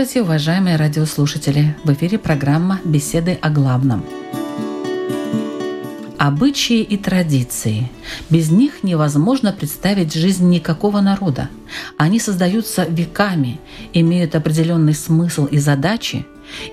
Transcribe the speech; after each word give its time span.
Здравствуйте, 0.00 0.24
уважаемые 0.24 0.76
радиослушатели! 0.76 1.76
В 1.84 1.92
эфире 1.92 2.18
программа 2.18 2.80
«Беседы 2.86 3.38
о 3.42 3.50
главном». 3.50 4.02
Обычаи 6.16 6.80
и 6.80 6.96
традиции. 6.96 7.90
Без 8.30 8.50
них 8.50 8.82
невозможно 8.82 9.52
представить 9.52 10.14
жизнь 10.14 10.48
никакого 10.48 11.02
народа. 11.02 11.50
Они 11.98 12.18
создаются 12.18 12.86
веками, 12.88 13.60
имеют 13.92 14.34
определенный 14.34 14.94
смысл 14.94 15.44
и 15.44 15.58
задачи 15.58 16.24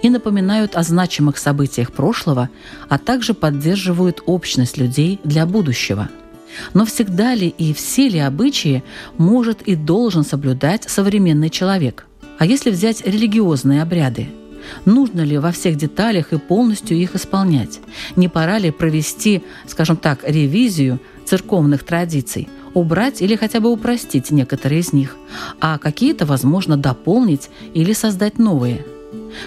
и 0.02 0.09
напоминают 0.09 0.78
о 0.78 0.84
значимых 0.84 1.38
событиях 1.38 1.91
прошлого, 1.91 2.50
а 2.88 2.98
также 2.98 3.34
поддерживают 3.34 4.23
общность 4.25 4.78
людей 4.78 5.20
для 5.25 5.45
будущего– 5.45 6.08
но 6.73 6.86
всегда 6.86 7.36
ли 7.36 7.50
и 7.50 7.72
все 7.73 8.08
ли 8.08 8.17
обычаи 8.17 8.84
может 9.17 9.62
и 9.64 9.75
должен 9.75 10.23
соблюдать 10.23 10.89
современный 10.89 11.50
человек? 11.52 12.06
А 12.38 12.45
если 12.45 12.69
взять 12.69 13.05
религиозные 13.05 13.81
обряды? 13.81 14.27
Нужно 14.85 15.21
ли 15.21 15.38
во 15.38 15.52
всех 15.52 15.75
деталях 15.75 16.33
и 16.33 16.38
полностью 16.38 16.97
их 16.97 17.16
исполнять? 17.16 17.80
Не 18.16 18.27
пора 18.27 18.59
ли 18.59 18.71
провести, 18.71 19.43
скажем 19.66 19.97
так, 19.97 20.19
ревизию 20.27 20.99
церковных 21.25 21.83
традиций, 21.83 22.49
убрать 22.73 23.21
или 23.21 23.35
хотя 23.35 23.59
бы 23.59 23.71
упростить 23.71 24.30
некоторые 24.31 24.81
из 24.81 24.93
них, 24.93 25.15
а 25.59 25.77
какие-то, 25.77 26.25
возможно, 26.25 26.77
дополнить 26.77 27.49
или 27.73 27.93
создать 27.93 28.39
новые? 28.39 28.85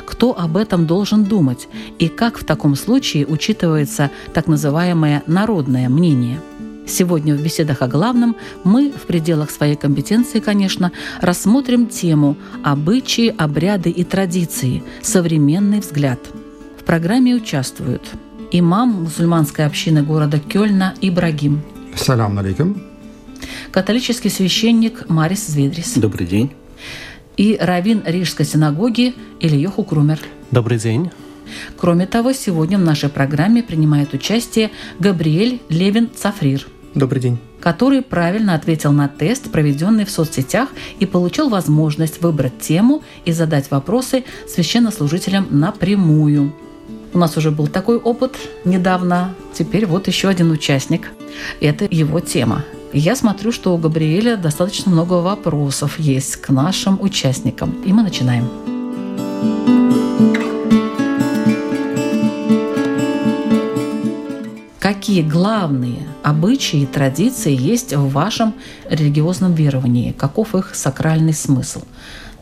Кто 0.07 0.39
об 0.39 0.57
этом 0.57 0.87
должен 0.87 1.25
думать 1.25 1.69
и 1.99 2.09
как 2.09 2.39
в 2.39 2.45
таком 2.45 2.75
случае 2.75 3.27
учитывается 3.27 4.11
так 4.33 4.47
называемое 4.47 5.23
народное 5.27 5.89
мнение– 5.89 6.41
Сегодня 6.91 7.37
в 7.37 7.41
беседах 7.41 7.83
о 7.83 7.87
главном 7.87 8.37
мы, 8.65 8.91
в 8.91 9.07
пределах 9.07 9.53
своей 9.53 9.77
компетенции, 9.77 10.41
конечно, 10.41 10.91
рассмотрим 11.21 11.87
тему 11.87 12.37
«Обычаи, 12.65 13.33
обряды 13.39 13.91
и 13.91 14.03
традиции. 14.03 14.83
Современный 15.01 15.79
взгляд». 15.79 16.19
В 16.81 16.85
программе 16.85 17.37
участвуют 17.37 18.03
имам 18.51 19.05
мусульманской 19.05 19.67
общины 19.67 20.03
города 20.03 20.41
Кёльна 20.41 20.95
Ибрагим. 21.01 21.63
Салам 21.95 22.41
алейкум. 22.41 22.83
Католический 23.71 24.29
священник 24.29 25.09
Марис 25.09 25.47
Зведрис. 25.47 25.95
Добрый 25.95 26.27
день. 26.27 26.51
И 27.37 27.57
раввин 27.61 28.03
Рижской 28.05 28.45
синагоги 28.45 29.15
Ильёху 29.39 29.85
Крумер. 29.85 30.19
Добрый 30.51 30.79
день. 30.79 31.13
Кроме 31.77 32.07
того, 32.09 32.33
сегодня 32.33 32.79
в 32.79 32.83
нашей 32.83 33.11
программе 33.11 33.63
принимает 33.63 34.13
участие 34.13 34.73
Габриэль 34.99 35.61
Левин 35.69 36.11
Цафрир– 36.13 36.67
Добрый 36.95 37.23
день. 37.23 37.39
Который 37.61 38.03
правильно 38.03 38.55
ответил 38.55 38.93
на 38.93 39.07
тест, 39.09 39.51
проведенный 39.51 40.05
в 40.05 40.11
соцсетях, 40.11 40.71
и 40.99 41.07
получил 41.07 41.49
возможность 41.49 42.21
выбрать 42.23 42.59
тему 42.59 43.03
и 43.25 43.33
задать 43.33 43.71
вопросы 43.71 44.25
священнослужителям 44.49 45.47
напрямую. 45.51 46.53
У 47.13 47.19
нас 47.19 47.37
уже 47.37 47.51
был 47.51 47.67
такой 47.67 47.99
опыт 47.99 48.37
недавно. 48.65 49.35
Теперь 49.53 49.87
вот 49.87 50.09
еще 50.09 50.29
один 50.29 50.51
участник. 50.51 51.11
Это 51.61 51.87
его 51.91 52.21
тема. 52.21 52.65
Я 52.93 53.15
смотрю, 53.15 53.53
что 53.53 53.75
у 53.75 53.79
Габриэля 53.79 54.37
достаточно 54.37 54.91
много 54.91 55.15
вопросов 55.15 55.99
есть 55.99 56.37
к 56.37 56.49
нашим 56.49 57.01
участникам. 57.01 57.73
И 57.85 57.93
мы 57.93 58.03
начинаем. 58.03 58.49
Какие 64.91 65.23
главные 65.23 66.03
обычаи 66.25 66.81
и 66.81 66.87
традиции 66.87 67.57
есть 67.57 67.95
в 67.95 68.11
вашем 68.11 68.55
религиозном 68.89 69.55
веровании, 69.55 70.11
каков 70.11 70.57
их 70.57 70.75
сакральный 70.75 71.33
смысл. 71.33 71.83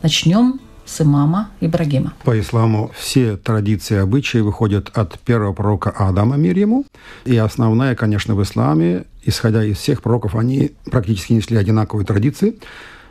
Начнем 0.01 0.59
с 0.83 0.99
имама 0.99 1.51
Ибрагима. 1.61 2.13
По 2.23 2.39
исламу 2.39 2.89
все 2.97 3.37
традиции 3.37 3.93
и 3.93 3.99
обычаи 3.99 4.39
выходят 4.39 4.89
от 4.95 5.19
первого 5.19 5.53
пророка 5.53 5.91
Адама, 5.91 6.37
мир 6.37 6.57
ему. 6.57 6.87
И 7.23 7.37
основная, 7.37 7.93
конечно, 7.93 8.33
в 8.33 8.41
исламе, 8.41 9.05
исходя 9.23 9.63
из 9.63 9.77
всех 9.77 10.01
пророков, 10.01 10.33
они 10.33 10.71
практически 10.85 11.33
несли 11.33 11.55
одинаковые 11.55 12.03
традиции. 12.03 12.57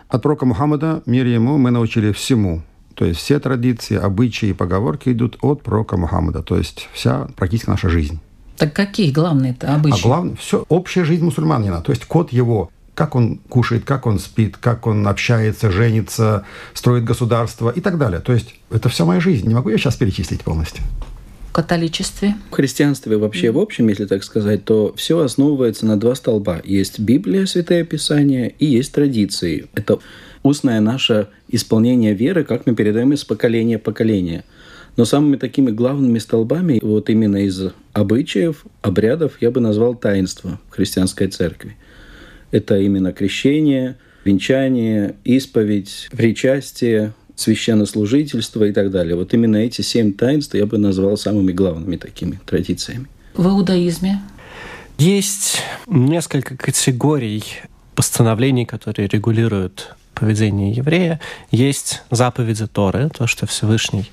От 0.08 0.20
пророка 0.20 0.46
Мухаммада, 0.46 1.04
мир 1.06 1.26
ему, 1.26 1.58
мы 1.58 1.70
научили 1.70 2.10
всему. 2.10 2.62
То 2.94 3.04
есть 3.04 3.20
все 3.20 3.38
традиции, 3.38 3.96
обычаи 3.96 4.48
и 4.48 4.52
поговорки 4.52 5.10
идут 5.10 5.38
от 5.42 5.62
пророка 5.62 5.96
Мухаммада. 5.96 6.42
То 6.42 6.58
есть 6.58 6.88
вся 6.92 7.28
практически 7.36 7.70
наша 7.70 7.88
жизнь. 7.88 8.18
Так 8.58 8.72
какие 8.72 9.12
главные-то 9.12 9.74
обычаи? 9.74 10.00
А 10.00 10.02
главное, 10.02 10.36
все, 10.36 10.64
общая 10.68 11.04
жизнь 11.04 11.24
мусульманина. 11.24 11.80
То 11.80 11.92
есть 11.92 12.04
код 12.04 12.32
его, 12.32 12.70
как 12.94 13.14
он 13.14 13.38
кушает, 13.48 13.84
как 13.84 14.06
он 14.06 14.18
спит, 14.18 14.56
как 14.56 14.86
он 14.88 15.06
общается, 15.06 15.70
женится, 15.70 16.44
строит 16.74 17.04
государство 17.04 17.70
и 17.70 17.80
так 17.80 17.98
далее. 17.98 18.20
То 18.20 18.32
есть 18.32 18.56
это 18.70 18.88
вся 18.88 19.04
моя 19.04 19.20
жизнь. 19.20 19.46
Не 19.46 19.54
могу 19.54 19.70
я 19.70 19.78
сейчас 19.78 19.94
перечислить 19.96 20.42
полностью 20.42 20.82
в 21.50 21.52
католичестве? 21.52 22.34
В 22.50 22.54
христианстве 22.54 23.16
вообще, 23.16 23.50
в 23.50 23.58
общем, 23.58 23.88
если 23.88 24.06
так 24.06 24.24
сказать, 24.24 24.64
то 24.64 24.92
все 24.96 25.20
основывается 25.20 25.86
на 25.86 25.98
два 25.98 26.14
столба. 26.14 26.60
Есть 26.64 26.98
Библия, 26.98 27.46
Святое 27.46 27.84
Писание, 27.84 28.54
и 28.58 28.66
есть 28.66 28.92
традиции. 28.92 29.66
Это 29.74 29.98
устное 30.42 30.80
наше 30.80 31.28
исполнение 31.48 32.14
веры, 32.14 32.44
как 32.44 32.66
мы 32.66 32.74
передаем 32.74 33.12
из 33.12 33.24
поколения 33.24 33.78
в 33.78 33.82
поколение– 33.82 34.44
но 34.98 35.04
самыми 35.04 35.36
такими 35.36 35.70
главными 35.70 36.18
столбами, 36.18 36.80
вот 36.82 37.08
именно 37.08 37.36
из 37.36 37.70
обычаев, 37.92 38.66
обрядов, 38.82 39.34
я 39.40 39.52
бы 39.52 39.60
назвал 39.60 39.94
таинство 39.94 40.58
в 40.68 40.74
христианской 40.74 41.28
церкви. 41.28 41.76
Это 42.50 42.76
именно 42.76 43.12
крещение, 43.12 43.96
венчание, 44.24 45.14
исповедь, 45.22 46.08
причастие, 46.10 47.12
священнослужительство 47.36 48.64
и 48.64 48.72
так 48.72 48.90
далее. 48.90 49.14
Вот 49.14 49.32
именно 49.32 49.58
эти 49.58 49.82
семь 49.82 50.12
таинств 50.12 50.54
я 50.56 50.66
бы 50.66 50.78
назвал 50.78 51.16
самыми 51.16 51.52
главными 51.52 51.94
такими 51.96 52.40
традициями. 52.44 53.06
В 53.34 53.46
иудаизме? 53.46 54.20
Есть 54.98 55.62
несколько 55.86 56.56
категорий 56.56 57.44
постановлений, 57.94 58.66
которые 58.66 59.06
регулируют 59.06 59.94
поведение 60.14 60.72
еврея. 60.72 61.20
Есть 61.52 62.02
заповеди 62.10 62.66
Торы, 62.66 63.08
то, 63.16 63.28
что 63.28 63.46
Всевышний 63.46 64.10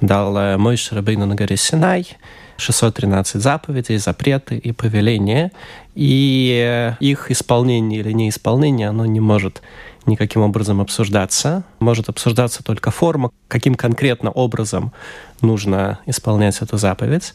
дал 0.00 0.36
э, 0.36 0.56
Мойш 0.56 0.92
Рабейну 0.92 1.26
на 1.26 1.34
горе 1.34 1.56
Синай, 1.56 2.16
613 2.58 3.40
заповедей, 3.40 3.98
запреты 3.98 4.56
и 4.56 4.72
повеления, 4.72 5.52
и 5.94 6.62
э, 6.64 6.96
их 7.00 7.30
исполнение 7.30 8.00
или 8.00 8.12
неисполнение, 8.12 8.88
оно 8.88 9.06
не 9.06 9.20
может 9.20 9.62
никаким 10.06 10.42
образом 10.42 10.80
обсуждаться. 10.80 11.64
Может 11.80 12.08
обсуждаться 12.08 12.62
только 12.62 12.90
форма, 12.90 13.30
каким 13.48 13.74
конкретно 13.74 14.30
образом 14.30 14.92
нужно 15.40 15.98
исполнять 16.06 16.62
эту 16.62 16.78
заповедь. 16.78 17.34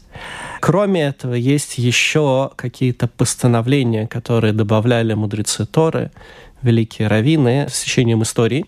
Кроме 0.62 1.04
этого, 1.04 1.34
есть 1.34 1.78
еще 1.78 2.52
какие-то 2.56 3.08
постановления, 3.08 4.08
которые 4.08 4.54
добавляли 4.54 5.14
мудрецы 5.14 5.66
Торы, 5.66 6.12
великие 6.62 7.08
раввины 7.08 7.68
с 7.70 7.82
течением 7.82 8.24
истории, 8.24 8.66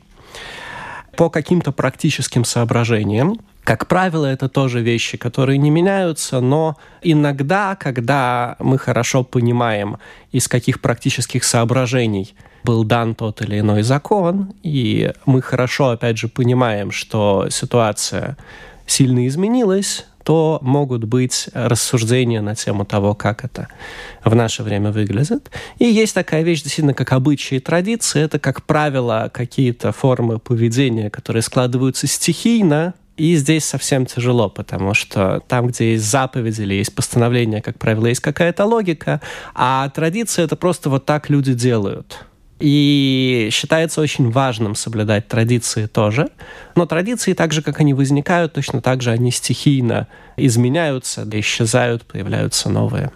по 1.16 1.30
каким-то 1.30 1.72
практическим 1.72 2.44
соображениям, 2.44 3.40
как 3.64 3.88
правило, 3.88 4.26
это 4.26 4.50
тоже 4.50 4.82
вещи, 4.82 5.18
которые 5.18 5.58
не 5.58 5.70
меняются, 5.70 6.42
но 6.42 6.78
иногда, 7.02 7.76
когда 7.76 8.56
мы 8.60 8.78
хорошо 8.78 9.24
понимаем, 9.24 9.98
из 10.32 10.48
каких 10.48 10.82
практических 10.82 11.44
соображений 11.44 12.36
был 12.64 12.84
дан 12.84 13.16
тот 13.16 13.42
или 13.42 13.60
иной 13.60 13.84
закон, 13.84 14.54
и 14.64 15.14
мы 15.26 15.42
хорошо, 15.42 15.90
опять 15.90 16.18
же, 16.18 16.28
понимаем, 16.28 16.92
что 16.92 17.48
ситуация 17.50 18.38
сильно 18.86 19.28
изменилась, 19.28 20.06
то 20.24 20.60
могут 20.62 21.04
быть 21.04 21.50
рассуждения 21.54 22.42
на 22.42 22.56
тему 22.56 22.86
того, 22.86 23.14
как 23.14 23.44
это 23.44 23.68
в 24.24 24.34
наше 24.36 24.64
время 24.64 24.92
выглядит. 24.92 25.52
И 25.80 25.86
есть 25.86 26.14
такая 26.14 26.44
вещь, 26.44 26.64
действительно, 26.64 26.94
как 26.94 27.12
обычаи 27.12 27.56
и 27.56 27.60
традиции. 27.60 28.22
Это, 28.22 28.40
как 28.40 28.64
правило, 28.64 29.30
какие-то 29.34 29.92
формы 29.92 30.40
поведения, 30.40 31.10
которые 31.10 31.44
складываются 31.44 32.08
стихийно, 32.08 32.94
и 33.16 33.36
здесь 33.36 33.66
совсем 33.66 34.06
тяжело, 34.06 34.50
потому 34.50 34.94
что 34.94 35.42
там, 35.48 35.68
где 35.68 35.94
есть 35.94 36.06
заповедь 36.06 36.60
или 36.60 36.74
есть 36.74 36.96
постановление, 36.96 37.62
как 37.62 37.78
правило, 37.78 38.08
есть 38.08 38.22
какая-то 38.22 38.66
логика, 38.66 39.22
а 39.54 39.90
традиция— 39.90 40.46
это 40.46 40.56
просто 40.56 40.90
вот 40.90 41.06
так 41.06 41.30
люди 41.30 41.54
делают. 41.54 42.26
И 42.60 43.50
считается 43.52 44.00
очень 44.00 44.32
важным 44.32 44.76
соблюдать 44.76 45.28
традиции 45.28 45.86
тоже. 45.86 46.30
Но 46.76 46.86
традиции, 46.86 47.34
так 47.34 47.52
же, 47.52 47.62
как 47.62 47.82
они 47.82 47.94
возникают, 47.94 48.54
точно 48.54 48.82
так 48.82 49.02
же 49.02 49.12
они 49.12 49.32
стихийно 49.32 50.08
изменяются, 50.38 51.28
исчезают, 51.34 52.04
появляются 52.04 52.70
новые. 52.70 53.12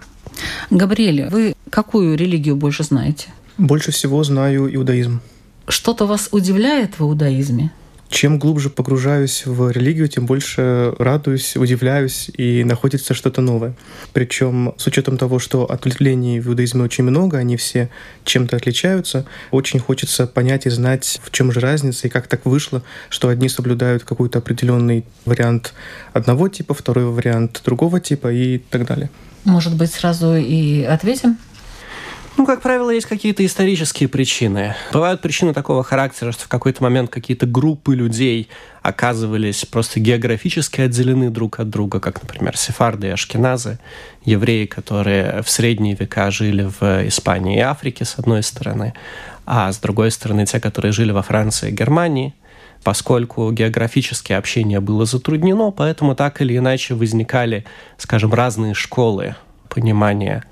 Габриэль, 0.69 1.29
вы 1.29 1.55
какую 1.69 2.17
религию 2.17 2.55
больше 2.55 2.83
знаете? 2.83 3.29
Больше 3.57 3.91
всего 3.91 4.23
знаю 4.23 4.73
иудаизм. 4.75 5.21
Что-то 5.67 6.05
вас 6.05 6.29
удивляет 6.31 6.99
в 6.99 7.03
иудаизме? 7.03 7.71
Чем 8.09 8.39
глубже 8.39 8.69
погружаюсь 8.69 9.45
в 9.45 9.69
религию, 9.69 10.07
тем 10.07 10.25
больше 10.25 10.93
радуюсь, 10.97 11.57
удивляюсь 11.57 12.29
и 12.37 12.63
находится 12.63 13.13
что-то 13.13 13.41
новое. 13.41 13.75
Причем 14.13 14.73
с 14.77 14.87
учетом 14.87 15.17
того, 15.17 15.39
что 15.39 15.65
ответвлений 15.65 16.39
в 16.39 16.47
иудаизме 16.47 16.83
очень 16.83 17.03
много, 17.03 17.37
они 17.37 17.57
все 17.57 17.89
чем-то 18.23 18.55
отличаются, 18.55 19.25
очень 19.51 19.79
хочется 19.79 20.25
понять 20.25 20.65
и 20.65 20.69
знать, 20.69 21.19
в 21.23 21.31
чем 21.31 21.51
же 21.51 21.59
разница 21.59 22.07
и 22.07 22.09
как 22.09 22.27
так 22.27 22.45
вышло, 22.45 22.81
что 23.09 23.27
одни 23.27 23.49
соблюдают 23.49 24.03
какой-то 24.03 24.39
определенный 24.39 25.03
вариант 25.25 25.73
одного 26.13 26.47
типа, 26.47 26.73
второй 26.73 27.05
вариант 27.05 27.61
другого 27.65 27.99
типа 27.99 28.31
и 28.31 28.57
так 28.57 28.85
далее. 28.85 29.09
Может 29.43 29.75
быть, 29.75 29.91
сразу 29.91 30.35
и 30.35 30.83
ответим? 30.83 31.37
Ну, 32.37 32.45
как 32.45 32.61
правило, 32.61 32.91
есть 32.91 33.07
какие-то 33.07 33.43
исторические 33.43 34.07
причины. 34.07 34.75
Бывают 34.93 35.21
причины 35.21 35.55
такого 35.55 35.83
характера, 35.83 36.31
что 36.31 36.45
в 36.45 36.47
какой-то 36.47 36.83
момент 36.83 37.09
какие-то 37.09 37.47
группы 37.47 37.95
людей 37.95 38.47
оказывались 38.83 39.65
просто 39.65 39.99
географически 39.99 40.81
отделены 40.81 41.31
друг 41.31 41.59
от 41.59 41.71
друга, 41.71 41.99
как, 41.99 42.21
например, 42.21 42.55
сефарды 42.55 43.07
и 43.07 43.09
ашкеназы, 43.09 43.79
евреи, 44.23 44.67
которые 44.67 45.41
в 45.41 45.49
средние 45.49 45.95
века 45.95 46.29
жили 46.29 46.69
в 46.79 47.07
Испании 47.07 47.57
и 47.57 47.61
Африке, 47.61 48.05
с 48.05 48.19
одной 48.19 48.43
стороны, 48.43 48.93
а 49.47 49.71
с 49.71 49.79
другой 49.79 50.11
стороны, 50.11 50.45
те, 50.45 50.59
которые 50.59 50.91
жили 50.91 51.11
во 51.11 51.23
Франции 51.23 51.69
и 51.69 51.73
Германии, 51.73 52.35
поскольку 52.83 53.51
географически 53.51 54.33
общение 54.33 54.79
было 54.79 55.05
затруднено, 55.05 55.71
поэтому 55.71 56.13
так 56.13 56.39
или 56.41 56.55
иначе 56.55 56.93
возникали, 56.93 57.65
скажем, 57.97 58.31
разные 58.31 58.75
школы 58.75 59.35
понимания 59.69 60.43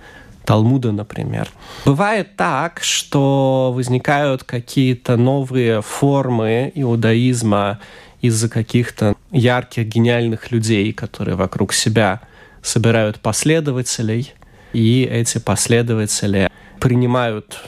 Талмуда, 0.46 0.92
например. 0.92 1.50
Бывает 1.86 2.36
так, 2.36 2.80
что 2.82 3.72
возникают 3.76 4.44
какие-то 4.44 5.18
новые 5.18 5.82
формы 5.82 6.72
иудаизма 6.76 7.80
из-за 8.22 8.50
каких-то 8.50 9.16
ярких, 9.32 9.88
гениальных 9.88 10.52
людей, 10.52 10.94
которые 10.94 11.36
вокруг 11.36 11.74
себя 11.74 12.22
собирают 12.62 13.20
последователей, 13.20 14.34
и 14.74 15.04
эти 15.04 15.38
последователи 15.38 16.50
принимают 16.80 17.60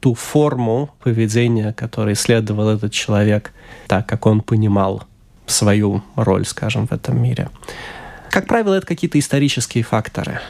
ту 0.00 0.14
форму 0.14 0.90
поведения, 1.02 1.72
которой 1.72 2.14
следовал 2.14 2.68
этот 2.70 2.92
человек, 2.92 3.52
так 3.86 4.06
как 4.06 4.26
он 4.26 4.40
понимал 4.40 5.04
свою 5.46 6.02
роль, 6.16 6.44
скажем, 6.44 6.86
в 6.86 6.92
этом 6.92 7.22
мире. 7.22 7.50
Как 8.30 8.46
правило, 8.46 8.74
это 8.74 8.86
какие-то 8.86 9.18
исторические 9.18 9.84
факторы. 9.84 10.40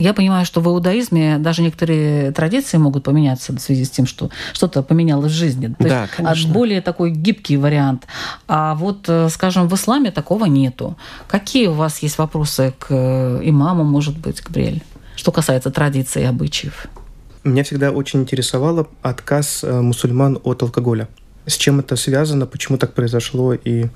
Я 0.00 0.14
понимаю, 0.14 0.46
что 0.46 0.62
в 0.62 0.66
иудаизме 0.66 1.36
даже 1.38 1.60
некоторые 1.60 2.32
традиции 2.32 2.78
могут 2.78 3.04
поменяться 3.04 3.52
в 3.52 3.58
связи 3.58 3.84
с 3.84 3.90
тем, 3.90 4.06
что 4.06 4.30
что-то 4.54 4.82
поменялось 4.82 5.30
в 5.30 5.34
жизни. 5.34 5.66
То 5.78 5.88
да, 5.88 6.02
есть 6.02 6.14
конечно. 6.14 6.52
более 6.52 6.80
такой 6.80 7.10
гибкий 7.10 7.58
вариант. 7.58 8.06
А 8.48 8.74
вот, 8.76 9.04
э, 9.08 9.28
скажем, 9.28 9.68
в 9.68 9.74
исламе 9.74 10.10
такого 10.10 10.46
нету. 10.46 10.96
Какие 11.28 11.66
у 11.66 11.74
вас 11.74 11.98
есть 11.98 12.16
вопросы 12.16 12.72
к 12.78 12.86
э, 12.88 13.40
имаму, 13.42 13.84
может 13.84 14.16
быть, 14.18 14.42
Габриэль, 14.42 14.82
что 15.16 15.32
касается 15.32 15.70
традиций 15.70 16.22
и 16.22 16.24
обычаев? 16.24 16.86
Меня 17.44 17.62
всегда 17.62 17.90
очень 17.90 18.20
интересовало 18.20 18.88
отказ 19.02 19.62
э, 19.62 19.80
мусульман 19.82 20.38
от 20.42 20.62
алкоголя. 20.62 21.08
С 21.44 21.58
чем 21.58 21.78
это 21.78 21.96
связано, 21.96 22.46
почему 22.46 22.78
так 22.78 22.94
произошло 22.94 23.52
и 23.52 23.88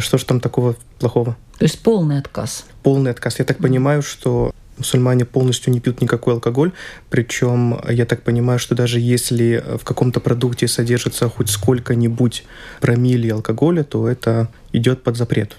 что 0.00 0.18
же 0.18 0.24
там 0.24 0.40
такого 0.40 0.74
плохого? 0.98 1.36
То 1.58 1.64
есть 1.64 1.78
полный 1.80 2.18
отказ? 2.18 2.64
Полный 2.82 3.12
отказ. 3.12 3.38
Я 3.38 3.44
так 3.44 3.58
понимаю, 3.58 4.02
что 4.02 4.52
мусульмане 4.80 5.24
полностью 5.24 5.72
не 5.72 5.80
пьют 5.80 6.00
никакой 6.00 6.34
алкоголь, 6.34 6.72
причем 7.08 7.78
я 7.88 8.04
так 8.04 8.22
понимаю, 8.22 8.58
что 8.58 8.74
даже 8.74 8.98
если 8.98 9.62
в 9.78 9.84
каком-то 9.84 10.20
продукте 10.20 10.68
содержится 10.68 11.28
хоть 11.28 11.50
сколько-нибудь 11.50 12.44
промилле 12.80 13.32
алкоголя, 13.32 13.84
то 13.84 14.08
это 14.08 14.48
идет 14.72 15.02
под 15.02 15.16
запрет. 15.16 15.56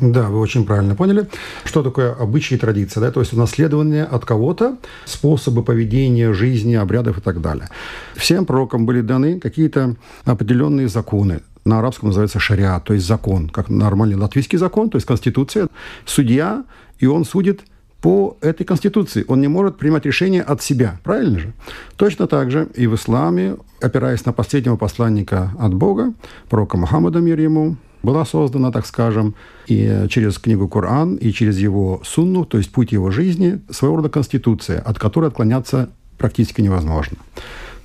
Да, 0.00 0.28
вы 0.28 0.40
очень 0.40 0.66
правильно 0.66 0.94
поняли. 0.94 1.26
Что 1.64 1.82
такое 1.82 2.12
обычаи 2.12 2.56
и 2.56 2.58
традиции? 2.58 3.00
Да? 3.00 3.10
То 3.10 3.20
есть 3.20 3.32
унаследование 3.32 4.04
от 4.04 4.26
кого-то, 4.26 4.76
способы 5.06 5.62
поведения, 5.62 6.34
жизни, 6.34 6.74
обрядов 6.74 7.18
и 7.18 7.20
так 7.22 7.40
далее. 7.40 7.68
Всем 8.14 8.44
пророкам 8.44 8.84
были 8.84 9.00
даны 9.00 9.40
какие-то 9.40 9.96
определенные 10.24 10.88
законы. 10.88 11.40
На 11.64 11.78
арабском 11.78 12.10
называется 12.10 12.38
шариат, 12.38 12.84
то 12.84 12.94
есть 12.94 13.06
закон, 13.06 13.48
как 13.48 13.68
нормальный 13.68 14.16
латвийский 14.16 14.58
закон, 14.58 14.90
то 14.90 14.96
есть 14.96 15.06
конституция. 15.06 15.68
Судья, 16.04 16.64
и 16.98 17.06
он 17.06 17.24
судит 17.24 17.62
по 18.00 18.36
этой 18.40 18.64
конституции. 18.64 19.24
Он 19.28 19.40
не 19.40 19.48
может 19.48 19.78
принимать 19.78 20.06
решения 20.06 20.42
от 20.42 20.62
себя. 20.62 21.00
Правильно 21.02 21.38
же? 21.38 21.52
Точно 21.96 22.26
так 22.26 22.50
же 22.50 22.68
и 22.74 22.86
в 22.86 22.94
исламе, 22.94 23.56
опираясь 23.80 24.24
на 24.24 24.32
последнего 24.32 24.76
посланника 24.76 25.52
от 25.58 25.74
Бога, 25.74 26.12
пророка 26.48 26.76
Мухаммада, 26.76 27.20
мир 27.20 27.40
ему, 27.40 27.76
была 28.02 28.24
создана, 28.24 28.70
так 28.70 28.86
скажем, 28.86 29.34
и 29.66 30.06
через 30.08 30.38
книгу 30.38 30.68
Коран, 30.68 31.16
и 31.16 31.32
через 31.32 31.58
его 31.58 32.00
сунну, 32.04 32.44
то 32.44 32.58
есть 32.58 32.70
путь 32.70 32.92
его 32.92 33.10
жизни, 33.10 33.60
своего 33.70 33.96
рода 33.96 34.08
конституция, 34.08 34.80
от 34.80 34.98
которой 34.98 35.26
отклоняться 35.26 35.88
практически 36.16 36.60
невозможно. 36.60 37.16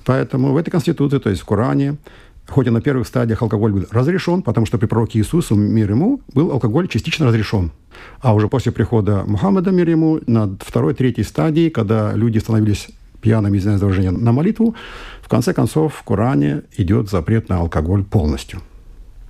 Поэтому 0.04 0.52
в 0.52 0.56
этой 0.56 0.70
конституции, 0.70 1.18
то 1.18 1.30
есть 1.30 1.42
в 1.42 1.44
Коране, 1.44 1.96
хоть 2.52 2.66
и 2.66 2.70
на 2.70 2.80
первых 2.80 3.06
стадиях 3.06 3.42
алкоголь 3.42 3.72
был 3.72 3.86
разрешен, 3.90 4.42
потому 4.42 4.66
что 4.66 4.78
при 4.78 4.86
пророке 4.86 5.18
Иисусу, 5.18 5.54
мир 5.54 5.90
ему, 5.90 6.20
был 6.34 6.52
алкоголь 6.52 6.86
частично 6.86 7.26
разрешен. 7.26 7.72
А 8.20 8.34
уже 8.34 8.48
после 8.48 8.72
прихода 8.72 9.24
Мухаммада, 9.26 9.70
мир 9.70 9.88
ему, 9.88 10.20
на 10.26 10.56
второй, 10.60 10.94
третьей 10.94 11.24
стадии, 11.24 11.70
когда 11.70 12.12
люди 12.12 12.38
становились 12.38 12.88
пьяными, 13.20 13.56
извиняюсь 13.56 13.80
за 13.80 13.86
выражение, 13.86 14.10
на 14.12 14.32
молитву, 14.32 14.74
в 15.22 15.28
конце 15.28 15.54
концов 15.54 15.94
в 15.94 16.02
Коране 16.02 16.62
идет 16.76 17.08
запрет 17.08 17.48
на 17.48 17.58
алкоголь 17.58 18.04
полностью. 18.04 18.60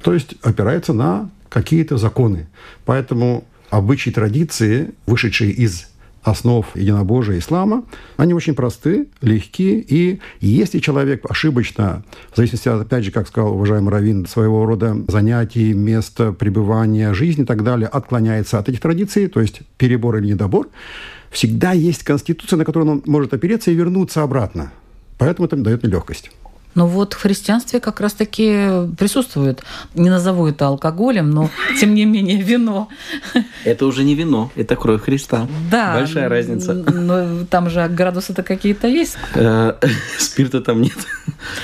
То 0.03 0.13
есть 0.13 0.35
опирается 0.43 0.93
на 0.93 1.31
какие-то 1.49 1.99
законы. 1.99 2.49
Поэтому 2.85 3.45
обычаи 3.71 4.11
традиции, 4.11 4.91
вышедшие 5.07 5.53
из 5.53 5.92
основ 6.23 6.67
единобожия 6.75 7.39
ислама, 7.39 7.85
они 8.17 8.35
очень 8.35 8.55
просты, 8.55 9.09
легкие, 9.21 9.81
и 9.81 10.21
если 10.41 10.79
человек 10.79 11.29
ошибочно, 11.29 12.05
в 12.33 12.37
зависимости, 12.37 12.69
опять 12.69 13.05
же, 13.05 13.11
как 13.11 13.29
сказал 13.29 13.55
уважаемый 13.55 13.91
Равин, 13.91 14.27
своего 14.27 14.65
рода 14.65 14.97
занятий, 15.09 15.73
места 15.73 16.33
пребывания, 16.33 17.13
жизни 17.13 17.43
и 17.43 17.47
так 17.47 17.65
далее, 17.65 17.89
отклоняется 17.89 18.59
от 18.59 18.69
этих 18.69 18.81
традиций, 18.81 19.27
то 19.27 19.41
есть 19.41 19.63
перебор 19.79 20.17
или 20.17 20.29
недобор, 20.29 20.69
всегда 21.31 21.73
есть 21.73 22.05
конституция, 22.05 22.57
на 22.57 22.65
которую 22.65 22.91
он 22.91 23.03
может 23.07 23.35
опереться 23.35 23.71
и 23.71 23.75
вернуться 23.75 24.23
обратно. 24.23 24.73
Поэтому 25.19 25.47
это 25.47 25.57
дает 25.57 25.83
мне 25.83 25.93
легкость. 25.93 26.31
Но 26.75 26.87
вот 26.87 27.13
в 27.13 27.21
христианстве 27.21 27.81
как 27.81 28.01
раз-таки 28.01 28.89
присутствует, 28.97 29.63
не 29.95 30.11
назову 30.11 30.47
это 30.47 30.67
алкоголем, 30.67 31.31
но 31.31 31.51
тем 31.81 31.95
не 31.95 32.05
менее 32.05 32.41
вино. 32.41 32.89
Это 33.65 33.87
уже 33.87 34.05
не 34.05 34.15
вино, 34.15 34.51
это 34.57 34.77
кровь 34.77 35.03
Христа. 35.03 35.47
Да. 35.71 35.95
Большая 35.95 36.29
разница. 36.29 36.75
Но 36.75 37.45
там 37.45 37.69
же 37.69 37.87
градусы-то 37.89 38.43
какие-то 38.43 38.89
есть. 38.89 39.17
Э, 39.35 39.75
спирта 40.19 40.61
там 40.61 40.81
нет. 40.81 40.97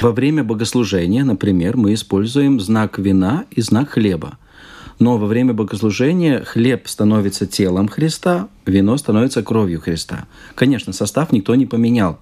Во 0.00 0.12
время 0.12 0.44
богослужения, 0.44 1.24
например, 1.24 1.76
мы 1.76 1.94
используем 1.94 2.60
знак 2.60 2.98
вина 2.98 3.44
и 3.50 3.62
знак 3.62 3.90
хлеба. 3.90 4.38
Но 4.98 5.16
во 5.16 5.26
время 5.26 5.54
богослужения 5.54 6.42
хлеб 6.44 6.88
становится 6.88 7.46
телом 7.46 7.88
Христа, 7.88 8.48
вино 8.66 8.96
становится 8.96 9.42
кровью 9.42 9.80
Христа. 9.80 10.26
Конечно, 10.56 10.92
состав 10.92 11.30
никто 11.30 11.54
не 11.54 11.66
поменял, 11.66 12.18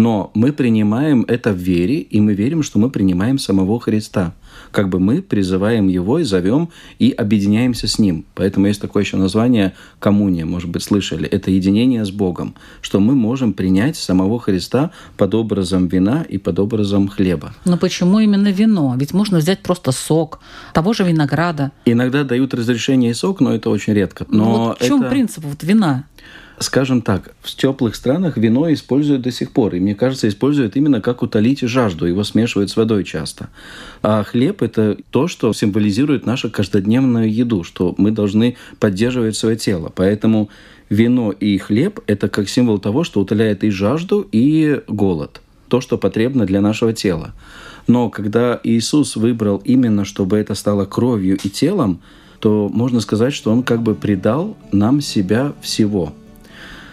но 0.00 0.30
мы 0.34 0.52
принимаем 0.52 1.24
это 1.28 1.52
в 1.52 1.58
вере, 1.58 2.00
и 2.00 2.20
мы 2.20 2.32
верим, 2.32 2.62
что 2.62 2.78
мы 2.78 2.90
принимаем 2.90 3.38
самого 3.38 3.78
Христа 3.78 4.34
как 4.70 4.88
бы 4.88 4.98
мы 5.00 5.22
призываем 5.22 5.88
его 5.88 6.18
и 6.18 6.24
зовем 6.24 6.70
и 6.98 7.10
объединяемся 7.10 7.86
с 7.86 7.98
ним. 7.98 8.24
Поэтому 8.34 8.66
есть 8.66 8.80
такое 8.80 9.02
еще 9.02 9.16
название 9.16 9.74
коммуния, 9.98 10.44
может 10.44 10.70
быть, 10.70 10.82
слышали. 10.82 11.28
Это 11.28 11.50
единение 11.50 12.04
с 12.04 12.10
Богом, 12.10 12.54
что 12.80 13.00
мы 13.00 13.14
можем 13.14 13.52
принять 13.52 13.96
самого 13.96 14.38
Христа 14.38 14.90
под 15.16 15.34
образом 15.34 15.88
вина 15.88 16.24
и 16.28 16.38
под 16.38 16.58
образом 16.58 17.08
хлеба. 17.08 17.54
Но 17.64 17.76
почему 17.76 18.20
именно 18.20 18.48
вино? 18.48 18.94
Ведь 18.96 19.12
можно 19.12 19.38
взять 19.38 19.62
просто 19.62 19.92
сок 19.92 20.40
того 20.72 20.92
же 20.92 21.04
винограда. 21.04 21.72
Иногда 21.84 22.24
дают 22.24 22.54
разрешение 22.54 23.10
и 23.10 23.14
сок, 23.14 23.40
но 23.40 23.54
это 23.54 23.70
очень 23.70 23.94
редко. 23.94 24.26
Но 24.28 24.44
ну, 24.44 24.50
вот 24.50 24.80
в 24.80 24.86
чем 24.86 25.02
это... 25.02 25.10
принцип 25.10 25.44
вот 25.44 25.62
вина? 25.62 26.04
Скажем 26.60 27.00
так, 27.00 27.34
в 27.40 27.54
теплых 27.56 27.94
странах 27.94 28.36
вино 28.36 28.72
используют 28.72 29.22
до 29.22 29.32
сих 29.32 29.50
пор. 29.50 29.74
И 29.74 29.80
мне 29.80 29.94
кажется, 29.94 30.28
используют 30.28 30.76
именно 30.76 31.00
как 31.00 31.22
утолить 31.22 31.60
жажду. 31.62 32.06
Его 32.06 32.22
смешивают 32.22 32.70
с 32.70 32.76
водой 32.76 33.04
часто. 33.04 33.48
А 34.02 34.22
хлеб– 34.22 34.62
это 34.62 34.98
то, 35.10 35.26
что 35.26 35.52
символизирует 35.54 36.26
нашу 36.26 36.50
каждодневную 36.50 37.32
еду, 37.32 37.64
что 37.64 37.94
мы 37.96 38.10
должны 38.10 38.56
поддерживать 38.78 39.36
свое 39.36 39.56
тело. 39.56 39.90
Поэтому 39.94 40.50
вино 40.90 41.32
и 41.32 41.56
хлеб– 41.56 42.00
это 42.06 42.28
как 42.28 42.48
символ 42.48 42.78
того, 42.78 43.04
что 43.04 43.20
утоляет 43.20 43.64
и 43.64 43.70
жажду, 43.70 44.28
и 44.30 44.82
голод. 44.86 45.40
то, 45.68 45.80
что 45.80 45.96
потребно 45.98 46.46
для 46.46 46.60
нашего 46.60 46.92
тела. 46.92 47.32
Но 47.86 48.10
когда 48.10 48.60
Иисус 48.64 49.16
выбрал 49.16 49.62
именно, 49.64 50.04
чтобы 50.04 50.36
это 50.36 50.54
стало 50.54 50.84
кровью 50.84 51.38
и 51.42 51.48
телом, 51.48 52.00
то 52.40 52.68
можно 52.68 53.00
сказать, 53.00 53.32
что 53.32 53.52
Он 53.52 53.62
как 53.62 53.82
бы 53.82 53.94
предал 53.94 54.56
нам 54.72 55.00
себя 55.00 55.52
всего. 55.62 56.12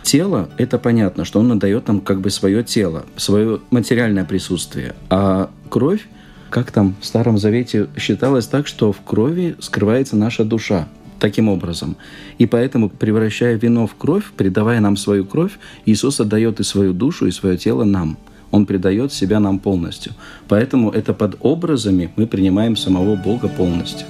Тело— 0.08 0.48
это 0.58 0.80
понятно, 0.80 1.26
что 1.26 1.42
Он 1.42 1.52
отдает 1.52 1.90
нам 1.90 2.00
как 2.00 2.22
бы 2.22 2.30
свое 2.30 2.64
тело, 2.64 3.06
свое 3.18 3.60
материальное 3.72 4.24
присутствие. 4.24 4.96
А 5.10 5.50
кровь, 5.70 6.08
как 6.50 6.72
там 6.72 6.96
в 7.02 7.06
Старом 7.06 7.38
Завете 7.38 7.90
считалось 7.98 8.48
так, 8.48 8.68
что 8.68 8.94
в 8.94 9.02
крови 9.02 9.58
скрывается 9.60 10.16
наша 10.16 10.46
душа 10.46 10.88
таким 11.20 11.50
образом. 11.50 11.98
И 12.38 12.46
поэтому, 12.46 12.88
превращая 12.88 13.58
вино 13.58 13.86
в 13.86 13.96
кровь, 13.96 14.32
придавая 14.38 14.80
нам 14.80 14.96
свою 14.96 15.26
кровь, 15.26 15.60
Иисус 15.86 16.22
отдает 16.22 16.62
и 16.62 16.64
свою 16.64 16.94
душу, 16.94 17.28
и 17.28 17.32
свое 17.32 17.58
тело 17.58 17.84
нам. 17.84 18.18
Он 18.52 18.66
предает 18.66 19.12
себя 19.12 19.42
нам 19.42 19.60
полностью. 19.60 20.14
Поэтому 20.48 20.90
это 20.90 21.14
под 21.14 21.36
образами 21.42 22.12
мы 22.16 22.28
принимаем 22.28 22.78
самого 22.78 23.18
Бога 23.18 23.50
полностью. 23.50 24.08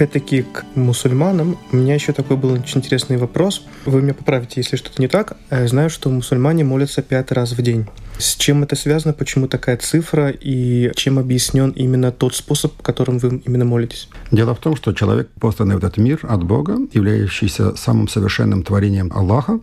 Опять-таки 0.00 0.44
к 0.50 0.64
мусульманам 0.76 1.58
у 1.72 1.76
меня 1.76 1.92
еще 1.92 2.14
такой 2.14 2.38
был 2.38 2.52
очень 2.52 2.78
интересный 2.78 3.18
вопрос. 3.18 3.66
Вы 3.84 4.00
меня 4.00 4.14
поправите, 4.14 4.54
если 4.56 4.76
что-то 4.76 4.98
не 4.98 5.08
так. 5.08 5.36
Я 5.50 5.68
знаю, 5.68 5.90
что 5.90 6.08
мусульмане 6.08 6.64
молятся 6.64 7.02
пять 7.02 7.30
раз 7.32 7.52
в 7.52 7.60
день. 7.60 7.86
С 8.16 8.34
чем 8.36 8.62
это 8.62 8.76
связано, 8.76 9.12
почему 9.12 9.46
такая 9.46 9.76
цифра 9.76 10.30
и 10.30 10.90
чем 10.96 11.18
объяснен 11.18 11.68
именно 11.72 12.12
тот 12.12 12.34
способ, 12.34 12.80
которым 12.80 13.18
вы 13.18 13.42
именно 13.44 13.66
молитесь? 13.66 14.08
Дело 14.30 14.54
в 14.54 14.58
том, 14.58 14.74
что 14.74 14.94
человек, 14.94 15.28
посланный 15.38 15.74
в 15.74 15.78
этот 15.80 15.98
мир 15.98 16.20
от 16.22 16.44
Бога, 16.44 16.78
являющийся 16.94 17.76
самым 17.76 18.08
совершенным 18.08 18.62
творением 18.62 19.12
Аллаха, 19.14 19.60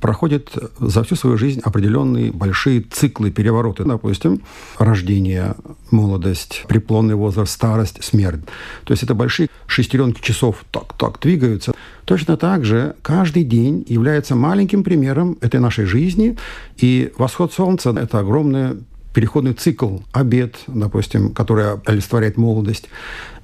проходит 0.00 0.52
за 0.78 1.02
всю 1.02 1.16
свою 1.16 1.38
жизнь 1.38 1.60
определенные 1.64 2.32
большие 2.32 2.80
циклы, 2.80 3.30
перевороты. 3.30 3.84
Допустим, 3.84 4.42
рождение, 4.78 5.54
молодость, 5.90 6.64
преклонный 6.68 7.14
возраст, 7.14 7.52
старость, 7.52 8.02
смерть. 8.02 8.40
То 8.84 8.92
есть 8.92 9.02
это 9.02 9.14
большие 9.14 9.48
шестеренки 9.66 10.20
часов 10.20 10.64
так-так 10.70 11.20
двигаются. 11.20 11.72
Точно 12.04 12.36
так 12.36 12.64
же 12.64 12.94
каждый 13.02 13.44
день 13.44 13.84
является 13.88 14.36
маленьким 14.36 14.84
примером 14.84 15.38
этой 15.40 15.60
нашей 15.60 15.86
жизни. 15.86 16.36
И 16.76 17.12
восход 17.18 17.52
солнца– 17.52 17.90
это 18.00 18.20
огромное 18.20 18.76
переходный 19.16 19.54
цикл, 19.54 20.00
обед, 20.12 20.56
допустим, 20.66 21.32
который 21.32 21.80
олицетворяет 21.86 22.36
молодость, 22.36 22.90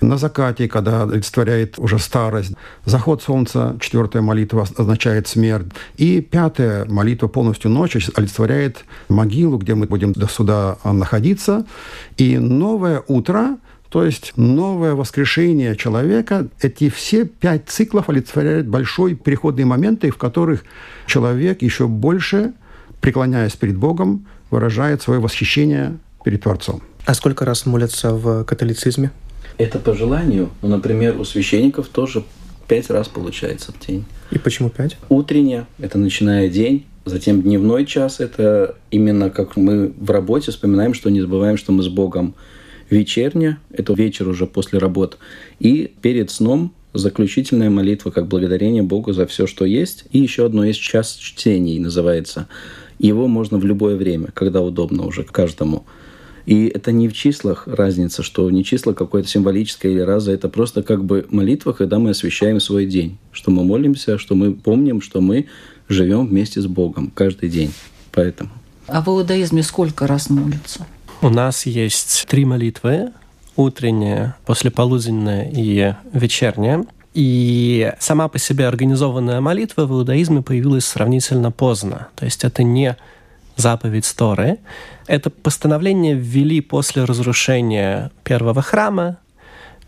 на 0.02 0.19
закате, 0.19 0.69
когда 0.69 1.05
олицетворяет 1.05 1.79
уже 1.79 1.99
старость, 1.99 2.52
заход 2.85 3.23
солнца, 3.23 3.79
четвертая 3.81 4.21
молитва 4.21 4.67
означает 4.76 5.29
смерть, 5.29 5.69
и 5.97 6.21
пятая 6.21 6.85
молитва 6.85 7.29
полностью 7.29 7.71
ночь 7.71 7.97
олицетворяет 8.14 8.85
могилу, 9.09 9.57
где 9.57 9.75
мы 9.75 9.87
будем 9.87 10.12
до 10.12 10.26
суда 10.26 10.76
находиться, 10.85 11.64
и 12.19 12.37
новое 12.37 13.02
утро 13.09 13.57
то 13.88 14.05
есть 14.05 14.33
новое 14.37 14.95
воскрешение 14.95 15.76
человека, 15.76 16.49
эти 16.61 16.91
все 16.91 17.25
пять 17.25 17.69
циклов 17.69 18.11
олицетворяют 18.11 18.67
большой 18.67 19.14
переходные 19.14 19.67
моменты, 19.67 20.11
в 20.11 20.19
которых 20.19 20.64
человек 21.07 21.62
еще 21.62 21.87
больше, 21.88 22.52
преклоняясь 23.02 23.52
перед 23.52 23.76
Богом, 23.76 24.26
выражает 24.52 25.02
свое 25.02 25.18
восхищение 25.18 25.99
перед 26.25 26.42
Творцом. 26.42 26.82
А 27.06 27.14
сколько 27.14 27.44
раз 27.44 27.66
молятся 27.66 28.14
в 28.14 28.44
католицизме? 28.44 29.11
Это 29.59 29.78
по 29.80 29.94
желанию. 29.94 30.50
Ну, 30.61 30.68
например, 30.68 31.18
у 31.18 31.25
священников 31.25 31.88
тоже 31.88 32.23
пять 32.68 32.90
раз 32.90 33.09
получается 33.09 33.73
в 33.73 33.85
день. 33.85 34.04
И 34.30 34.38
почему 34.38 34.71
пять? 34.71 34.97
Утренняя– 35.09 35.66
это 35.78 35.99
начиная 35.99 36.49
день, 36.49 36.87
затем 37.04 37.42
дневной 37.42 37.87
час– 37.87 38.16
это 38.21 38.76
именно 38.90 39.30
как 39.30 39.56
мы 39.56 39.92
в 39.99 40.11
работе 40.11 40.52
вспоминаем, 40.52 40.94
что 40.94 41.11
не 41.11 41.21
забываем, 41.21 41.56
что 41.56 41.73
мы 41.73 41.82
с 41.82 41.88
Богом. 41.88 42.35
Вечерня– 42.88 43.59
это 43.73 43.94
вечер 43.94 44.28
уже 44.28 44.47
после 44.47 44.78
работ. 44.78 45.18
И 45.61 45.92
перед 46.02 46.30
сном 46.30 46.73
заключительная 46.94 47.71
молитва, 47.71 48.11
как 48.11 48.28
благодарение 48.28 48.82
Богу 48.82 49.14
за 49.14 49.26
все, 49.26 49.47
что 49.47 49.64
есть. 49.64 50.04
И 50.12 50.18
еще 50.18 50.44
одно 50.44 50.62
есть 50.64 50.80
час 50.80 51.16
чтений, 51.16 51.78
называется– 51.78 52.49
его 53.06 53.28
можно 53.28 53.59
в 53.59 53.64
любое 53.64 53.97
время, 53.97 54.28
когда 54.32 54.61
удобно 54.61 55.06
уже 55.06 55.25
каждому. 55.25 55.85
И 56.47 56.66
это 56.66 56.90
не 56.90 57.09
в 57.09 57.12
числах 57.12 57.68
разница, 57.68 58.23
что 58.23 58.50
не 58.50 58.64
число 58.64 58.94
какое-то 58.94 59.28
символическое 59.28 59.92
или 59.92 60.00
раза, 60.00 60.32
это 60.32 60.49
просто 60.49 60.82
как 60.82 61.04
бы 61.04 61.26
молитва, 61.30 61.73
когда 61.73 61.99
мы 61.99 62.11
освещаем 62.11 62.59
свой 62.59 62.87
день, 62.87 63.18
что 63.30 63.50
мы 63.50 63.64
молимся, 63.64 64.18
что 64.18 64.35
мы 64.35 64.52
помним, 64.52 65.00
что 65.00 65.21
мы 65.21 65.47
живем 65.88 66.26
вместе 66.26 66.61
с 66.61 66.66
Богом 66.66 67.12
каждый 67.14 67.49
день. 67.49 67.73
Поэтому. 68.11 68.50
А 68.88 69.00
в 69.00 69.09
иудаизме 69.09 69.62
сколько 69.62 70.06
раз 70.06 70.30
молятся? 70.30 70.87
У 71.21 71.28
нас 71.28 71.66
есть 71.66 72.26
три 72.28 72.44
молитвы. 72.44 73.12
Утренняя, 73.54 74.37
послеполуденная 74.47 75.50
и 75.50 75.94
вечерняя. 76.12 76.85
И 77.14 77.92
сама 77.99 78.28
по 78.28 78.38
себе 78.38 78.66
организованная 78.66 79.40
молитва 79.40 79.85
в 79.85 79.92
иудаизме 79.92 80.42
появилась 80.42 80.87
сравнительно 80.87 81.50
поздно. 81.50 82.09
То 82.16 82.25
есть 82.25 82.45
это 82.45 82.62
не 82.62 82.97
заповедь 83.57 84.12
Торы. 84.16 84.59
Это 85.07 85.31
постановление 85.31 86.14
ввели 86.14 86.61
после 86.61 87.04
разрушения 87.04 88.11
первого 88.25 88.62
храма, 88.62 89.19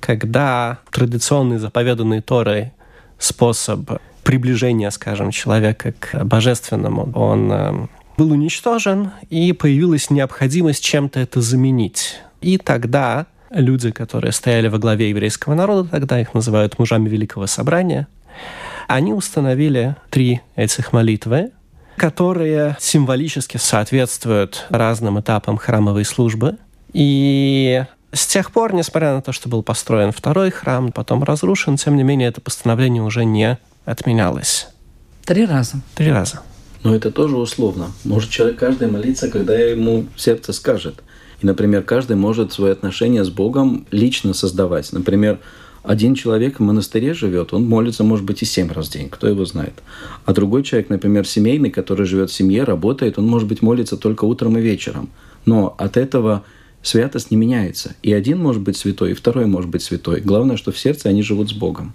когда 0.00 0.78
традиционный 0.90 1.58
заповеданный 1.58 2.20
Торой 2.20 2.72
способ 3.18 3.90
приближения, 4.22 4.90
скажем, 4.90 5.30
человека 5.30 5.94
к 5.98 6.24
божественному, 6.24 7.10
он 7.14 7.52
э, 7.52 7.86
был 8.16 8.32
уничтожен, 8.32 9.12
и 9.30 9.52
появилась 9.52 10.10
необходимость 10.10 10.82
чем-то 10.82 11.20
это 11.20 11.40
заменить. 11.40 12.20
И 12.40 12.58
тогда 12.58 13.26
люди, 13.54 13.90
которые 13.90 14.32
стояли 14.32 14.68
во 14.68 14.78
главе 14.78 15.10
еврейского 15.10 15.54
народа, 15.54 15.88
тогда 15.90 16.20
их 16.20 16.34
называют 16.34 16.78
мужами 16.78 17.08
Великого 17.08 17.46
Собрания, 17.46 18.08
они 18.88 19.12
установили 19.14 19.96
три 20.10 20.40
этих 20.56 20.92
молитвы, 20.92 21.50
которые 21.96 22.76
символически 22.80 23.56
соответствуют 23.56 24.66
разным 24.68 25.20
этапам 25.20 25.56
храмовой 25.56 26.04
службы. 26.04 26.56
И 26.92 27.84
с 28.12 28.26
тех 28.26 28.50
пор, 28.50 28.74
несмотря 28.74 29.14
на 29.14 29.22
то, 29.22 29.32
что 29.32 29.48
был 29.48 29.62
построен 29.62 30.12
второй 30.12 30.50
храм, 30.50 30.92
потом 30.92 31.22
разрушен, 31.24 31.76
тем 31.76 31.96
не 31.96 32.02
менее 32.02 32.28
это 32.28 32.40
постановление 32.40 33.02
уже 33.02 33.24
не 33.24 33.58
отменялось. 33.84 34.68
Три 35.24 35.46
раза. 35.46 35.80
Три 35.94 36.10
раза. 36.10 36.40
Но 36.82 36.94
это 36.94 37.10
тоже 37.10 37.36
условно. 37.36 37.92
Может 38.04 38.30
человек 38.30 38.58
каждый 38.58 38.90
молиться, 38.90 39.30
когда 39.30 39.54
ему 39.54 40.06
сердце 40.16 40.52
скажет– 40.52 41.02
например, 41.44 41.82
каждый 41.82 42.16
может 42.16 42.52
свои 42.52 42.72
отношения 42.72 43.24
с 43.24 43.30
Богом 43.30 43.86
лично 43.90 44.34
создавать. 44.34 44.92
Например, 44.92 45.38
один 45.82 46.14
человек 46.14 46.58
в 46.58 46.62
монастыре 46.62 47.12
живет, 47.12 47.52
он 47.52 47.66
молится, 47.66 48.04
может 48.04 48.24
быть, 48.24 48.42
и 48.42 48.46
семь 48.46 48.72
раз 48.72 48.88
в 48.88 48.92
день, 48.92 49.10
кто 49.10 49.28
его 49.28 49.44
знает. 49.44 49.74
А 50.24 50.32
другой 50.32 50.62
человек, 50.62 50.88
например, 50.88 51.26
семейный, 51.26 51.70
который 51.70 52.06
живет 52.06 52.30
в 52.30 52.34
семье, 52.34 52.64
работает, 52.64 53.18
он, 53.18 53.26
может 53.26 53.46
быть, 53.46 53.60
молится 53.60 53.96
только 53.96 54.24
утром 54.24 54.56
и 54.56 54.62
вечером. 54.62 55.10
Но 55.44 55.74
от 55.76 55.98
этого 55.98 56.42
святость 56.82 57.30
не 57.30 57.36
меняется. 57.36 57.94
И 58.02 58.12
один 58.12 58.38
может 58.38 58.62
быть 58.62 58.78
святой, 58.78 59.10
и 59.10 59.14
второй 59.14 59.44
может 59.44 59.70
быть 59.70 59.82
святой. 59.82 60.20
Главное, 60.20 60.56
что 60.56 60.72
в 60.72 60.78
сердце 60.78 61.10
они 61.10 61.22
живут 61.22 61.50
с 61.50 61.52
Богом. 61.52 61.92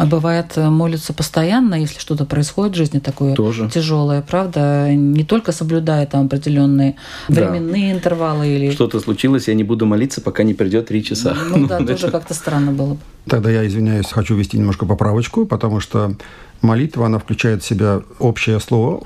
А 0.00 0.06
бывает, 0.06 0.52
э, 0.56 0.70
молятся 0.70 1.12
постоянно, 1.12 1.74
если 1.74 1.98
что-то 1.98 2.24
происходит 2.24 2.72
в 2.72 2.76
жизни 2.78 3.00
такое 3.00 3.34
Тоже. 3.34 3.68
тяжелое, 3.68 4.22
правда? 4.22 4.90
Не 4.94 5.24
только 5.24 5.52
соблюдая 5.52 6.06
там 6.06 6.24
определенные 6.24 6.96
временные 7.28 7.92
да. 7.92 7.98
интервалы 7.98 8.48
или. 8.48 8.70
Что-то 8.70 8.98
случилось, 9.00 9.48
я 9.48 9.54
не 9.54 9.62
буду 9.62 9.84
молиться, 9.84 10.22
пока 10.22 10.42
не 10.42 10.54
придет 10.54 10.86
три 10.86 11.04
часа. 11.04 11.36
Ну 11.50 11.66
да, 11.66 11.78
тоже 11.86 12.10
как-то 12.10 12.32
странно 12.32 12.72
было 12.72 12.94
бы. 12.94 13.00
Тогда 13.26 13.50
я 13.50 13.66
извиняюсь, 13.66 14.06
хочу 14.06 14.34
ввести 14.36 14.56
немножко 14.56 14.86
поправочку, 14.86 15.44
потому 15.44 15.80
что 15.80 16.14
молитва, 16.62 17.04
она 17.04 17.18
включает 17.18 17.62
в 17.62 17.66
себя 17.66 18.00
общее 18.18 18.58
слово. 18.58 19.02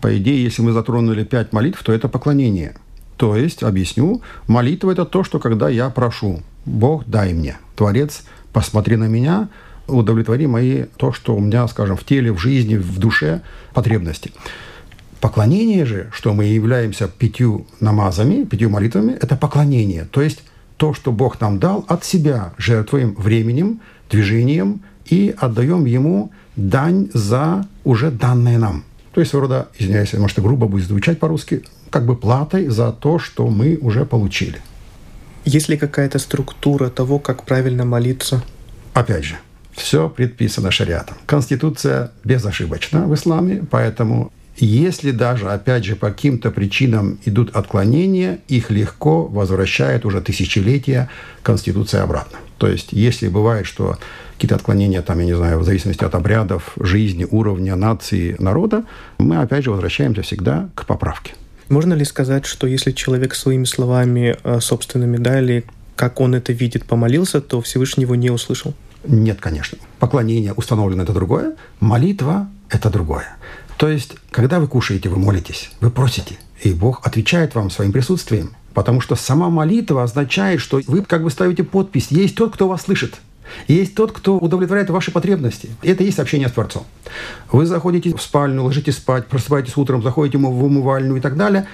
По 0.00 0.16
идее, 0.16 0.42
если 0.42 0.62
мы 0.62 0.72
затронули 0.72 1.24
пять 1.24 1.52
молитв, 1.52 1.82
то 1.82 1.92
это 1.92 2.08
поклонение. 2.08 2.74
То 3.18 3.36
есть, 3.36 3.62
объясню, 3.62 4.22
молитва– 4.46 4.90
это 4.92 5.04
то, 5.04 5.24
что 5.24 5.40
когда 5.40 5.68
я 5.68 5.90
прошу, 5.90 6.40
Бог, 6.64 7.04
дай 7.06 7.34
мне, 7.34 7.58
Творец, 7.76 8.22
посмотри 8.54 8.96
на 8.96 9.08
меня– 9.08 9.50
удовлетвори 9.88 10.46
мои, 10.46 10.84
то, 10.96 11.12
что 11.12 11.34
у 11.34 11.40
меня, 11.40 11.66
скажем, 11.68 11.96
в 11.96 12.04
теле, 12.04 12.32
в 12.32 12.38
жизни, 12.38 12.76
в 12.76 12.98
душе 12.98 13.42
потребности. 13.74 14.32
Поклонение 15.20 15.84
же, 15.84 16.10
что 16.12 16.32
мы 16.32 16.44
являемся 16.44 17.08
пятью 17.08 17.66
намазами, 17.80 18.44
пятью 18.44 18.70
молитвами, 18.70 19.12
это 19.12 19.36
поклонение. 19.36 20.04
То 20.04 20.22
есть 20.22 20.44
то, 20.76 20.94
что 20.94 21.10
Бог 21.10 21.40
нам 21.40 21.58
дал 21.58 21.84
от 21.88 22.04
себя, 22.04 22.52
жертвуем 22.56 23.14
временем, 23.16 23.80
движением 24.10 24.80
и 25.06 25.34
отдаем 25.36 25.86
Ему 25.86 26.30
дань 26.54 27.08
за 27.12 27.66
уже 27.84 28.10
данное 28.10 28.58
нам. 28.58 28.84
То 29.12 29.20
есть, 29.20 29.34
рода, 29.34 29.68
извиняюсь, 29.76 30.12
может, 30.12 30.38
грубо 30.38 30.68
будет 30.68 30.86
звучать 30.86 31.18
по-русски, 31.18 31.64
как 31.90 32.06
бы 32.06 32.14
платой 32.14 32.68
за 32.68 32.92
то, 32.92 33.18
что 33.18 33.48
мы 33.48 33.76
уже 33.80 34.04
получили. 34.04 34.60
Есть 35.44 35.68
ли 35.68 35.76
какая-то 35.76 36.18
структура 36.18 36.90
того, 36.90 37.18
как 37.18 37.44
правильно 37.44 37.84
молиться? 37.84 38.44
Опять 38.92 39.24
же, 39.24 39.36
Все 39.78 40.08
предписано 40.08 40.70
шариатом. 40.70 41.16
Конституция 41.26 42.10
безошибочна 42.24 43.06
в 43.06 43.14
исламе, 43.14 43.64
поэтому 43.70 44.32
если 44.56 45.12
даже, 45.12 45.48
опять 45.50 45.84
же, 45.84 45.94
по 45.94 46.08
каким-то 46.08 46.50
причинам 46.50 47.20
идут 47.24 47.54
отклонения, 47.54 48.40
их 48.48 48.70
легко 48.70 49.24
возвращает 49.26 50.04
уже 50.04 50.20
тысячелетия 50.20 51.08
Конституция 51.42 52.02
обратно. 52.02 52.38
То 52.58 52.66
есть, 52.66 52.88
если 52.90 53.28
бывает, 53.28 53.66
что 53.66 53.96
какие-то 54.34 54.56
отклонения, 54.56 55.00
там, 55.00 55.20
я 55.20 55.26
не 55.26 55.36
знаю, 55.36 55.60
в 55.60 55.64
зависимости 55.64 56.02
от 56.02 56.14
обрядов, 56.16 56.72
жизни, 56.80 57.24
уровня, 57.30 57.76
нации, 57.76 58.34
народа, 58.40 58.84
мы, 59.18 59.36
опять 59.36 59.62
же, 59.62 59.70
возвращаемся 59.70 60.22
всегда 60.22 60.68
к 60.74 60.86
поправке. 60.86 61.34
Можно 61.68 61.94
ли 61.94 62.04
сказать, 62.04 62.44
что 62.44 62.66
если 62.66 62.90
человек 62.90 63.36
своими 63.36 63.64
словами 63.64 64.36
э, 64.42 64.58
собственными, 64.60 65.18
да, 65.18 65.40
или 65.40 65.64
как 65.94 66.20
он 66.20 66.34
это 66.34 66.52
видит, 66.52 66.84
помолился, 66.84 67.40
то 67.40 67.60
Всевышний 67.60 68.02
его 68.02 68.16
не 68.16 68.30
услышал? 68.30 68.74
Нет, 69.04 69.40
конечно. 69.40 69.78
Поклонение 69.98 70.52
установлено– 70.52 71.02
это 71.04 71.12
другое, 71.12 71.56
молитва– 71.80 72.48
это 72.68 72.90
другое. 72.90 73.36
То 73.76 73.88
есть, 73.88 74.16
когда 74.30 74.58
вы 74.58 74.66
кушаете, 74.66 75.08
вы 75.08 75.18
молитесь, 75.18 75.70
вы 75.80 75.90
просите, 75.90 76.36
и 76.62 76.72
Бог 76.72 77.06
отвечает 77.06 77.54
вам 77.54 77.70
своим 77.70 77.92
присутствием, 77.92 78.56
потому 78.74 79.00
что 79.00 79.14
сама 79.14 79.50
молитва 79.50 80.02
означает, 80.02 80.60
что 80.60 80.80
вы 80.86 81.02
как 81.02 81.22
бы 81.22 81.30
ставите 81.30 81.62
подпись 81.62 82.08
«Есть 82.10 82.34
тот, 82.34 82.54
кто 82.54 82.68
вас 82.68 82.82
слышит». 82.82 83.20
Есть 83.66 83.94
тот, 83.94 84.12
кто 84.12 84.36
удовлетворяет 84.36 84.90
ваши 84.90 85.10
потребности. 85.10 85.70
Это 85.82 86.02
и 86.02 86.06
есть 86.06 86.18
общение 86.18 86.48
с 86.48 86.52
Творцом. 86.52 86.84
Вы 87.50 87.66
заходите 87.66 88.14
в 88.14 88.20
спальню, 88.20 88.62
ложитесь 88.62 88.96
спать, 88.96 89.26
просыпаетесь 89.26 89.76
утром, 89.76 90.02
заходите 90.02 90.38
в 90.38 90.64
умывальню 90.64 91.16
и 91.16 91.20
так 91.20 91.36
далее. 91.36 91.66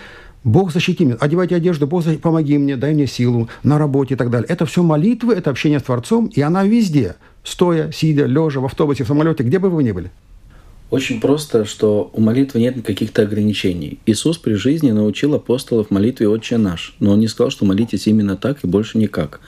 Бог 0.45 0.73
защити 0.73 1.05
меня, 1.05 1.17
одевайте 1.21 1.57
одежду, 1.57 1.87
Бог 1.87 2.05
помоги 2.21 2.59
мне, 2.59 2.77
дай 2.77 2.93
мне 2.93 3.07
силу 3.07 3.49
на 3.63 3.79
работе 3.79 4.15
и 4.15 4.17
так 4.17 4.29
далее. 4.29 4.47
Это 4.49 4.67
все 4.67 4.83
молитвы, 4.83 5.33
это 5.33 5.51
общение 5.51 5.81
с 5.81 5.85
Творцом, 5.85 6.27
и 6.27 6.41
она 6.43 6.65
везде. 6.65 7.17
Стоя, 7.43 7.91
сидя, 7.93 8.27
лежа, 8.27 8.61
в 8.61 8.67
автобусе, 8.67 9.05
в 9.05 9.09
самолете, 9.09 9.43
где 9.43 9.59
бы 9.59 9.71
вы 9.71 9.83
ни 9.83 9.93
были. 9.93 10.11
Очень 10.91 11.21
просто, 11.21 11.65
что 11.65 12.11
у 12.13 12.21
молитвы 12.21 12.61
нет 12.61 12.85
каких-то 12.85 13.23
ограничений. 13.23 13.99
Иисус 14.05 14.37
при 14.37 14.53
жизни 14.53 14.91
научил 14.91 15.35
апостолов 15.35 15.91
молитве 15.91 16.29
«Отче 16.29 16.59
наш», 16.59 16.95
но 17.01 17.13
Он 17.13 17.21
не 17.21 17.27
сказал, 17.27 17.51
что 17.51 17.65
молитесь 17.65 18.07
именно 18.07 18.37
так 18.37 18.63
и 18.63 18.67
больше 18.67 18.99
никак. 18.99 19.41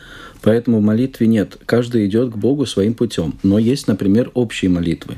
Поэтому 0.42 0.78
в 0.78 0.82
молитве 0.82 1.26
нет. 1.26 1.58
Каждый 1.66 2.06
идет 2.06 2.32
к 2.32 2.36
Богу 2.36 2.66
своим 2.66 2.94
путем. 2.94 3.34
Но 3.42 3.58
есть, 3.58 3.86
например, 3.86 4.30
общие 4.34 4.70
молитвы. 4.70 5.16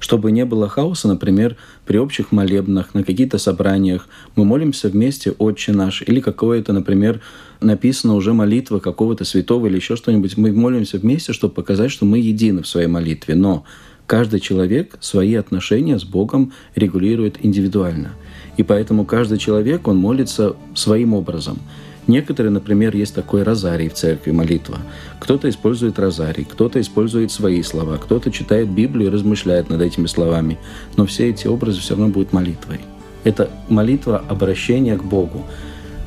Чтобы 0.00 0.32
не 0.32 0.46
было 0.46 0.66
хаоса, 0.68 1.08
например, 1.08 1.56
при 1.84 1.98
общих 1.98 2.32
молебнах, 2.32 2.94
на 2.94 3.04
каких-то 3.04 3.36
собраниях, 3.36 4.08
мы 4.34 4.46
молимся 4.46 4.88
вместе 4.88 5.32
«Отче 5.32 5.72
наш» 5.72 6.02
или 6.02 6.20
какое-то, 6.20 6.72
например, 6.72 7.20
написано 7.60 8.14
уже 8.14 8.32
молитва 8.32 8.78
какого-то 8.78 9.24
святого 9.26 9.66
или 9.66 9.76
еще 9.76 9.96
что-нибудь. 9.96 10.38
Мы 10.38 10.52
молимся 10.52 10.98
вместе, 10.98 11.34
чтобы 11.34 11.52
показать, 11.52 11.90
что 11.90 12.06
мы 12.06 12.18
едины 12.18 12.62
в 12.62 12.66
своей 12.66 12.88
молитве. 12.88 13.34
Но 13.34 13.64
каждый 14.06 14.40
человек 14.40 14.96
свои 15.00 15.34
отношения 15.34 15.98
с 15.98 16.04
Богом 16.04 16.54
регулирует 16.74 17.36
индивидуально. 17.44 18.12
И 18.56 18.62
поэтому 18.62 19.04
каждый 19.04 19.36
человек, 19.36 19.86
он 19.86 19.98
молится 19.98 20.56
своим 20.74 21.12
образом– 21.12 21.58
Некоторые, 22.10 22.50
например, 22.50 22.96
есть 22.96 23.14
такой 23.14 23.44
розарий 23.44 23.88
в 23.88 23.94
церкви, 23.94 24.32
молитва. 24.32 24.78
Кто-то 25.20 25.48
использует 25.48 25.96
розарий, 26.00 26.44
кто-то 26.44 26.80
использует 26.80 27.30
свои 27.30 27.62
слова, 27.62 27.98
кто-то 27.98 28.32
читает 28.32 28.68
Библию 28.68 29.10
и 29.10 29.12
размышляет 29.12 29.70
над 29.70 29.80
этими 29.80 30.08
словами. 30.08 30.58
Но 30.96 31.06
все 31.06 31.28
эти 31.30 31.46
образы 31.46 31.80
все 31.80 31.94
равно 31.94 32.08
будут 32.08 32.32
молитвой. 32.32 32.80
Это 33.22 33.48
молитва 33.68 34.24
обращения 34.28 34.96
к 34.96 35.04
Богу. 35.04 35.44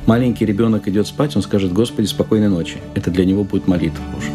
Маленький 0.04 0.44
ребенок 0.44 0.88
идет 0.88 1.06
спать, 1.06 1.36
он 1.36 1.42
скажет, 1.42 1.72
Господи, 1.72 2.04
спокойной 2.04 2.50
ночи. 2.50 2.76
Это 2.94 3.10
для 3.10 3.24
него 3.24 3.42
будет 3.42 3.66
молитва 3.66 4.04
уже. 4.18 4.28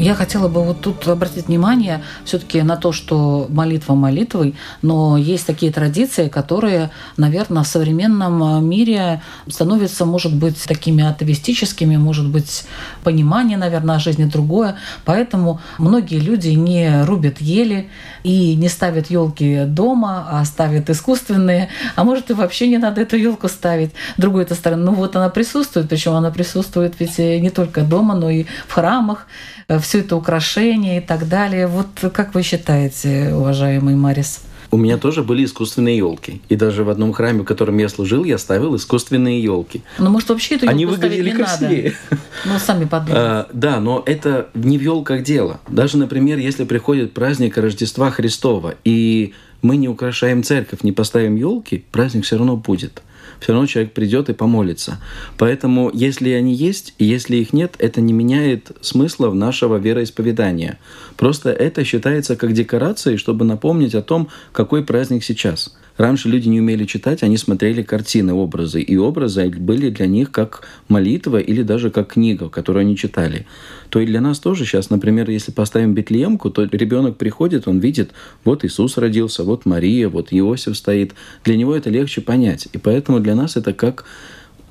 Я 0.00 0.14
хотела 0.14 0.48
бы 0.48 0.64
вот 0.64 0.80
тут 0.80 1.06
обратить 1.08 1.48
внимание 1.48 2.02
все-таки 2.24 2.62
на 2.62 2.78
то, 2.78 2.90
что 2.90 3.46
молитва 3.50 3.94
молитвой, 3.94 4.54
но 4.80 5.18
есть 5.18 5.46
такие 5.46 5.70
традиции, 5.70 6.28
которые, 6.28 6.90
наверное, 7.18 7.64
в 7.64 7.66
современном 7.66 8.66
мире 8.66 9.20
становятся, 9.46 10.06
может 10.06 10.34
быть, 10.34 10.64
такими 10.64 11.04
атовистическими, 11.04 11.98
может 11.98 12.26
быть, 12.26 12.64
понимание, 13.04 13.58
наверное, 13.58 13.96
о 13.96 13.98
жизни 13.98 14.24
другое. 14.24 14.76
Поэтому 15.04 15.60
многие 15.76 16.18
люди 16.18 16.48
не 16.48 17.04
рубят 17.04 17.42
ели 17.42 17.90
и 18.22 18.54
не 18.54 18.70
ставят 18.70 19.10
елки 19.10 19.64
дома, 19.66 20.28
а 20.30 20.42
ставят 20.46 20.88
искусственные. 20.88 21.68
А 21.94 22.04
может, 22.04 22.30
и 22.30 22.32
вообще 22.32 22.68
не 22.68 22.78
надо 22.78 23.02
эту 23.02 23.18
елку 23.18 23.48
ставить. 23.48 23.90
Другой 24.16 24.44
этой 24.44 24.56
стороны, 24.56 24.82
ну 24.82 24.94
вот 24.94 25.14
она 25.14 25.28
присутствует, 25.28 25.90
причем 25.90 26.14
она 26.14 26.30
присутствует 26.30 26.94
ведь 26.98 27.18
не 27.18 27.50
только 27.50 27.82
дома, 27.82 28.14
но 28.14 28.30
и 28.30 28.46
в 28.66 28.72
храмах. 28.72 29.26
Э, 29.70 29.78
все 29.78 30.00
это 30.00 30.16
украшение 30.16 30.98
и 30.98 31.00
так 31.00 31.28
далее. 31.28 31.68
Вот 31.68 31.86
как 32.12 32.34
вы 32.34 32.42
считаете, 32.42 33.32
уважаемый 33.34 33.94
Марис? 33.94 34.40
У 34.72 34.76
меня 34.76 34.98
тоже 34.98 35.22
были 35.22 35.44
искусственные 35.44 35.96
елки. 35.96 36.42
И 36.48 36.56
даже 36.56 36.84
в 36.84 36.90
одном 36.90 37.12
храме, 37.12 37.42
в 37.42 37.44
котором 37.44 37.78
я 37.78 37.88
служил, 37.88 38.24
я 38.24 38.38
ставил 38.38 38.76
искусственные 38.76 39.42
елки. 39.42 39.82
Ну, 39.98 40.10
может, 40.10 40.28
вообще 40.28 40.56
эту 40.56 40.68
Они 40.68 40.86
выглядели 40.86 41.30
не 41.30 41.36
красивее. 41.36 41.94
Надо. 42.10 42.22
Ну, 42.44 42.58
сами 42.58 42.84
подумайте. 42.84 43.16
А, 43.16 43.48
да, 43.52 43.80
но 43.80 44.02
это 44.06 44.48
не 44.54 44.78
в 44.78 44.82
елках 44.82 45.22
дело. 45.22 45.60
Даже, 45.68 45.98
например, 45.98 46.38
если 46.38 46.64
приходит 46.64 47.12
праздник 47.12 47.56
Рождества 47.56 48.10
Христова, 48.10 48.74
и 48.84 49.34
мы 49.62 49.76
не 49.76 49.88
украшаем 49.88 50.42
церковь, 50.42 50.80
не 50.82 50.92
поставим 50.92 51.36
елки, 51.36 51.84
праздник 51.90 52.24
все 52.24 52.38
равно 52.38 52.56
будет 52.56 53.02
все 53.40 53.52
равно 53.52 53.66
человек 53.66 53.92
придет 53.92 54.28
и 54.28 54.34
помолится. 54.34 55.00
Поэтому, 55.38 55.90
если 55.92 56.30
они 56.30 56.54
есть, 56.54 56.94
и 56.98 57.04
если 57.04 57.36
их 57.36 57.52
нет, 57.52 57.74
это 57.78 58.00
не 58.00 58.12
меняет 58.12 58.72
смысла 58.80 59.32
нашего 59.32 59.76
вероисповедания. 59.76 60.78
Просто 61.16 61.50
это 61.50 61.84
считается 61.84 62.36
как 62.36 62.52
декорацией, 62.52 63.16
чтобы 63.16 63.44
напомнить 63.44 63.94
о 63.94 64.02
том, 64.02 64.28
какой 64.52 64.84
праздник 64.84 65.24
сейчас. 65.24 65.74
Раньше 66.00 66.30
люди 66.30 66.48
не 66.48 66.60
умели 66.60 66.86
читать, 66.86 67.22
они 67.22 67.36
смотрели 67.36 67.82
картины, 67.82 68.32
образы, 68.32 68.80
и 68.80 68.96
образы 68.96 69.50
были 69.50 69.90
для 69.90 70.06
них 70.06 70.30
как 70.30 70.66
молитва 70.88 71.36
или 71.36 71.62
даже 71.62 71.90
как 71.90 72.14
книга, 72.14 72.48
которую 72.48 72.80
они 72.80 72.96
читали. 72.96 73.46
То 73.90 74.00
и 74.00 74.06
для 74.06 74.22
нас 74.22 74.38
тоже 74.38 74.64
сейчас, 74.64 74.88
например, 74.88 75.28
если 75.28 75.52
поставим 75.52 75.92
Бетлеемку, 75.92 76.48
то 76.48 76.62
ребенок 76.64 77.18
приходит, 77.18 77.68
он 77.68 77.80
видит, 77.80 78.12
вот 78.46 78.64
Иисус 78.64 78.96
родился, 78.96 79.44
вот 79.44 79.66
Мария, 79.66 80.08
вот 80.08 80.28
Иосиф 80.30 80.74
стоит. 80.74 81.12
Для 81.44 81.58
него 81.58 81.76
это 81.76 81.90
легче 81.90 82.22
понять. 82.22 82.66
И 82.72 82.78
поэтому 82.78 83.20
для 83.20 83.34
нас 83.34 83.58
это 83.58 83.74
как 83.74 84.06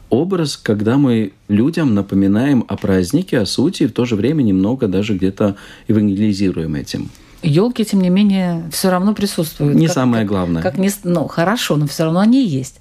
образ, 0.09 0.57
когда 0.57 0.97
мы 0.97 1.33
людям 1.47 1.93
напоминаем 1.93 2.65
о 2.67 2.75
празднике, 2.75 3.37
о 3.37 3.45
сути, 3.45 3.83
и 3.83 3.85
в 3.85 3.91
то 3.91 4.05
же 4.05 4.15
время 4.15 4.41
немного 4.41 4.87
даже 4.87 5.13
где-то 5.13 5.57
евангелизируем 5.87 6.73
этим. 6.73 7.11
Елки, 7.41 7.85
тем 7.85 8.01
не 8.01 8.09
менее, 8.09 8.63
все 8.71 8.89
равно 8.89 9.13
присутствуют. 9.13 9.75
Не 9.75 9.87
как, 9.87 9.95
самое 9.95 10.25
главное. 10.25 10.61
Как, 10.61 10.73
как 10.73 10.81
не, 10.81 10.91
ну, 11.03 11.27
хорошо, 11.27 11.77
но 11.77 11.87
все 11.87 12.03
равно 12.03 12.19
они 12.19 12.45
есть. 12.45 12.79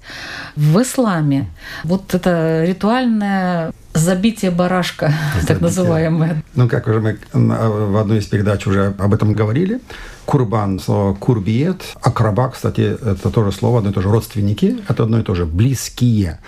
В 0.55 0.81
исламе 0.81 1.47
вот 1.83 2.13
это 2.13 2.65
ритуальное 2.65 3.71
забитие 3.93 4.51
барашка, 4.51 5.13
забитие. 5.33 5.47
так 5.47 5.61
называемое. 5.61 6.43
Ну, 6.55 6.67
как 6.67 6.87
уже 6.87 6.99
мы 6.99 7.17
в 7.33 7.97
одной 7.97 8.19
из 8.19 8.25
передач 8.25 8.67
уже 8.67 8.93
об 8.97 9.13
этом 9.13 9.33
говорили, 9.33 9.79
курбан, 10.25 10.79
слово 10.79 11.13
курбиет, 11.13 11.83
акраба, 12.01 12.49
кстати, 12.49 12.81
это 12.81 13.29
тоже 13.29 13.51
слово, 13.51 13.79
одно 13.79 13.91
и 13.91 13.93
то 13.93 14.01
же 14.01 14.09
родственники, 14.09 14.77
это 14.87 15.03
одно 15.03 15.19
и 15.19 15.23
то 15.23 15.35
же, 15.35 15.45
близкие. 15.45 16.39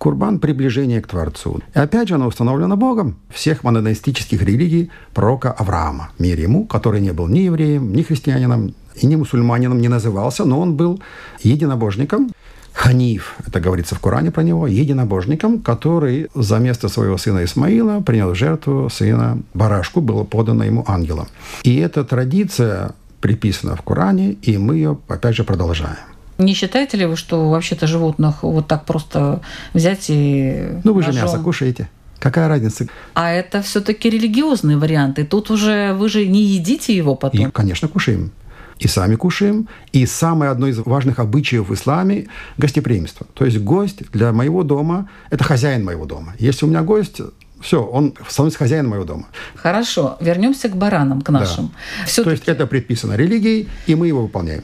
Курбан– 0.00 0.38
приближение 0.40 1.02
к 1.02 1.06
Творцу. 1.06 1.60
И 1.74 1.78
опять 1.78 2.08
же, 2.08 2.14
оно 2.14 2.26
установлено 2.26 2.76
Богом 2.76 3.16
всех 3.28 3.64
монотеистических 3.64 4.42
религий 4.42 4.90
пророка 5.12 5.52
Авраама, 5.52 6.08
мир 6.18 6.40
ему, 6.40 6.64
который 6.64 7.02
не 7.02 7.12
был 7.12 7.28
ни 7.28 7.40
евреем, 7.40 7.92
ни 7.92 8.02
христианином, 8.02 8.74
и 9.02 9.06
ни 9.06 9.16
мусульманином 9.16 9.78
не 9.78 9.88
назывался, 9.88 10.44
но 10.44 10.58
он 10.58 10.74
был 10.74 11.02
единобожником, 11.42 12.30
Ханиф, 12.72 13.34
это 13.46 13.60
говорится 13.60 13.94
в 13.94 14.00
Коране 14.00 14.30
про 14.30 14.42
него, 14.42 14.66
единобожником, 14.66 15.58
который 15.58 16.28
за 16.34 16.58
место 16.58 16.88
своего 16.88 17.18
сына 17.18 17.44
Исмаила 17.44 18.00
принял 18.00 18.34
жертву 18.34 18.88
сына 18.88 19.38
Барашку, 19.54 20.00
было 20.00 20.24
подано 20.24 20.64
ему 20.64 20.84
ангелом. 20.86 21.26
И 21.62 21.76
эта 21.76 22.04
традиция 22.04 22.92
приписана 23.20 23.76
в 23.76 23.82
Коране, 23.82 24.32
и 24.32 24.56
мы 24.56 24.76
ее, 24.76 24.96
опять 25.08 25.36
же, 25.36 25.44
продолжаем. 25.44 25.98
Не 26.40 26.54
считаете 26.54 26.96
ли 26.96 27.06
вы, 27.06 27.16
что 27.16 27.50
вообще-то 27.50 27.86
животных 27.86 28.42
вот 28.42 28.66
так 28.66 28.84
просто 28.84 29.42
взять 29.74 30.06
и... 30.08 30.80
Ну, 30.84 30.92
вы 30.92 31.02
же 31.02 31.12
мясо 31.12 31.38
кушаете. 31.38 31.88
Какая 32.18 32.48
разница? 32.48 32.86
А 33.14 33.30
это 33.30 33.62
все-таки 33.62 34.10
религиозные 34.10 34.76
варианты. 34.76 35.24
Тут 35.24 35.50
уже 35.50 35.94
вы 35.94 36.08
же 36.08 36.26
не 36.26 36.42
едите 36.42 36.94
его 36.94 37.14
потом. 37.14 37.48
И, 37.48 37.50
конечно, 37.50 37.88
кушаем. 37.88 38.30
И 38.78 38.88
сами 38.88 39.14
кушаем. 39.16 39.68
И 39.92 40.06
самое 40.06 40.50
одно 40.50 40.66
из 40.66 40.78
важных 40.78 41.18
обычаев 41.18 41.68
в 41.68 41.74
исламе– 41.74 42.26
гостеприимство. 42.58 43.26
То 43.34 43.44
есть 43.44 43.58
гость 43.58 44.10
для 44.12 44.32
моего 44.32 44.62
дома– 44.62 45.08
это 45.30 45.44
хозяин 45.44 45.84
моего 45.84 46.06
дома. 46.06 46.34
Если 46.38 46.66
у 46.66 46.68
меня 46.68 46.82
гость, 46.82 47.20
все, 47.60 47.82
он 47.82 48.14
становится 48.28 48.58
хозяином 48.58 48.90
моего 48.90 49.04
дома. 49.04 49.26
Хорошо, 49.54 50.16
вернемся 50.20 50.68
к 50.68 50.76
баранам, 50.76 51.20
к 51.20 51.28
нашим. 51.28 51.72
Да. 52.16 52.22
То 52.24 52.30
есть 52.30 52.48
это 52.48 52.66
предписано 52.66 53.14
религией, 53.16 53.68
и 53.86 53.94
мы 53.94 54.08
его 54.08 54.22
выполняем. 54.22 54.62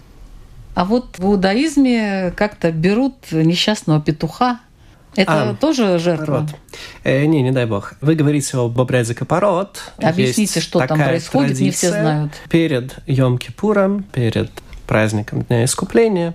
А 0.76 0.84
вот 0.84 1.18
в 1.18 1.24
иудаизме 1.24 2.34
как-то 2.36 2.70
берут 2.70 3.14
несчастного 3.32 3.98
петуха. 3.98 4.60
Это 5.14 5.50
а, 5.50 5.54
тоже 5.54 5.98
жертва? 5.98 6.46
Э, 7.02 7.24
не, 7.24 7.40
не 7.40 7.50
дай 7.50 7.64
бог. 7.64 7.94
Вы 8.02 8.14
говорите 8.14 8.58
об 8.58 8.78
обряде 8.78 9.14
Капорот. 9.14 9.80
Объясните, 9.96 10.42
Есть 10.56 10.68
что 10.68 10.86
там 10.86 10.98
происходит, 10.98 11.58
не 11.58 11.70
все 11.70 11.88
знают. 11.88 12.32
Перед 12.50 12.98
Йом-Кипуром, 13.06 14.04
перед 14.12 14.50
праздником 14.86 15.44
Дня 15.44 15.64
Искупления. 15.64 16.34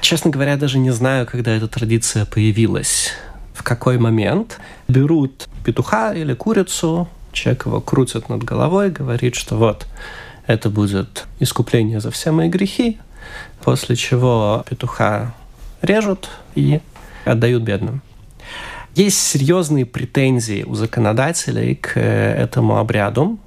Честно 0.00 0.32
говоря, 0.32 0.56
даже 0.56 0.78
не 0.78 0.90
знаю, 0.90 1.24
когда 1.28 1.52
эта 1.52 1.68
традиция 1.68 2.24
появилась. 2.24 3.12
В 3.54 3.62
какой 3.62 3.98
момент 3.98 4.58
берут 4.88 5.48
петуха 5.64 6.12
или 6.12 6.34
курицу, 6.34 7.08
человек 7.30 7.66
его 7.66 7.80
крутит 7.80 8.30
над 8.30 8.42
головой, 8.42 8.90
говорит, 8.90 9.36
что 9.36 9.56
вот, 9.56 9.86
это 10.48 10.70
будет 10.70 11.26
искупление 11.38 12.00
за 12.00 12.10
все 12.10 12.32
мои 12.32 12.48
грехи, 12.48 12.98
после 13.62 13.96
чего 13.96 14.64
петуха 14.68 15.34
режут 15.82 16.30
и 16.54 16.80
отдают 17.24 17.62
бедным. 17.62 18.02
Есть 18.94 19.18
серьезные 19.18 19.86
претензии 19.86 20.64
у 20.64 20.74
законодателей 20.74 21.76
к 21.76 21.92
э, 21.96 22.34
этому 22.34 22.78
обряду 22.78 23.38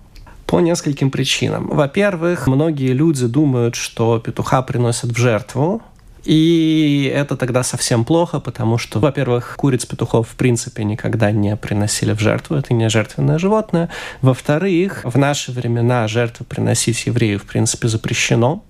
по 0.45 0.61
нескольким 0.61 1.11
причинам. 1.11 1.67
Во-первых, 1.67 2.47
многие 2.47 2.93
люди 2.93 3.27
думают, 3.27 3.75
что 3.75 4.19
петуха 4.19 4.61
приносят 4.61 5.11
в 5.11 5.17
жертву, 5.17 5.81
и 6.23 7.11
это 7.13 7.35
тогда 7.35 7.63
совсем 7.63 8.05
плохо, 8.05 8.39
потому 8.39 8.77
что, 8.77 8.99
во-первых, 8.99 9.55
куриц 9.57 9.85
петухов 9.85 10.29
в 10.29 10.35
принципе 10.35 10.85
никогда 10.85 11.31
не 11.31 11.55
приносили 11.57 12.13
в 12.13 12.19
жертву, 12.19 12.55
это 12.55 12.73
не 12.73 12.89
жертвенное 12.89 13.37
животное. 13.37 13.89
Во-вторых, 14.21 15.01
в 15.03 15.17
наши 15.17 15.51
времена 15.51 16.07
жертвы 16.07 16.45
приносить 16.45 17.05
еврею 17.05 17.39
в 17.39 17.43
принципе 17.43 17.89
запрещено. 17.89 18.63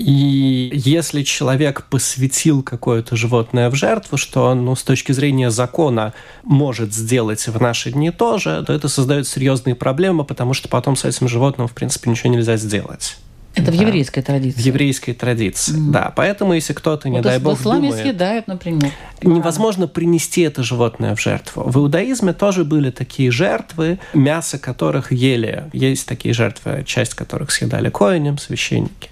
И 0.00 0.70
если 0.72 1.22
человек 1.22 1.84
посвятил 1.90 2.62
какое-то 2.62 3.16
животное 3.16 3.68
в 3.68 3.74
жертву, 3.74 4.16
что 4.16 4.46
он, 4.46 4.64
ну, 4.64 4.74
с 4.74 4.82
точки 4.82 5.12
зрения 5.12 5.50
закона 5.50 6.14
может 6.42 6.94
сделать 6.94 7.46
в 7.46 7.60
наши 7.60 7.92
дни 7.92 8.10
тоже, 8.10 8.64
то 8.66 8.72
это 8.72 8.88
создает 8.88 9.28
серьезные 9.28 9.74
проблемы, 9.74 10.24
потому 10.24 10.54
что 10.54 10.70
потом 10.70 10.96
с 10.96 11.04
этим 11.04 11.28
животным, 11.28 11.68
в 11.68 11.72
принципе, 11.72 12.08
ничего 12.08 12.32
нельзя 12.32 12.56
сделать. 12.56 13.18
Это 13.54 13.72
да. 13.72 13.76
в 13.76 13.80
еврейской 13.80 14.22
традиции. 14.22 14.58
В 14.58 14.64
еврейской 14.64 15.12
традиции, 15.12 15.74
mm. 15.74 15.90
да. 15.90 16.12
Поэтому, 16.16 16.54
если 16.54 16.72
кто-то, 16.72 17.10
не 17.10 17.16
вот 17.16 17.24
дай 17.24 17.38
бог, 17.38 17.58
в 17.58 17.60
исламе 17.60 17.88
думает, 17.88 18.02
съедают, 18.02 18.46
например. 18.46 18.92
Невозможно 19.22 19.86
принести 19.86 20.40
это 20.40 20.62
животное 20.62 21.14
в 21.14 21.20
жертву. 21.20 21.64
В 21.66 21.76
иудаизме 21.76 22.32
тоже 22.32 22.64
были 22.64 22.90
такие 22.90 23.30
жертвы, 23.30 23.98
мясо 24.14 24.58
которых 24.58 25.12
ели. 25.12 25.64
Есть 25.74 26.06
такие 26.06 26.32
жертвы, 26.32 26.84
часть 26.86 27.12
которых 27.12 27.50
съедали 27.50 27.90
коинем, 27.90 28.38
священники. 28.38 29.10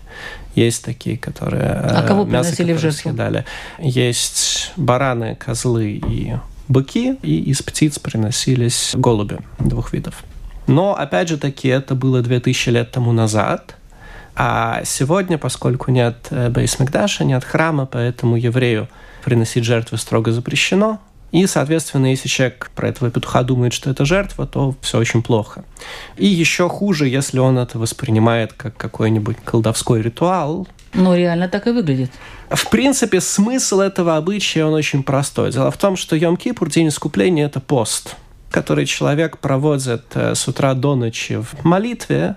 Есть 0.59 0.85
такие, 0.85 1.17
которые... 1.17 1.71
А 1.73 2.03
кого 2.03 2.25
мясо, 2.25 2.51
приносили 2.51 2.73
в 2.73 2.81
жертву? 2.81 3.11
Съедали. 3.11 3.45
Есть 3.79 4.73
бараны, 4.77 5.37
козлы 5.37 5.93
и 5.93 6.35
быки, 6.69 7.17
и 7.23 7.51
из 7.51 7.63
птиц 7.63 7.99
приносились 7.99 8.93
голуби 8.95 9.39
двух 9.59 9.93
видов. 9.93 10.23
Но, 10.67 10.95
опять 10.95 11.29
же 11.29 11.39
таки, 11.39 11.69
это 11.69 11.95
было 11.95 12.21
2000 12.23 12.71
лет 12.71 12.91
тому 12.91 13.13
назад– 13.13 13.75
а 14.41 14.83
сегодня, 14.85 15.37
поскольку 15.37 15.91
нет 15.91 16.29
э, 16.31 16.49
Бейсмикдаша, 16.49 17.25
нет 17.25 17.43
храма, 17.43 17.87
поэтому 17.87 18.37
еврею 18.37 18.87
приносить 19.25 19.65
жертвы 19.65 19.99
строго 19.99 20.31
запрещено. 20.31 21.01
И, 21.31 21.47
соответственно, 21.47 22.07
если 22.07 22.29
человек 22.29 22.71
про 22.75 22.89
этого 22.89 23.11
петуха 23.11 23.43
думает, 23.43 23.75
что 23.75 23.91
это 23.91 24.05
жертва, 24.05 24.47
то 24.47 24.75
все 24.81 24.99
очень 24.99 25.23
плохо. 25.23 25.65
И 26.17 26.27
еще 26.27 26.69
хуже, 26.69 27.07
если 27.07 27.39
он 27.39 27.59
это 27.59 27.79
воспринимает 27.79 28.55
как 28.55 28.77
какой-нибудь 28.77 29.37
колдовской 29.45 30.01
ритуал. 30.01 30.67
Ну, 30.95 31.15
реально 31.15 31.49
так 31.49 31.67
и 31.67 31.71
выглядит. 31.71 32.11
В 32.49 32.71
принципе, 32.71 33.21
смысл 33.21 33.81
этого 33.81 34.17
обычая, 34.17 34.65
он 34.65 34.73
очень 34.73 35.03
простой. 35.03 35.53
Дело 35.53 35.71
в 35.71 35.77
том, 35.77 35.97
что 35.97 36.17
Йом-Кипур, 36.17 36.71
день 36.71 36.89
искупления, 36.89 37.45
это 37.45 37.61
пост, 37.61 38.17
который 38.51 38.87
человек 38.87 39.37
проводит 39.37 40.07
э, 40.15 40.35
с 40.35 40.49
утра 40.49 40.73
до 40.73 40.95
ночи 40.95 41.37
в 41.37 41.63
молитве, 41.63 42.37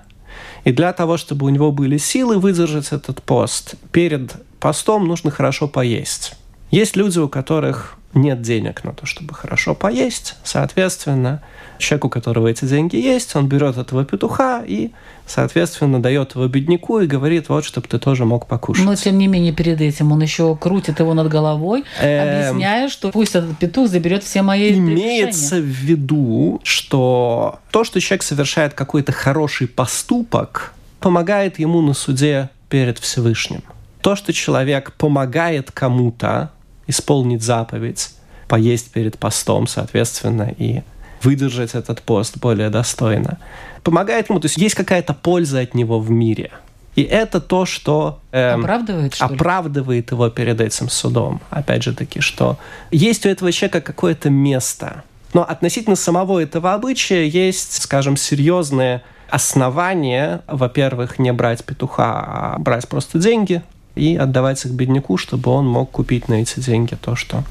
и 0.65 0.71
для 0.73 0.91
того, 0.91 1.15
чтобы 1.15 1.45
у 1.45 1.49
него 1.49 1.71
были 1.71 1.97
силы 1.97 2.39
выдержать 2.39 2.91
этот 2.91 3.23
пост, 3.23 3.75
перед 3.93 4.33
постом 4.59 5.07
нужно 5.07 5.31
хорошо 5.31 5.69
поесть. 5.69 6.33
Есть 6.71 6.95
люди, 6.95 7.19
у 7.19 7.29
которых 7.29 7.97
нет 8.13 8.41
денег 8.41 8.83
на 8.83 8.93
то, 8.93 9.05
чтобы 9.05 9.33
хорошо 9.33 9.75
поесть. 9.75 10.35
Соответственно, 10.43 11.41
человек, 11.77 12.05
у 12.05 12.09
которого 12.09 12.47
эти 12.47 12.65
деньги 12.65 12.95
есть, 12.95 13.35
он 13.35 13.47
берет 13.47 13.77
этого 13.77 14.05
петуха 14.05 14.63
и, 14.65 14.91
соответственно, 15.25 16.01
дает 16.01 16.35
его 16.35 16.47
бедняку 16.47 16.99
и 16.99 17.07
говорит, 17.07 17.49
вот, 17.49 17.65
чтобы 17.65 17.87
ты 17.87 17.99
тоже 17.99 18.25
мог 18.25 18.47
покушать. 18.47 18.85
Но, 18.85 18.95
тем 18.95 19.17
не 19.17 19.27
менее, 19.27 19.53
перед 19.53 19.81
этим 19.81 20.11
он 20.11 20.21
еще 20.21 20.55
крутит 20.55 20.99
его 20.99 21.13
над 21.13 21.27
головой, 21.29 21.83
эм, 21.99 22.51
объясняя, 22.51 22.89
что 22.89 23.11
пусть 23.11 23.35
этот 23.35 23.57
петух 23.57 23.89
заберет 23.89 24.23
все 24.23 24.41
мои 24.41 24.71
Имеется 24.71 25.57
в 25.57 25.65
виду, 25.65 26.61
что 26.63 27.59
то, 27.71 27.83
что 27.83 27.99
человек 27.99 28.23
совершает 28.23 28.73
какой-то 28.73 29.11
хороший 29.11 29.67
поступок, 29.67 30.73
помогает 30.99 31.59
ему 31.59 31.81
на 31.81 31.93
суде 31.93 32.49
перед 32.69 32.99
Всевышним. 32.99 33.63
То, 34.01 34.15
что 34.15 34.33
человек 34.33 34.93
помогает 34.93 35.71
кому-то 35.71 36.51
исполнить 36.91 37.41
заповедь, 37.41 38.11
поесть 38.47 38.91
перед 38.91 39.17
постом, 39.17 39.65
соответственно, 39.65 40.53
и 40.55 40.83
выдержать 41.23 41.73
этот 41.73 42.01
пост 42.01 42.37
более 42.37 42.69
достойно. 42.69 43.39
Помогает 43.83 44.29
ему, 44.29 44.39
то 44.39 44.45
есть 44.45 44.57
есть 44.57 44.75
какая-то 44.75 45.13
польза 45.13 45.61
от 45.61 45.73
него 45.73 45.99
в 45.99 46.11
мире. 46.11 46.51
И 46.95 47.03
это 47.03 47.39
то, 47.39 47.65
что 47.65 48.19
эм, 48.31 48.61
оправдывает, 48.61 49.15
что 49.15 49.25
оправдывает 49.25 50.11
его 50.11 50.29
перед 50.29 50.59
этим 50.59 50.89
судом. 50.89 51.39
Опять 51.49 51.83
же 51.83 51.93
таки, 51.93 52.19
что 52.19 52.57
есть 52.91 53.25
у 53.25 53.29
этого 53.29 53.51
человека 53.51 53.81
какое-то 53.81 54.29
место. 54.29 55.03
Но 55.33 55.43
относительно 55.43 55.95
самого 55.95 56.39
этого 56.39 56.73
обычая 56.73 57.23
есть, 57.23 57.81
скажем, 57.81 58.17
серьезные 58.17 59.03
основания, 59.29 60.41
во-первых, 60.47 61.17
не 61.17 61.31
брать 61.31 61.63
петуха, 61.63 62.19
а 62.25 62.59
брать 62.59 62.87
просто 62.89 63.17
деньги 63.17 63.63
и 63.95 64.15
отдавать 64.15 64.63
их 64.65 64.71
бедняку, 64.71 65.17
чтобы 65.17 65.51
он 65.51 65.67
мог 65.67 65.91
купить 65.91 66.27
на 66.27 66.35
эти 66.35 66.59
деньги 66.59 66.95
то, 66.95 67.15
что 67.15 67.43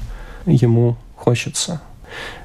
ему 0.45 0.97
хочется. 1.15 1.81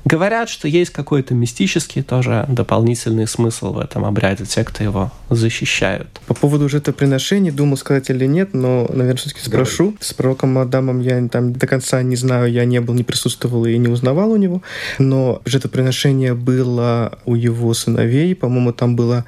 Говорят, 0.05 0.49
что 0.49 0.69
есть 0.69 0.91
какой-то 0.91 1.35
мистический 1.35 2.03
тоже 2.03 2.45
дополнительный 2.49 3.27
смысл 3.27 3.73
в 3.73 3.79
этом 3.79 4.05
обряде, 4.05 4.45
те, 4.45 4.65
кто 4.65 4.85
его 4.85 5.13
защищают. 5.31 6.09
По 6.27 6.35
поводу 6.35 6.69
жертвоприношений, 6.69 7.51
думал 7.51 7.77
сказать 7.77 8.11
или 8.11 8.27
нет, 8.27 8.55
но, 8.55 8.87
наверное, 8.89 9.17
все-таки 9.17 9.41
спрошу. 9.41 9.87
Давай. 9.87 9.99
С 10.01 10.13
пророком 10.13 10.59
Адамом 10.59 11.01
я 11.01 11.27
там 11.29 11.53
до 11.53 11.67
конца 11.67 12.03
не 12.03 12.17
знаю, 12.17 12.51
я 12.53 12.65
не 12.65 12.81
был, 12.81 12.95
не 12.95 13.05
присутствовал 13.05 13.67
и 13.67 13.77
не 13.79 13.89
узнавал 13.89 14.31
у 14.31 14.37
него, 14.37 14.63
но 14.99 15.43
жертвоприношение 15.45 16.35
было 16.35 17.19
у 17.25 17.35
его 17.35 17.75
сыновей, 17.75 18.35
по-моему, 18.35 18.73
там 18.73 18.97
было 18.97 19.25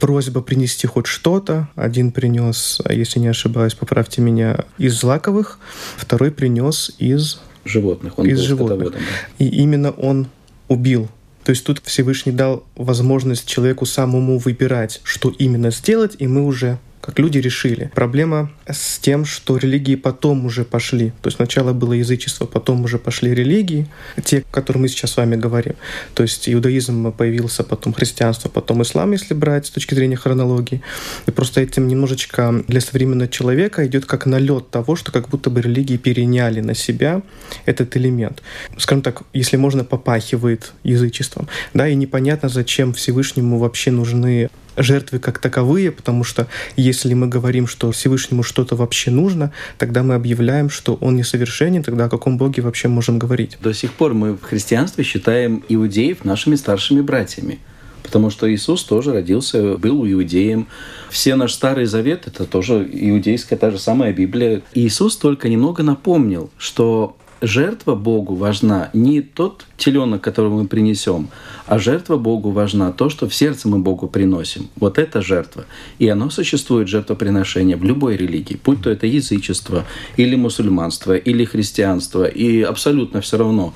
просьба 0.00 0.40
принести 0.40 0.86
хоть 0.86 1.06
что-то. 1.06 1.68
Один 1.76 2.10
принес, 2.10 2.80
если 2.88 3.20
не 3.20 3.28
ошибаюсь, 3.28 3.74
поправьте 3.74 4.22
меня, 4.22 4.64
из 4.78 4.98
злаковых, 4.98 5.58
второй 5.96 6.32
принес 6.32 6.92
из 6.98 7.40
животных. 7.70 8.18
Он 8.18 8.26
из 8.26 8.38
был 8.38 8.68
животных. 8.68 8.94
И 9.38 9.46
именно 9.48 9.90
он 9.92 10.26
убил 10.68 11.08
то 11.44 11.50
есть 11.50 11.64
тут 11.64 11.80
Всевышний 11.84 12.32
дал 12.32 12.64
возможность 12.76 13.46
человеку 13.46 13.86
самому 13.86 14.38
выбирать, 14.38 15.00
что 15.04 15.30
именно 15.30 15.70
сделать, 15.70 16.16
и 16.18 16.26
мы 16.26 16.44
уже 16.44 16.78
как 17.10 17.18
люди 17.18 17.38
решили. 17.38 17.90
Проблема 17.92 18.52
с 18.68 18.98
тем, 19.00 19.24
что 19.24 19.56
религии 19.56 19.96
потом 19.96 20.46
уже 20.46 20.64
пошли. 20.64 21.10
То 21.22 21.26
есть 21.26 21.36
сначала 21.36 21.72
было 21.72 21.92
язычество, 21.92 22.46
потом 22.46 22.84
уже 22.84 22.98
пошли 22.98 23.34
религии, 23.34 23.88
те, 24.22 24.38
о 24.38 24.54
которых 24.54 24.82
мы 24.82 24.88
сейчас 24.88 25.10
с 25.10 25.16
вами 25.16 25.34
говорим. 25.34 25.74
То 26.14 26.22
есть 26.22 26.48
иудаизм 26.48 27.10
появился, 27.10 27.64
потом 27.64 27.92
христианство, 27.92 28.48
потом 28.48 28.82
ислам, 28.82 29.10
если 29.10 29.34
брать 29.34 29.66
с 29.66 29.70
точки 29.70 29.94
зрения 29.94 30.14
хронологии. 30.14 30.82
И 31.26 31.32
просто 31.32 31.60
этим 31.60 31.88
немножечко 31.88 32.62
для 32.68 32.80
современного 32.80 33.28
человека 33.28 33.84
идет 33.88 34.06
как 34.06 34.26
налет 34.26 34.70
того, 34.70 34.94
что 34.94 35.10
как 35.10 35.28
будто 35.28 35.50
бы 35.50 35.62
религии 35.62 35.96
переняли 35.96 36.60
на 36.60 36.74
себя 36.74 37.22
этот 37.66 37.96
элемент. 37.96 38.40
Скажем 38.78 39.02
так, 39.02 39.22
если 39.32 39.56
можно, 39.56 39.82
попахивает 39.82 40.72
язычеством. 40.84 41.48
Да, 41.74 41.88
и 41.88 41.96
непонятно, 41.96 42.48
зачем 42.48 42.92
Всевышнему 42.92 43.58
вообще 43.58 43.90
нужны 43.90 44.48
жертвы 44.76 45.18
как 45.18 45.38
таковые, 45.38 45.92
потому 45.92 46.24
что 46.24 46.46
если 46.76 47.14
мы 47.14 47.26
говорим, 47.26 47.66
что 47.66 47.90
Всевышнему 47.92 48.42
что-то 48.42 48.76
вообще 48.76 49.10
нужно, 49.10 49.52
тогда 49.78 50.02
мы 50.02 50.14
объявляем, 50.14 50.70
что 50.70 50.94
он 50.94 51.16
несовершенен, 51.16 51.82
тогда 51.82 52.06
о 52.06 52.08
каком 52.08 52.38
Боге 52.38 52.62
вообще 52.62 52.88
можем 52.88 53.18
говорить? 53.18 53.58
До 53.60 53.72
сих 53.72 53.92
пор 53.92 54.14
мы 54.14 54.34
в 54.34 54.42
христианстве 54.42 55.04
считаем 55.04 55.62
иудеев 55.68 56.24
нашими 56.24 56.56
старшими 56.56 57.00
братьями. 57.00 57.58
Потому 58.02 58.30
что 58.30 58.52
Иисус 58.52 58.82
тоже 58.82 59.12
родился, 59.12 59.76
был 59.76 60.04
иудеем. 60.04 60.66
Все 61.10 61.36
наш 61.36 61.52
Старый 61.52 61.84
Завет— 61.84 62.24
это 62.26 62.44
тоже 62.44 62.88
иудейская, 62.90 63.58
та 63.58 63.70
же 63.70 63.78
самая 63.78 64.12
Библия. 64.12 64.62
Иисус 64.74 65.16
только 65.16 65.48
немного 65.48 65.82
напомнил, 65.82 66.50
что 66.56 67.16
жертва 67.40 67.94
Богу 67.94 68.34
важна 68.34 68.90
не 68.92 69.20
тот 69.20 69.66
теленок, 69.76 70.22
который 70.22 70.50
мы 70.50 70.66
принесем, 70.66 71.28
а 71.66 71.78
жертва 71.78 72.16
Богу 72.16 72.50
важна 72.50 72.92
то, 72.92 73.08
что 73.08 73.28
в 73.28 73.34
сердце 73.34 73.68
мы 73.68 73.78
Богу 73.78 74.08
приносим. 74.08 74.68
Вот 74.76 74.98
это 74.98 75.22
жертва. 75.22 75.64
И 75.98 76.08
оно 76.08 76.30
существует, 76.30 76.88
жертвоприношение, 76.88 77.76
в 77.76 77.84
любой 77.84 78.16
религии, 78.16 78.60
будь 78.64 78.82
то 78.82 78.90
это 78.90 79.06
язычество, 79.06 79.84
или 80.16 80.36
мусульманство, 80.36 81.16
или 81.16 81.44
христианство, 81.44 82.24
и 82.24 82.62
абсолютно 82.62 83.20
все 83.20 83.38
равно. 83.38 83.74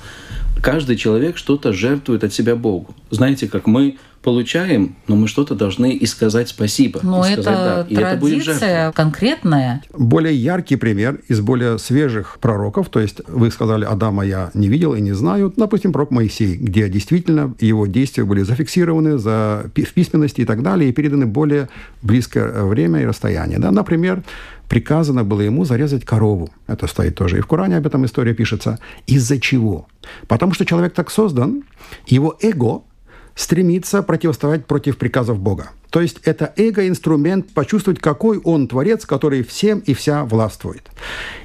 Каждый 0.61 0.95
человек 0.95 1.37
что-то 1.37 1.73
жертвует 1.73 2.23
от 2.23 2.33
себя 2.33 2.55
Богу. 2.55 2.95
Знаете, 3.09 3.47
как 3.47 3.67
мы 3.67 3.97
получаем, 4.25 4.95
но 5.07 5.15
мы 5.15 5.27
что-то 5.27 5.53
должны 5.53 5.93
и 5.93 6.05
сказать 6.07 6.49
спасибо. 6.49 6.99
Но 7.03 7.25
и 7.25 7.31
это 7.31 7.43
сказать, 7.43 7.87
да. 7.89 7.93
И 7.93 7.95
это 7.95 8.19
будет 8.19 8.43
традиция 8.43 8.85
жертва. 8.85 9.03
конкретная. 9.03 9.83
Более 9.93 10.35
яркий 10.35 10.77
пример 10.77 11.21
из 11.27 11.41
более 11.41 11.77
свежих 11.77 12.39
пророков, 12.41 12.89
то 12.89 12.99
есть 12.99 13.21
вы 13.27 13.51
сказали, 13.51 13.85
Адама 13.85 14.25
я 14.25 14.49
не 14.55 14.67
видел 14.67 14.95
и 14.95 14.99
не 14.99 15.13
знаю, 15.13 15.53
допустим, 15.55 15.93
пророк 15.93 16.09
Моисей, 16.09 16.55
где 16.55 16.89
действительно 16.89 17.53
его 17.59 17.85
действия 17.85 18.25
были 18.25 18.41
зафиксированы 18.41 19.19
за, 19.19 19.65
в 19.75 19.91
письменности 19.93 20.41
и 20.41 20.45
так 20.45 20.63
далее, 20.63 20.89
и 20.89 20.91
переданы 20.91 21.27
более 21.27 21.69
близкое 22.01 22.63
время 22.63 23.03
и 23.03 23.05
расстояние. 23.05 23.59
Да? 23.59 23.69
Например, 23.69 24.23
приказано 24.67 25.23
было 25.23 25.41
ему 25.41 25.65
зарезать 25.65 26.03
корову. 26.03 26.49
Это 26.65 26.87
стоит 26.87 27.15
тоже 27.15 27.37
и 27.37 27.41
в 27.41 27.45
Коране 27.45 27.77
об 27.77 27.85
этом 27.85 28.03
история 28.05 28.33
пишется. 28.33 28.79
Из-за 29.05 29.39
чего? 29.39 29.87
Потому 30.27 30.53
что 30.53 30.65
человек 30.65 30.95
так 30.95 31.11
создан, 31.11 31.63
его 32.07 32.35
эго 32.41 32.81
стремится 33.35 34.01
противостоять 34.01 34.65
против 34.65 34.97
приказов 34.97 35.39
Бога. 35.39 35.71
То 35.89 36.01
есть 36.01 36.19
это 36.23 36.53
эго-инструмент 36.57 37.53
почувствовать, 37.53 37.99
какой 37.99 38.39
он 38.39 38.67
творец, 38.67 39.05
который 39.05 39.43
всем 39.43 39.79
и 39.79 39.93
вся 39.93 40.25
властвует. 40.25 40.89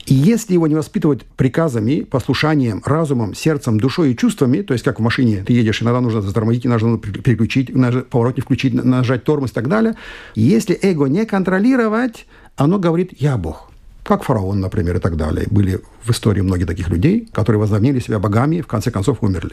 И 0.07 0.15
если 0.15 0.55
его 0.55 0.67
не 0.67 0.75
воспитывать 0.75 1.25
приказами, 1.25 2.01
послушанием, 2.01 2.83
разумом, 2.85 3.35
сердцем, 3.35 3.79
душой 3.79 4.13
и 4.13 4.17
чувствами, 4.17 4.63
то 4.63 4.73
есть 4.73 4.85
как 4.85 4.99
в 4.99 5.03
машине 5.03 5.45
ты 5.47 5.53
едешь, 5.53 5.83
иногда 5.83 6.01
нужно 6.01 6.23
затормозить, 6.23 6.67
иногда 6.67 6.87
нужно 6.87 6.99
переключить, 6.99 7.71
наж- 7.71 8.03
поворотник 8.03 8.45
включить, 8.45 8.75
нажать 8.75 9.25
тормоз 9.25 9.51
и 9.51 9.55
так 9.55 9.69
далее. 9.69 9.95
Если 10.35 10.77
эго 10.83 11.07
не 11.07 11.25
контролировать, 11.27 12.27
оно 12.57 12.79
говорит 12.79 13.13
«я 13.19 13.37
Бог». 13.37 13.70
Как 14.05 14.25
фараон, 14.25 14.61
например, 14.61 14.97
и 14.97 15.01
так 15.01 15.17
далее. 15.17 15.47
Были 15.51 15.81
в 16.03 16.11
истории 16.11 16.41
многие 16.41 16.65
таких 16.65 16.89
людей, 16.89 17.29
которые 17.33 17.61
возомнили 17.61 18.01
себя 18.01 18.19
богами 18.19 18.57
и 18.57 18.63
в 18.63 18.67
конце 18.67 18.91
концов 18.91 19.23
умерли. 19.23 19.53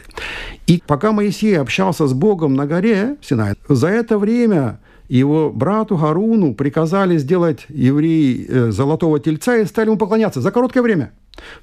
И 0.66 0.82
пока 0.86 1.12
Моисей 1.12 1.58
общался 1.58 2.06
с 2.06 2.12
Богом 2.12 2.54
на 2.54 2.66
горе 2.66 3.16
Синай, 3.20 3.54
за 3.68 3.88
это 3.88 4.18
время 4.18 4.80
его 5.08 5.50
брату 5.50 5.96
Харуну 5.96 6.54
приказали 6.54 7.16
сделать 7.18 7.66
евреи 7.68 8.46
э, 8.48 8.70
золотого 8.70 9.18
тельца 9.18 9.56
и 9.56 9.64
стали 9.64 9.88
ему 9.88 9.96
поклоняться 9.96 10.40
за 10.40 10.50
короткое 10.50 10.82
время. 10.82 11.12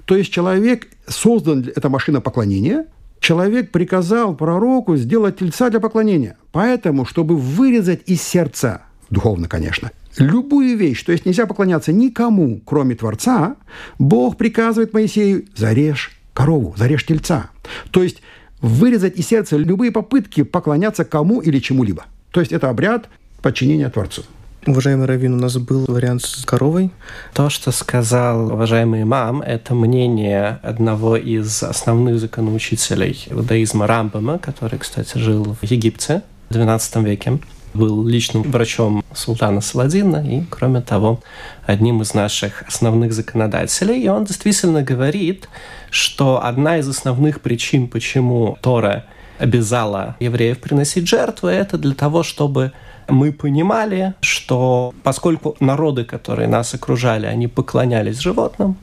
То 0.04 0.16
есть 0.16 0.32
человек 0.32 0.88
создан, 1.06 1.64
это 1.74 1.88
машина 1.88 2.20
поклонения, 2.20 2.86
человек 3.20 3.70
приказал 3.70 4.34
пророку 4.34 4.96
сделать 4.96 5.38
тельца 5.38 5.70
для 5.70 5.80
поклонения. 5.80 6.36
Поэтому, 6.52 7.04
чтобы 7.04 7.36
вырезать 7.36 8.00
из 8.06 8.22
сердца, 8.22 8.82
духовно, 9.10 9.48
конечно, 9.48 9.90
любую 10.18 10.76
вещь, 10.76 11.02
то 11.04 11.12
есть 11.12 11.26
нельзя 11.26 11.46
поклоняться 11.46 11.92
никому, 11.92 12.60
кроме 12.64 12.94
Творца, 12.94 13.56
Бог 13.98 14.36
приказывает 14.36 14.92
Моисею 14.92 15.46
«зарежь 15.54 16.12
корову, 16.34 16.74
зарежь 16.76 17.04
тельца». 17.04 17.50
То 17.90 18.02
есть 18.02 18.22
вырезать 18.60 19.16
из 19.18 19.26
сердца 19.26 19.56
любые 19.56 19.92
попытки 19.92 20.42
поклоняться 20.42 21.04
кому 21.04 21.40
или 21.40 21.58
чему-либо. 21.58 22.06
То 22.30 22.40
есть 22.40 22.52
это 22.52 22.68
обряд 22.70 23.08
подчинения 23.42 23.88
Творцу. 23.90 24.22
Уважаемый 24.66 25.06
Равин, 25.06 25.34
у 25.34 25.36
нас 25.36 25.56
был 25.58 25.84
вариант 25.86 26.22
с 26.22 26.44
коровой. 26.44 26.90
То, 27.32 27.50
что 27.50 27.70
сказал 27.70 28.52
уважаемый 28.52 29.02
имам, 29.02 29.40
это 29.40 29.76
мнение 29.76 30.58
одного 30.60 31.16
из 31.16 31.62
основных 31.62 32.18
законоучителей 32.18 33.28
иудаизма 33.30 33.86
Рамбама, 33.86 34.38
который, 34.38 34.80
кстати, 34.80 35.18
жил 35.18 35.56
в 35.60 35.64
Египте 35.64 36.22
в 36.48 36.56
XII 36.56 37.04
веке, 37.04 37.38
был 37.74 38.06
личным 38.06 38.42
врачом 38.42 39.04
султана 39.14 39.60
Саладина 39.60 40.16
и, 40.26 40.44
кроме 40.48 40.80
того, 40.80 41.20
одним 41.66 42.02
из 42.02 42.14
наших 42.14 42.62
основных 42.62 43.12
законодателей. 43.12 44.02
И 44.02 44.08
он 44.08 44.24
действительно 44.24 44.82
говорит, 44.82 45.48
что 45.90 46.44
одна 46.44 46.78
из 46.78 46.88
основных 46.88 47.40
причин, 47.40 47.88
почему 47.88 48.58
Тора 48.60 49.04
обязала 49.38 50.16
евреев 50.20 50.58
приносить 50.58 51.08
жертвы, 51.08 51.50
это 51.50 51.78
для 51.78 51.94
того, 51.94 52.22
чтобы 52.22 52.72
мы 53.08 53.32
понимали, 53.32 54.14
что 54.20 54.94
поскольку 55.02 55.56
народы, 55.60 56.04
которые 56.04 56.48
нас 56.48 56.74
окружали, 56.74 57.26
они 57.26 57.46
поклонялись 57.46 58.18
животным, 58.18 58.76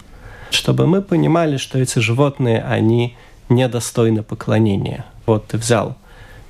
чтобы 0.50 0.88
мы 0.88 1.02
понимали, 1.02 1.58
что 1.58 1.80
эти 1.80 2.00
животные, 2.00 2.62
они 2.62 3.18
недостойны 3.50 4.24
поклонения. 4.24 5.06
Вот 5.26 5.48
ты 5.48 5.58
взял 5.58 5.98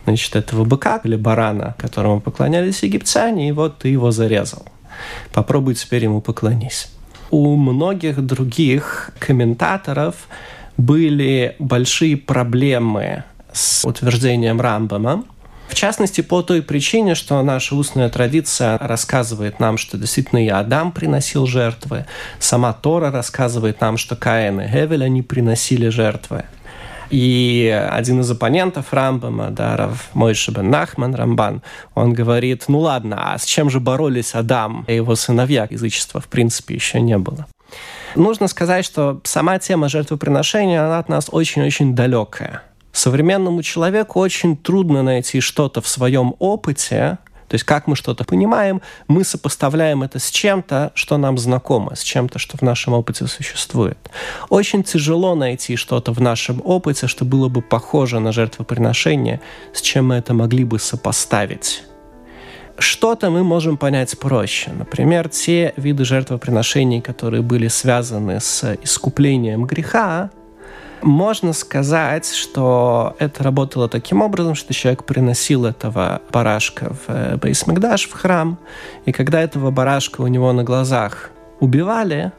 значит, 0.05 0.35
этого 0.35 0.65
быка 0.65 0.99
или 1.03 1.15
барана, 1.15 1.75
которому 1.77 2.21
поклонялись 2.21 2.83
египтяне, 2.83 3.49
и 3.49 3.51
вот 3.51 3.79
ты 3.79 3.89
его 3.89 4.11
зарезал. 4.11 4.65
Попробуй 5.33 5.75
теперь 5.75 6.03
ему 6.03 6.21
поклонись. 6.21 6.89
У 7.31 7.55
многих 7.55 8.21
других 8.25 9.11
комментаторов 9.19 10.27
были 10.77 11.55
большие 11.59 12.17
проблемы 12.17 13.23
с 13.51 13.85
утверждением 13.85 14.61
Рамбама, 14.61 15.23
в 15.73 15.75
частности, 15.75 16.21
по 16.21 16.43
той 16.43 16.61
причине, 16.61 17.15
что 17.15 17.41
наша 17.41 17.75
устная 17.75 18.07
традиция 18.09 18.77
рассказывает 18.77 19.59
нам, 19.59 19.79
что 19.79 19.97
действительно 19.97 20.45
и 20.45 20.47
Адам 20.47 20.91
приносил 20.91 21.47
жертвы, 21.47 22.05
сама 22.37 22.73
Тора 22.73 23.09
рассказывает 23.09 23.81
нам, 23.81 23.97
что 23.97 24.15
Каин 24.15 24.61
и 24.61 24.67
Гевель, 24.67 25.03
они 25.03 25.23
приносили 25.23 25.87
жертвы. 25.89 26.45
И 27.13 27.69
один 27.91 28.21
из 28.21 28.31
оппонентов 28.31 28.91
Рамбама, 28.91 29.51
да, 29.51 29.77
Рав 29.77 30.09
Мойша 30.15 30.51
бен 30.51 30.71
Нахман, 30.71 31.13
Рамбан, 31.13 31.61
он 31.93 32.11
говорит, 32.11 32.63
ну 32.69 32.79
ладно, 32.79 33.33
а 33.33 33.37
с 33.37 33.45
чем 33.45 33.69
же 33.69 33.79
боролись 33.79 34.33
Адам 34.33 34.83
и 34.87 34.95
его 34.95 35.15
сыновья? 35.15 35.67
Язычества, 35.69 36.19
в 36.19 36.27
принципе, 36.27 36.73
еще 36.73 36.99
не 37.01 37.19
было. 37.19 37.45
Нужно 38.15 38.47
сказать, 38.47 38.83
что 38.83 39.21
сама 39.25 39.59
тема 39.59 39.89
жертвоприношения, 39.89 40.83
она 40.83 40.97
от 40.97 41.07
нас 41.07 41.27
очень-очень 41.31 41.93
далекая. 41.93 42.63
Современному 42.93 43.61
человеку 43.61 44.19
очень 44.19 44.57
трудно 44.57 45.03
найти 45.03 45.39
что-то 45.39 45.81
в 45.81 45.87
своем 45.87 46.33
опыте, 46.39 47.19
то 47.53 47.55
есть 47.55 47.65
как 47.65 47.85
мы 47.85 47.95
что-то 47.95 48.23
понимаем, 48.23 48.81
мы 49.07 49.23
сопоставляем 49.23 50.01
это 50.01 50.17
с 50.17 50.31
чем-то, 50.31 50.91
что 50.95 51.17
нам 51.17 51.37
знакомо, 51.37 51.95
с 51.95 52.01
чем-то, 52.01 52.39
что 52.39 52.57
в 52.57 52.63
нашем 52.63 52.93
опыте 52.93 53.27
существует. 53.27 53.99
Очень 54.49 54.83
тяжело 54.83 55.35
найти 55.35 55.75
что-то 55.75 56.13
в 56.13 56.19
нашем 56.19 56.63
опыте, 56.65 57.05
что 57.05 57.25
было 57.25 57.49
бы 57.49 57.61
похоже 57.61 58.19
на 58.19 58.31
жертвоприношение, 58.31 59.39
с 59.71 59.81
чем 59.81 60.07
мы 60.07 60.15
это 60.15 60.33
могли 60.33 60.63
бы 60.63 60.79
сопоставить. 60.79 61.83
Что-то 62.79 63.29
мы 63.29 63.43
можем 63.43 63.77
понять 63.77 64.17
проще. 64.17 64.71
Например, 64.71 65.29
те 65.29 65.75
виды 65.77 66.05
жертвоприношений, 66.05 67.01
которые 67.01 67.43
были 67.43 67.67
связаны 67.67 68.39
с 68.39 68.75
искуплением 68.81 69.65
греха, 69.67 70.31
можно 71.03 71.53
сказать, 71.53 72.31
что 72.33 73.15
это 73.19 73.43
работало 73.43 73.87
таким 73.89 74.21
образом, 74.21 74.55
что 74.55 74.73
человек 74.73 75.03
приносил 75.03 75.65
этого 75.65 76.21
барашка 76.31 76.95
в 77.07 77.37
Бейсмагдаш, 77.37 78.07
в 78.07 78.13
храм, 78.13 78.57
и 79.05 79.11
когда 79.11 79.41
этого 79.41 79.71
барашка 79.71 80.21
у 80.21 80.27
него 80.27 80.51
на 80.53 80.63
глазах 80.63 81.31
убивали, 81.59 82.31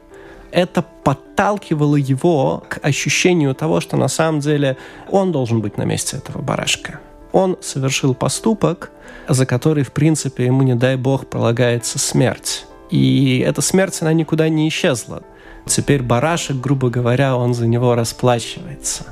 это 0.50 0.84
подталкивало 1.02 1.96
его 1.96 2.62
к 2.68 2.78
ощущению 2.82 3.54
того, 3.54 3.80
что 3.80 3.96
на 3.96 4.08
самом 4.08 4.40
деле 4.40 4.76
он 5.10 5.32
должен 5.32 5.60
быть 5.60 5.76
на 5.76 5.82
месте 5.82 6.16
этого 6.16 6.40
барашка. 6.40 7.00
Он 7.32 7.56
совершил 7.60 8.14
поступок, 8.14 8.92
за 9.28 9.46
который, 9.46 9.82
в 9.82 9.92
принципе, 9.92 10.46
ему, 10.46 10.62
не 10.62 10.74
дай 10.74 10.96
бог, 10.96 11.26
полагается 11.26 11.98
смерть. 11.98 12.66
И 12.90 13.42
эта 13.44 13.60
смерть, 13.60 13.98
она 14.02 14.12
никуда 14.12 14.48
не 14.48 14.68
исчезла. 14.68 15.22
Теперь 15.66 16.02
барашек, 16.02 16.56
грубо 16.56 16.90
говоря, 16.90 17.36
он 17.36 17.54
за 17.54 17.66
него 17.66 17.94
расплачивается. 17.94 19.04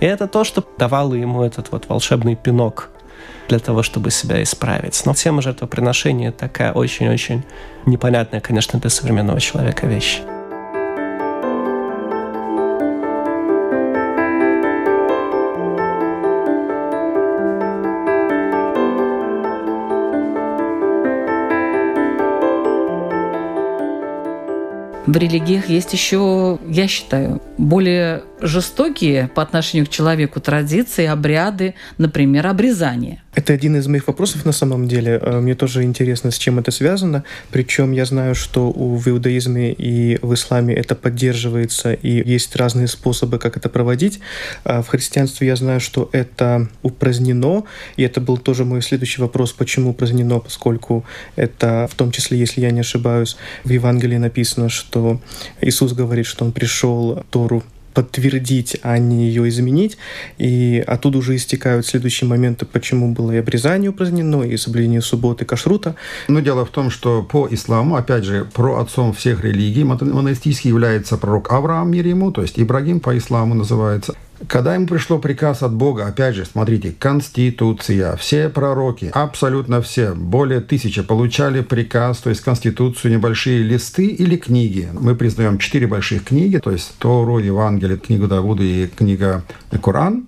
И 0.00 0.06
это 0.06 0.26
то, 0.28 0.44
что 0.44 0.64
давало 0.78 1.14
ему 1.14 1.42
этот 1.42 1.72
вот 1.72 1.88
волшебный 1.88 2.36
пинок 2.36 2.90
для 3.48 3.58
того, 3.58 3.82
чтобы 3.82 4.10
себя 4.10 4.42
исправить. 4.42 5.00
Но 5.04 5.14
тема 5.14 5.42
жертвоприношения 5.42 6.32
такая 6.32 6.72
очень-очень 6.72 7.42
непонятная, 7.86 8.40
конечно, 8.40 8.78
для 8.78 8.90
современного 8.90 9.40
человека 9.40 9.86
вещь. 9.86 10.20
В 25.06 25.16
религиях 25.16 25.68
есть 25.68 25.92
еще, 25.92 26.58
я 26.66 26.88
считаю, 26.88 27.42
более 27.58 28.22
жестокие 28.44 29.28
по 29.34 29.42
отношению 29.42 29.86
к 29.86 29.90
человеку 29.90 30.40
традиции, 30.40 31.06
обряды, 31.06 31.74
например, 31.98 32.46
обрезание. 32.46 33.22
Это 33.34 33.52
один 33.52 33.76
из 33.76 33.88
моих 33.88 34.06
вопросов 34.06 34.44
на 34.44 34.52
самом 34.52 34.86
деле. 34.86 35.18
Э, 35.20 35.40
мне 35.40 35.54
тоже 35.54 35.82
интересно, 35.82 36.30
с 36.30 36.38
чем 36.38 36.58
это 36.58 36.70
связано. 36.70 37.24
Причем 37.50 37.92
я 37.92 38.04
знаю, 38.04 38.34
что 38.34 38.70
в 38.70 39.08
иудаизме 39.08 39.72
и 39.72 40.18
в 40.22 40.34
исламе 40.34 40.74
это 40.74 40.94
поддерживается, 40.94 41.94
и 41.94 42.22
есть 42.30 42.54
разные 42.54 42.86
способы, 42.86 43.38
как 43.38 43.56
это 43.56 43.68
проводить. 43.68 44.20
А 44.64 44.82
в 44.82 44.88
христианстве 44.88 45.48
я 45.48 45.56
знаю, 45.56 45.80
что 45.80 46.10
это 46.12 46.68
упразднено, 46.82 47.64
и 47.96 48.02
это 48.02 48.20
был 48.20 48.36
тоже 48.36 48.64
мой 48.64 48.82
следующий 48.82 49.20
вопрос, 49.20 49.52
почему 49.52 49.90
упразднено, 49.90 50.38
поскольку 50.38 51.04
это, 51.34 51.88
в 51.90 51.94
том 51.96 52.12
числе, 52.12 52.38
если 52.38 52.60
я 52.60 52.70
не 52.70 52.80
ошибаюсь, 52.80 53.36
в 53.64 53.70
Евангелии 53.70 54.18
написано, 54.18 54.68
что 54.68 55.20
Иисус 55.60 55.92
говорит, 55.92 56.26
что 56.26 56.44
Он 56.44 56.52
пришел 56.52 57.24
Тору 57.30 57.64
подтвердить, 57.94 58.76
а 58.82 58.98
не 58.98 59.28
ее 59.28 59.48
изменить. 59.48 59.96
И 60.38 60.84
оттуда 60.86 61.18
уже 61.18 61.36
истекают 61.36 61.86
следующие 61.86 62.28
моменты, 62.28 62.66
почему 62.66 63.12
было 63.12 63.32
и 63.32 63.38
обрезание 63.38 63.90
упразднено, 63.90 64.42
и 64.42 64.56
соблюдение 64.56 65.00
субботы 65.00 65.44
кашрута. 65.44 65.94
Но 66.28 66.40
дело 66.40 66.66
в 66.66 66.70
том, 66.70 66.90
что 66.90 67.22
по 67.22 67.48
исламу, 67.50 67.96
опять 67.96 68.24
же, 68.24 68.46
про 68.52 68.80
отцом 68.80 69.12
всех 69.12 69.44
религий 69.44 69.84
монастырский 69.84 70.68
является 70.68 71.16
пророк 71.16 71.52
Авраам, 71.52 71.90
мир 71.90 72.06
ему, 72.06 72.32
то 72.32 72.42
есть 72.42 72.58
Ибрагим 72.58 73.00
по 73.00 73.16
исламу 73.16 73.54
называется. 73.54 74.14
Когда 74.48 74.74
ему 74.74 74.86
пришло 74.86 75.18
приказ 75.18 75.62
от 75.62 75.72
Бога, 75.72 76.06
опять 76.06 76.34
же, 76.34 76.44
смотрите, 76.44 76.94
Конституция, 76.98 78.16
все 78.16 78.48
пророки, 78.48 79.10
абсолютно 79.14 79.80
все, 79.80 80.12
более 80.14 80.60
тысячи 80.60 81.02
получали 81.02 81.60
приказ, 81.62 82.18
то 82.18 82.30
есть 82.30 82.42
Конституцию, 82.42 83.12
небольшие 83.12 83.62
листы 83.62 84.06
или 84.06 84.36
книги. 84.36 84.88
Мы 84.92 85.14
признаем 85.14 85.58
четыре 85.58 85.86
больших 85.86 86.24
книги, 86.24 86.58
то 86.58 86.70
есть 86.70 86.94
Тору, 86.98 87.38
Евангелие, 87.38 87.96
книгу 87.96 88.26
Давуда 88.26 88.62
и 88.62 88.86
книга 88.86 89.44
Коран, 89.82 90.26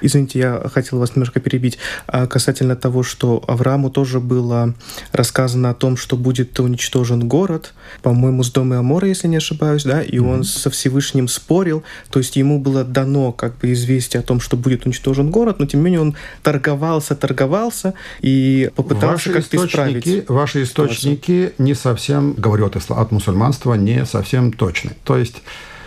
Извините, 0.00 0.38
я 0.38 0.62
хотел 0.72 0.98
вас 0.98 1.16
немножко 1.16 1.40
перебить. 1.40 1.78
А 2.06 2.26
касательно 2.26 2.76
того, 2.76 3.02
что 3.02 3.42
Аврааму 3.46 3.90
тоже 3.90 4.20
было 4.20 4.74
рассказано 5.12 5.70
о 5.70 5.74
том, 5.74 5.96
что 5.96 6.16
будет 6.16 6.58
уничтожен 6.60 7.28
город, 7.28 7.74
по-моему, 8.02 8.42
с 8.42 8.50
дома 8.50 8.78
Амора, 8.78 9.08
если 9.08 9.28
не 9.28 9.36
ошибаюсь, 9.36 9.84
да, 9.84 10.02
и 10.02 10.16
mm-hmm. 10.16 10.32
он 10.32 10.44
со 10.44 10.70
Всевышним 10.70 11.28
спорил, 11.28 11.82
то 12.10 12.18
есть 12.18 12.36
ему 12.36 12.58
было 12.58 12.84
дано 12.84 13.32
как 13.32 13.58
бы 13.58 13.72
известие 13.72 14.20
о 14.20 14.22
том, 14.22 14.40
что 14.40 14.56
будет 14.56 14.86
уничтожен 14.86 15.30
город, 15.30 15.58
но 15.58 15.66
тем 15.66 15.80
не 15.80 15.86
менее 15.86 16.00
он 16.00 16.16
торговался, 16.42 17.14
торговался 17.14 17.94
и 18.20 18.70
попытался 18.74 19.32
как-то 19.32 19.56
исправить. 19.56 20.28
Ваши 20.28 20.62
источники 20.62 21.52
не 21.58 21.74
совсем, 21.74 22.34
говорю 22.34 22.66
от, 22.66 22.76
от 22.76 23.12
мусульманства, 23.12 23.74
не 23.74 24.04
совсем 24.04 24.52
точны. 24.52 24.92
То 25.04 25.16
есть 25.16 25.42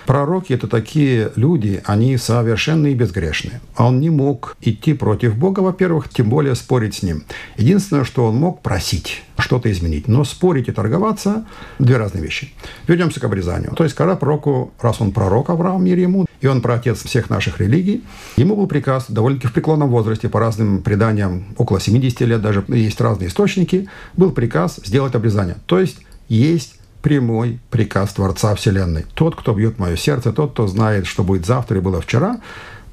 Пророки– 0.10 0.54
это 0.56 0.67
такие 0.67 1.32
люди, 1.36 1.84
они 1.86 2.17
совершенные 2.17 2.93
и 2.93 2.95
безгрешные. 2.95 3.62
Он 3.78 4.00
не 4.00 4.10
мог 4.10 4.58
идти 4.60 4.95
против 4.95 5.38
Бога, 5.38 5.60
во-первых, 5.60 6.10
тем 6.10 6.30
более 6.30 6.56
спорить 6.56 6.95
с 6.95 7.04
Ним. 7.04 7.26
Единственное, 7.58 8.04
что 8.04 8.26
он 8.26 8.36
мог 8.36 8.63
просить 8.63 9.22
что-то 9.38 9.72
изменить. 9.72 10.08
Но 10.08 10.24
спорить 10.24 10.67
и 10.67 10.72
торговаться– 10.72 11.45
две 11.78 11.98
разные 11.98 12.24
вещи. 12.24 12.52
Вернемся 12.88 13.19
к 13.19 13.24
обрезанию. 13.24 13.76
То 13.76 13.84
есть, 13.84 13.95
когда 13.95 14.15
пророку, 14.15 14.74
раз 14.82 15.00
он 15.00 15.12
пророк 15.12 15.52
Авраам, 15.52 15.86
мир 15.86 16.00
ему, 16.00 16.26
и 16.41 16.48
он 16.48 16.63
праотец 16.63 17.04
всех 17.04 17.30
наших 17.30 17.60
религий, 17.60 18.04
ему 18.36 18.56
был 18.56 18.65
приказ 18.65 19.06
довольно-таки 19.10 19.50
в 19.50 19.54
преклонном 19.54 19.91
возрасте, 19.91 20.28
по 20.28 20.39
разным 20.39 20.82
преданиям, 20.82 21.54
около 21.56 21.80
70 21.80 22.22
лет 22.22 22.41
даже, 22.41 22.65
есть 22.67 23.00
разные 23.00 23.28
источники, 23.30 23.88
был 24.17 24.32
приказ 24.32 24.80
сделать 24.84 25.13
обрезание. 25.13 25.58
То 25.67 25.80
есть, 25.80 26.00
есть 26.30 26.78
прямой 27.01 27.59
приказ 27.69 28.13
Творца 28.13 28.55
Вселенной. 28.55 29.05
Тот, 29.13 29.35
кто 29.35 29.53
бьет 29.53 29.79
мое 29.79 29.95
сердце, 29.95 30.31
тот, 30.31 30.51
кто 30.51 30.67
знает, 30.67 31.05
что 31.05 31.23
будет 31.23 31.45
завтра 31.45 31.77
и 31.77 31.81
было 31.81 32.01
вчера, 32.01 32.39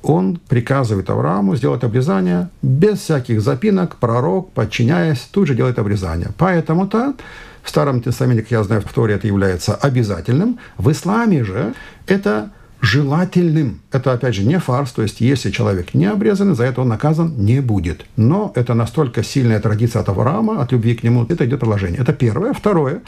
он 0.03 0.39
приказывает 0.49 1.11
Аврааму 1.11 1.57
сделать 1.57 1.83
обрезание 1.83 2.49
без 2.63 3.01
всяких 3.01 3.41
запинок, 3.41 3.97
пророк, 3.97 4.53
подчиняясь, 4.53 5.19
тут 5.33 5.49
же 5.49 5.55
делает 5.55 5.79
обрезание. 5.79 6.31
Поэтому-то 6.39 7.15
в 7.63 7.69
Старом 7.69 8.01
Тестаменте, 8.01 8.43
как 8.43 8.51
я 8.53 8.63
знаю, 8.63 8.83
в 8.83 8.93
Торе 8.93 9.15
это 9.15 9.27
является 9.27 9.75
обязательным. 9.75 10.61
В 10.79 10.93
исламе 10.93 11.43
же 11.43 11.75
это 12.07 12.51
желательным. 12.81 13.81
Это, 13.91 14.13
опять 14.13 14.35
же, 14.35 14.45
не 14.45 14.59
фарс, 14.59 14.93
то 14.93 15.03
есть 15.03 15.21
если 15.21 15.51
человек 15.51 15.95
не 15.95 16.07
обрезанный, 16.07 16.55
за 16.55 16.65
это 16.65 16.83
он 16.83 16.89
наказан 16.89 17.35
не 17.39 17.61
будет. 17.61 18.05
Но 18.17 18.53
это 18.55 18.75
настолько 18.75 19.23
сильная 19.23 19.61
традиция 19.61 20.03
от 20.03 20.09
Авраама, 20.09 20.61
от 20.63 20.73
любви 20.73 20.95
к 20.95 21.03
нему, 21.03 21.27
это 21.29 21.45
идет 21.47 21.61
продолжение. 21.61 22.01
Это 22.01 22.13
первое. 22.13 22.53
Второе. 22.53 23.03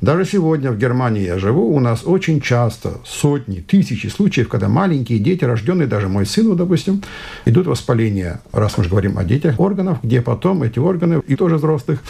Даже 0.00 0.24
сегодня 0.24 0.70
в 0.70 0.78
Германии 0.78 1.24
я 1.24 1.38
живу, 1.38 1.74
у 1.74 1.80
нас 1.80 2.02
очень 2.04 2.40
часто 2.40 3.00
сотни, 3.04 3.60
тысячи 3.60 4.08
случаев, 4.08 4.48
когда 4.48 4.68
маленькие 4.68 5.18
дети, 5.18 5.44
рожденные, 5.44 5.88
даже 5.88 6.08
мой 6.08 6.26
сын, 6.26 6.54
допустим, 6.56 7.02
идут 7.46 7.66
воспаление, 7.66 8.40
раз 8.52 8.76
мы 8.76 8.84
же 8.84 8.90
говорим 8.90 9.18
о 9.18 9.24
детях, 9.24 9.58
органов, 9.58 9.98
где 10.02 10.20
потом 10.20 10.62
эти 10.62 10.78
органы, 10.78 11.22
и 11.26 11.36
тоже 11.36 11.56
взрослых, 11.56 12.00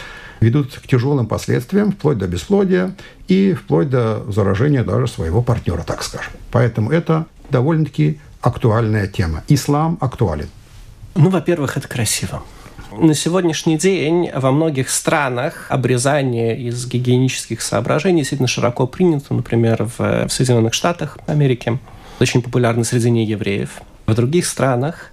ведут 0.40 0.74
к 0.74 0.86
тяжелым 0.86 1.26
последствиям, 1.26 1.92
вплоть 1.92 2.18
до 2.18 2.26
бесплодия 2.26 2.94
и 3.28 3.54
вплоть 3.54 3.90
до 3.90 4.24
заражения 4.30 4.84
даже 4.84 5.06
своего 5.06 5.42
партнера, 5.42 5.82
так 5.82 6.02
скажем. 6.02 6.32
Поэтому 6.50 6.90
это 6.90 7.26
довольно-таки 7.50 8.20
актуальная 8.40 9.06
тема. 9.06 9.42
Ислам 9.48 9.98
актуален. 10.00 10.48
Ну, 11.14 11.30
во-первых, 11.30 11.76
это 11.76 11.88
красиво. 11.88 12.42
На 12.96 13.14
сегодняшний 13.14 13.76
день 13.76 14.30
во 14.34 14.52
многих 14.52 14.88
странах 14.88 15.66
обрезание 15.68 16.56
из 16.56 16.86
гигиенических 16.86 17.60
соображений 17.60 18.20
действительно 18.20 18.46
широко 18.46 18.86
принято, 18.86 19.34
например, 19.34 19.88
в 19.98 20.28
Соединенных 20.28 20.74
Штатах 20.74 21.18
Америки, 21.26 21.78
очень 22.20 22.40
популярно 22.40 22.84
среди 22.84 23.10
неевреев. 23.10 23.80
В 24.06 24.14
других 24.14 24.46
странах 24.46 25.10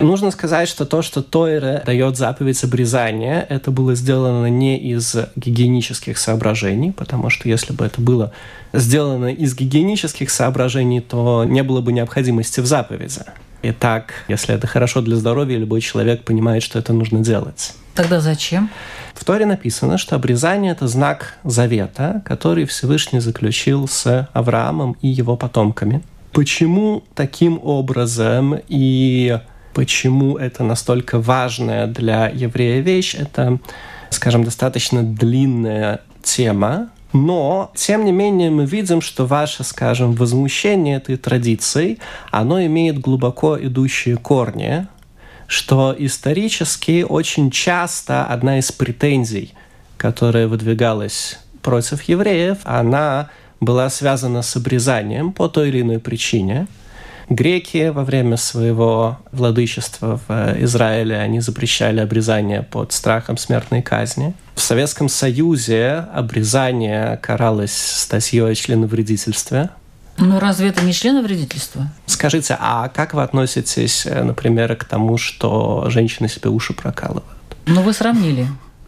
Нужно 0.00 0.30
сказать, 0.30 0.68
что 0.68 0.84
то, 0.84 1.02
что 1.02 1.22
Тойра 1.22 1.82
дает 1.86 2.16
заповедь 2.16 2.62
обрезания, 2.64 3.46
это 3.48 3.70
было 3.70 3.94
сделано 3.94 4.46
не 4.46 4.76
из 4.78 5.16
гигиенических 5.36 6.18
соображений, 6.18 6.92
потому 6.92 7.30
что 7.30 7.48
если 7.48 7.72
бы 7.72 7.84
это 7.84 8.00
было 8.00 8.32
сделано 8.72 9.32
из 9.32 9.54
гигиенических 9.54 10.30
соображений, 10.30 11.00
то 11.00 11.44
не 11.44 11.62
было 11.62 11.80
бы 11.80 11.92
необходимости 11.92 12.60
в 12.60 12.66
заповеди. 12.66 13.20
Итак, 13.62 14.12
если 14.28 14.54
это 14.54 14.66
хорошо 14.66 15.00
для 15.00 15.16
здоровья, 15.16 15.56
любой 15.56 15.80
человек 15.80 16.24
понимает, 16.24 16.62
что 16.62 16.78
это 16.78 16.92
нужно 16.92 17.20
делать. 17.20 17.74
Тогда 17.94 18.20
зачем? 18.20 18.68
В 19.14 19.24
Торе 19.24 19.46
написано, 19.46 19.96
что 19.96 20.16
обрезание– 20.16 20.72
это 20.72 20.88
знак 20.88 21.38
завета, 21.44 22.22
который 22.26 22.66
Всевышний 22.66 23.20
заключил 23.20 23.88
с 23.88 24.28
Авраамом 24.32 24.96
и 25.00 25.08
его 25.08 25.36
потомками. 25.36 26.02
Почему 26.32 27.04
таким 27.14 27.60
образом 27.62 28.60
и 28.66 29.38
почему 29.74 30.38
это 30.38 30.64
настолько 30.64 31.18
важная 31.18 31.86
для 31.86 32.28
еврея 32.28 32.80
вещь, 32.80 33.14
это, 33.14 33.58
скажем, 34.10 34.44
достаточно 34.44 35.02
длинная 35.02 36.00
тема, 36.22 36.90
но, 37.12 37.70
тем 37.76 38.04
не 38.04 38.12
менее, 38.12 38.50
мы 38.50 38.64
видим, 38.64 39.00
что 39.00 39.26
ваше, 39.26 39.62
скажем, 39.62 40.14
возмущение 40.14 40.96
этой 40.96 41.16
традицией, 41.16 41.98
оно 42.30 42.64
имеет 42.64 42.98
глубоко 42.98 43.56
идущие 43.60 44.16
корни, 44.16 44.86
что 45.46 45.94
исторически 45.96 47.04
очень 47.08 47.50
часто 47.50 48.24
одна 48.24 48.58
из 48.58 48.72
претензий, 48.72 49.54
которая 49.96 50.48
выдвигалась 50.48 51.38
против 51.62 52.02
евреев, 52.02 52.58
она 52.64 53.30
была 53.60 53.90
связана 53.90 54.42
с 54.42 54.56
обрезанием 54.56 55.32
по 55.32 55.48
той 55.48 55.68
или 55.68 55.82
иной 55.82 55.98
причине– 55.98 56.66
Греки 57.28 57.88
во 57.88 58.04
время 58.04 58.36
своего 58.36 59.18
владычества 59.32 60.20
в 60.28 60.54
Израиле, 60.62 61.16
они 61.16 61.40
запрещали 61.40 62.00
обрезание 62.00 62.62
под 62.62 62.92
страхом 62.92 63.36
смертной 63.36 63.82
казни. 63.82 64.34
В 64.54 64.60
Советском 64.60 65.08
Союзе 65.08 66.06
обрезание 66.12 67.16
каралось 67.18 67.76
статьей 67.76 68.44
о 68.44 68.54
членовредительстве. 68.54 69.70
Ну 70.16 70.38
разве 70.38 70.68
это 70.68 70.84
не 70.84 70.92
членовредительство? 70.92 71.90
Скажите, 72.06 72.56
а 72.60 72.88
как 72.88 73.14
вы 73.14 73.22
относитесь, 73.22 74.06
например, 74.06 74.76
к 74.76 74.84
тому, 74.84 75.18
что 75.18 75.86
женщины 75.88 76.28
себе 76.28 76.50
уши 76.50 76.72
прокалывают? 76.72 77.24
Ну 77.66 77.82
вы 77.82 77.92
сравнили, 77.92 78.46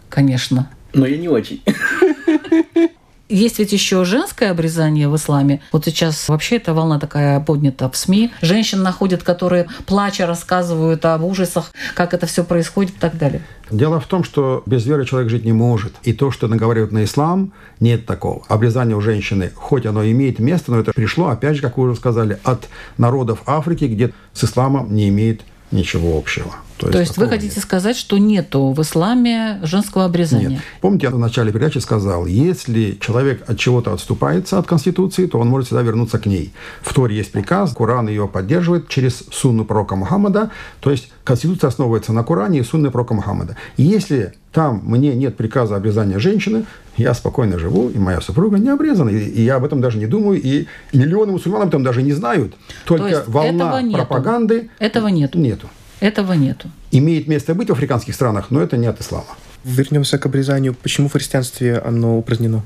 конечно. 0.08 0.70
Но 0.92 1.06
я 1.06 1.16
не 1.16 1.28
очень. 1.28 1.62
Есть 3.28 3.58
ведь 3.58 3.72
еще 3.72 4.04
женское 4.04 4.52
обрезание 4.52 5.08
в 5.08 5.16
исламе. 5.16 5.60
Вот 5.72 5.84
сейчас 5.84 6.28
вообще 6.28 6.56
эта 6.56 6.74
волна 6.74 7.00
такая 7.00 7.40
поднята 7.40 7.90
в 7.90 7.96
СМИ. 7.96 8.30
Женщин 8.40 8.82
находят, 8.82 9.24
которые 9.24 9.66
плача 9.84 10.26
рассказывают 10.26 11.04
об 11.04 11.24
ужасах, 11.24 11.72
как 11.94 12.14
это 12.14 12.26
все 12.26 12.44
происходит 12.44 12.92
и 12.92 12.98
так 13.00 13.18
далее. 13.18 13.42
Дело 13.68 13.98
в 13.98 14.06
том, 14.06 14.22
что 14.22 14.62
без 14.64 14.86
веры 14.86 15.04
человек 15.04 15.28
жить 15.28 15.44
не 15.44 15.52
может. 15.52 15.94
И 16.04 16.12
то, 16.12 16.30
что 16.30 16.46
наговаривают 16.46 16.92
на 16.92 17.02
ислам, 17.02 17.52
нет 17.80 18.06
такого. 18.06 18.44
Обрезание 18.46 18.96
у 18.96 19.00
женщины, 19.00 19.50
хоть 19.56 19.86
оно 19.86 20.04
имеет 20.06 20.38
место, 20.38 20.70
но 20.70 20.78
это 20.78 20.92
пришло, 20.92 21.28
опять 21.28 21.56
же, 21.56 21.62
как 21.62 21.78
вы 21.78 21.88
уже 21.88 21.96
сказали, 21.96 22.38
от 22.44 22.68
народов 22.96 23.42
Африки, 23.46 23.86
где 23.86 24.12
с 24.34 24.44
исламом 24.44 24.94
не 24.94 25.08
имеет 25.08 25.42
ничего 25.72 26.16
общего. 26.16 26.54
То 26.78 26.86
есть, 26.86 26.92
То 26.92 26.98
есть 26.98 27.16
вы 27.16 27.28
хотите 27.28 27.54
нет. 27.54 27.64
сказать, 27.64 27.96
что 27.96 28.18
нету 28.18 28.72
в 28.72 28.82
исламе 28.82 29.60
женского 29.62 30.04
обрезания? 30.04 30.48
Нет. 30.48 30.60
Помните, 30.80 31.06
я 31.06 31.10
в 31.10 31.18
начале 31.18 31.50
передачи 31.50 31.78
сказал, 31.78 32.26
если 32.26 32.98
человек 33.00 33.48
от 33.48 33.58
чего-то 33.58 33.92
отступается 33.92 34.58
от 34.58 34.66
Конституции, 34.66 35.26
то 35.26 35.38
он 35.38 35.48
может 35.48 35.68
всегда 35.68 35.82
вернуться 35.82 36.18
к 36.18 36.26
ней. 36.26 36.52
В 36.82 36.92
Торе 36.92 37.16
есть 37.16 37.32
приказ, 37.32 37.72
Коран 37.72 38.08
ее 38.08 38.28
поддерживает 38.28 38.88
через 38.88 39.24
сунну 39.32 39.64
пророка 39.64 39.96
Мухаммада, 39.96 40.50
то 40.80 40.90
есть 40.90 41.10
Конституция 41.24 41.68
основывается 41.68 42.12
на 42.12 42.22
Коране 42.22 42.58
и 42.58 42.62
сунне 42.62 42.90
пророка 42.90 43.14
Мухаммада. 43.14 43.56
И 43.78 43.82
если 43.82 44.34
там 44.52 44.82
мне 44.84 45.14
нет 45.14 45.36
приказа 45.36 45.76
обрезания 45.76 46.18
женщины, 46.18 46.66
я 46.96 47.14
спокойно 47.14 47.58
живу, 47.58 47.88
и 47.88 47.98
моя 47.98 48.20
супруга 48.20 48.58
не 48.58 48.68
обрезана. 48.68 49.10
И, 49.10 49.18
и 49.18 49.42
я 49.42 49.56
об 49.56 49.64
этом 49.64 49.80
даже 49.80 49.98
не 49.98 50.06
думаю, 50.06 50.40
и 50.40 50.66
миллионы 50.92 51.32
мусульман 51.32 51.62
об 51.62 51.68
этом 51.68 51.82
даже 51.82 52.02
не 52.02 52.12
знают. 52.12 52.54
Только 52.84 53.24
волна 53.26 53.80
этого 53.80 53.92
пропаганды... 53.92 54.70
Этого 54.78 55.08
нету. 55.08 55.38
Нету. 55.38 55.68
Этого 56.00 56.34
нету. 56.34 56.68
Имеет 56.90 57.26
место 57.26 57.54
быть 57.54 57.68
в 57.68 57.72
африканских 57.72 58.14
странах, 58.14 58.50
но 58.50 58.60
это 58.60 58.76
не 58.76 58.86
от 58.86 59.00
ислама. 59.00 59.36
Вернемся 59.64 60.18
к 60.18 60.26
обрезанию. 60.26 60.74
Почему 60.74 61.08
в 61.08 61.12
христианстве 61.12 61.78
оно 61.78 62.18
упразднено? 62.18 62.62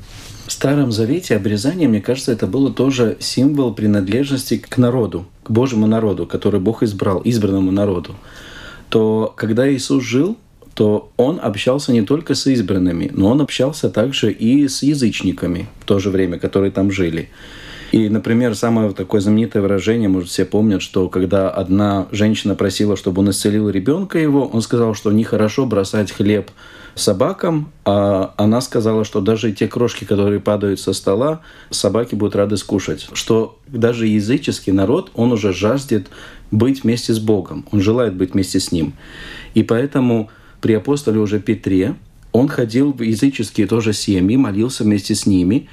В 0.47 0.53
Старом 0.53 0.91
Завете 0.93 1.37
обрезание, 1.37 1.89
мне 1.89 2.01
кажется, 2.01 2.33
это 2.33 2.47
было 2.47 2.73
тоже 2.73 3.17
символ 3.21 3.73
принадлежности 3.73 4.59
к 4.59 4.77
народу, 4.79 5.27
к 5.45 5.51
Божьему 5.51 5.87
народу, 5.87 6.27
который 6.27 6.61
Бог 6.61 6.83
избрал, 6.83 7.21
избранному 7.21 7.71
народу. 7.71 8.17
То 8.89 9.33
когда 9.37 9.73
Иисус 9.73 10.03
жил, 10.03 10.37
то 10.75 11.13
он 11.17 11.39
общался 11.41 11.93
не 11.93 12.03
только 12.03 12.35
с 12.35 12.47
избранными, 12.47 13.11
но 13.13 13.31
он 13.31 13.41
общался 13.41 13.91
также 13.91 14.33
и 14.33 14.67
с 14.67 14.83
язычниками 14.83 15.69
в 15.81 15.85
то 15.85 15.99
же 15.99 16.11
время, 16.11 16.39
которые 16.39 16.73
там 16.73 16.91
жили. 16.91 17.29
И, 17.93 18.09
например, 18.09 18.55
самое 18.55 18.93
такое 18.93 19.21
знаменитое 19.21 19.63
выражение, 19.63 20.09
может, 20.09 20.29
все 20.29 20.45
помнят, 20.45 20.81
что 20.81 21.09
когда 21.09 21.51
одна 21.51 22.07
женщина 22.13 22.55
просила, 22.55 22.97
чтобы 22.97 23.23
он 23.23 23.31
исцелил 23.31 23.69
ребенка 23.69 24.19
его, 24.19 24.47
он 24.47 24.63
сказал, 24.63 24.95
что 24.95 25.11
нехорошо 25.11 25.67
бросать 25.67 26.13
хлеб 26.13 26.51
собакам, 26.95 27.73
а 27.85 28.35
она 28.37 28.61
сказала, 28.61 29.05
что 29.05 29.21
даже 29.21 29.53
те 29.53 29.67
крошки, 29.67 30.05
которые 30.05 30.41
падают 30.41 30.79
со 30.79 30.93
стола, 30.93 31.41
собаки 31.71 32.15
будут 32.15 32.37
рады 32.37 32.57
скушать. 32.57 33.09
Что 33.13 33.59
даже 33.67 34.07
языческий 34.07 34.73
народ, 34.73 35.11
он 35.15 35.33
уже 35.33 35.53
жаждет 35.53 36.09
быть 36.51 36.85
вместе 36.85 37.13
с 37.13 37.19
Богом, 37.19 37.67
он 37.73 37.81
желает 37.81 38.15
быть 38.15 38.35
вместе 38.35 38.61
с 38.61 38.71
Ним. 38.71 38.95
И 39.55 39.63
поэтому 39.63 40.31
при 40.61 40.75
апостоле 40.75 41.19
уже 41.19 41.41
Петре 41.41 41.97
он 42.33 42.49
ходил 42.49 42.93
в 42.93 43.03
языческие 43.03 43.67
тоже 43.67 43.93
семьи, 43.93 44.37
молился 44.37 44.85
вместе 44.85 45.15
с 45.15 45.27
ними, 45.27 45.69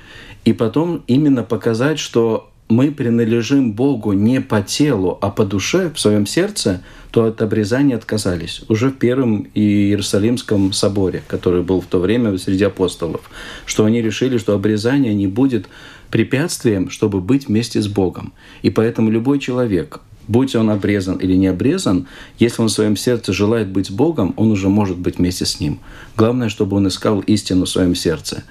и 0.48 0.54
потом 0.54 1.04
именно 1.08 1.44
показать, 1.44 2.00
что 2.00 2.50
мы 2.70 2.90
принадлежим 2.92 3.74
Богу 3.74 4.14
не 4.14 4.40
по 4.40 4.62
телу, 4.62 5.18
а 5.20 5.30
по 5.30 5.44
душе, 5.44 5.92
в 5.94 6.00
своем 6.00 6.26
сердце, 6.26 6.82
то 7.12 7.26
от 7.26 7.42
обрезания 7.42 7.98
отказались. 7.98 8.62
Уже 8.70 8.92
в 8.92 8.98
Первом 8.98 9.48
Иерусалимском 9.54 10.72
соборе, 10.72 11.22
который 11.28 11.64
был 11.64 11.82
в 11.82 11.88
то 11.88 12.00
время 12.00 12.38
среди 12.38 12.64
апостолов, 12.64 13.30
что 13.66 13.84
они 13.84 14.02
решили, 14.02 14.38
что 14.38 14.54
обрезание 14.54 15.14
не 15.14 15.28
будет 15.28 15.68
препятствием, 16.12 16.92
чтобы 16.92 17.20
быть 17.20 17.50
вместе 17.50 17.82
с 17.82 17.90
Богом. 17.90 18.32
И 18.62 18.70
поэтому 18.70 19.12
любой 19.12 19.40
человек, 19.40 20.00
будь 20.30 20.56
он 20.56 20.70
обрезан 20.70 21.18
или 21.18 21.36
не 21.36 21.48
обрезан, 21.48 22.08
если 22.40 22.62
он 22.62 22.70
в 22.70 22.72
своем 22.72 22.96
сердце 22.96 23.34
желает 23.34 23.68
быть 23.68 23.88
с 23.88 23.92
Богом, 23.92 24.34
он 24.38 24.50
уже 24.50 24.70
может 24.70 24.98
быть 24.98 25.18
вместе 25.18 25.46
с 25.46 25.60
Ним. 25.60 25.80
Главное, 26.16 26.48
чтобы 26.48 26.78
он 26.78 26.88
искал 26.88 27.20
истину 27.20 27.66
в 27.66 27.70
своем 27.70 27.96
сердце. 27.96 28.46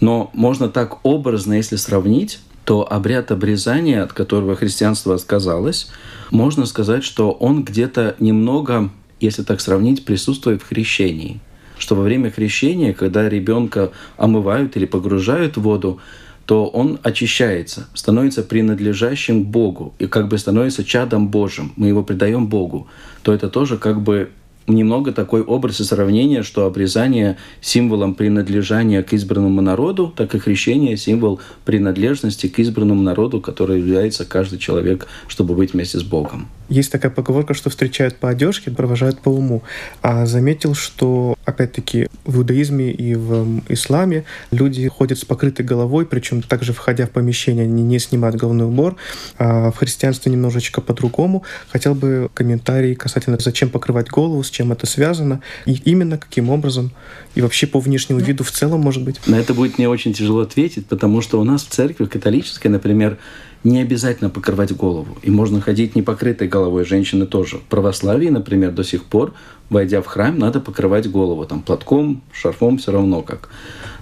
Но 0.00 0.30
можно 0.32 0.68
так 0.68 1.04
образно, 1.04 1.54
если 1.54 1.76
сравнить, 1.76 2.40
то 2.64 2.90
обряд 2.90 3.30
обрезания, 3.30 4.02
от 4.02 4.12
которого 4.12 4.56
христианство 4.56 5.14
отказалось, 5.14 5.90
можно 6.30 6.66
сказать, 6.66 7.04
что 7.04 7.32
он 7.32 7.64
где-то 7.64 8.16
немного, 8.18 8.90
если 9.20 9.42
так 9.42 9.60
сравнить, 9.60 10.04
присутствует 10.04 10.62
в 10.62 10.68
хрещении. 10.68 11.40
Что 11.78 11.94
во 11.94 12.02
время 12.02 12.30
хрещения, 12.30 12.92
когда 12.92 13.28
ребенка 13.28 13.90
омывают 14.16 14.76
или 14.76 14.84
погружают 14.84 15.56
в 15.56 15.62
воду, 15.62 16.00
то 16.46 16.66
он 16.66 16.98
очищается, 17.02 17.88
становится 17.94 18.42
принадлежащим 18.42 19.44
Богу 19.44 19.94
и 19.98 20.06
как 20.06 20.28
бы 20.28 20.36
становится 20.36 20.84
чадом 20.84 21.28
Божьим. 21.28 21.72
Мы 21.76 21.88
его 21.88 22.02
предаем 22.02 22.48
Богу. 22.48 22.88
То 23.22 23.32
это 23.32 23.48
тоже 23.48 23.78
как 23.78 24.00
бы 24.00 24.30
немного 24.74 25.12
такой 25.12 25.42
образ 25.42 25.80
и 25.80 25.84
сравнение, 25.84 26.42
что 26.42 26.66
обрезание 26.66 27.36
символом 27.60 28.14
принадлежания 28.14 29.02
к 29.02 29.12
избранному 29.12 29.60
народу, 29.60 30.12
так 30.14 30.34
и 30.34 30.38
крещение 30.38 30.96
символ 30.96 31.40
принадлежности 31.64 32.48
к 32.48 32.58
избранному 32.58 33.02
народу, 33.02 33.40
который 33.40 33.78
является 33.78 34.24
каждый 34.24 34.58
человек, 34.58 35.06
чтобы 35.28 35.54
быть 35.54 35.72
вместе 35.72 35.98
с 35.98 36.02
Богом. 36.02 36.48
Есть 36.70 36.92
такая 36.92 37.10
поговорка, 37.10 37.52
что 37.52 37.68
встречают 37.68 38.16
по 38.16 38.30
одежке, 38.30 38.70
провожают 38.70 39.20
по 39.20 39.28
уму. 39.28 39.62
А 40.02 40.24
заметил, 40.24 40.74
что, 40.74 41.34
опять-таки, 41.44 42.08
в 42.24 42.38
иудаизме 42.38 42.92
и 42.92 43.16
в 43.16 43.60
исламе 43.68 44.24
люди 44.52 44.86
ходят 44.88 45.18
с 45.18 45.24
покрытой 45.24 45.66
головой, 45.66 46.06
причем 46.06 46.42
также, 46.42 46.72
входя 46.72 47.06
в 47.06 47.10
помещение, 47.10 47.64
они 47.64 47.82
не 47.82 47.98
снимают 47.98 48.36
головной 48.36 48.68
убор. 48.68 48.94
А 49.36 49.72
в 49.72 49.76
христианстве 49.76 50.30
немножечко 50.30 50.80
по-другому. 50.80 51.42
Хотел 51.70 51.96
бы 51.96 52.30
комментарий 52.34 52.94
касательно, 52.94 53.36
зачем 53.40 53.68
покрывать 53.68 54.08
голову, 54.08 54.42
с 54.44 54.48
чем 54.50 54.70
это 54.70 54.86
связано, 54.86 55.42
и 55.66 55.72
именно 55.84 56.18
каким 56.18 56.50
образом, 56.50 56.92
и 57.34 57.42
вообще 57.42 57.66
по 57.66 57.80
внешнему 57.80 58.20
виду 58.20 58.44
в 58.44 58.52
целом, 58.52 58.80
может 58.80 59.02
быть. 59.02 59.26
На 59.26 59.34
это 59.34 59.54
будет 59.54 59.78
мне 59.78 59.88
очень 59.88 60.12
тяжело 60.12 60.40
ответить, 60.40 60.86
потому 60.86 61.20
что 61.20 61.40
у 61.40 61.44
нас 61.44 61.64
в 61.64 61.68
церкви 61.68 62.04
католической, 62.04 62.68
например, 62.68 63.18
не 63.62 63.80
обязательно 63.80 64.30
покрывать 64.30 64.74
голову. 64.74 65.18
И 65.22 65.30
можно 65.30 65.60
ходить 65.60 65.94
непокрытой 65.94 66.48
головой, 66.48 66.84
женщины 66.84 67.26
тоже. 67.26 67.58
В 67.58 67.62
православии, 67.62 68.28
например, 68.28 68.72
до 68.72 68.84
сих 68.84 69.04
пор, 69.04 69.34
войдя 69.68 70.00
в 70.00 70.06
храм, 70.06 70.38
надо 70.38 70.60
покрывать 70.60 71.10
голову. 71.10 71.44
Там 71.44 71.62
платком, 71.62 72.22
шарфом, 72.32 72.78
все 72.78 72.92
равно 72.92 73.22
как. 73.22 73.50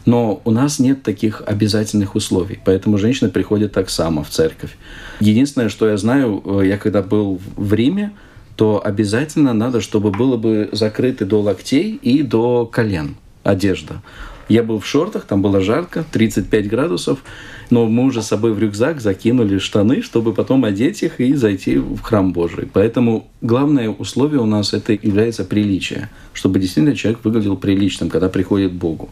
Но 0.07 0.41
у 0.45 0.51
нас 0.51 0.79
нет 0.79 1.03
таких 1.03 1.43
обязательных 1.45 2.15
условий, 2.15 2.59
поэтому 2.65 2.99
женщины 2.99 3.31
приходят 3.31 3.73
так 3.73 3.91
само 3.91 4.23
в 4.23 4.31
церковь. 4.31 4.79
Единственное, 5.21 5.69
что 5.69 5.89
я 5.89 5.97
знаю, 5.97 6.43
э, 6.45 6.67
я 6.67 6.79
когда 6.79 7.03
был 7.03 7.41
в 7.57 7.75
Риме, 7.75 8.13
то 8.57 8.81
обязательно 8.85 9.53
надо, 9.53 9.81
чтобы 9.81 10.11
было 10.11 10.37
бы 10.37 10.69
закрыто 10.73 11.27
до 11.27 11.41
локтей 11.41 11.99
и 12.01 12.23
до 12.23 12.65
колен 12.67 13.17
одежда. 13.43 14.03
Я 14.49 14.63
был 14.63 14.79
в 14.79 14.87
шортах, 14.87 15.25
там 15.25 15.43
было 15.43 15.61
жарко, 15.61 16.05
35 16.11 16.69
градусов, 16.69 17.19
но 17.69 17.87
мы 17.87 18.05
уже 18.05 18.23
с 18.23 18.29
собой 18.29 18.53
в 18.53 18.59
рюкзак 18.59 19.01
закинули 19.01 19.59
штаны, 19.59 20.01
чтобы 20.03 20.33
потом 20.33 20.65
одеть 20.65 21.03
их 21.03 21.21
и 21.21 21.35
зайти 21.35 21.77
в 21.77 22.01
храм 22.01 22.33
Божий. 22.33 22.67
Поэтому 22.73 23.29
главное 23.43 23.91
условие 23.91 24.41
у 24.41 24.47
нас 24.47 24.73
это 24.73 24.95
является 24.95 25.45
приличие, 25.45 26.09
чтобы 26.33 26.59
действительно 26.61 26.97
человек 26.97 27.21
выглядел 27.25 27.57
приличным, 27.57 28.09
когда 28.09 28.31
приходит 28.31 28.73
к 28.73 28.77
Богу. 28.77 29.11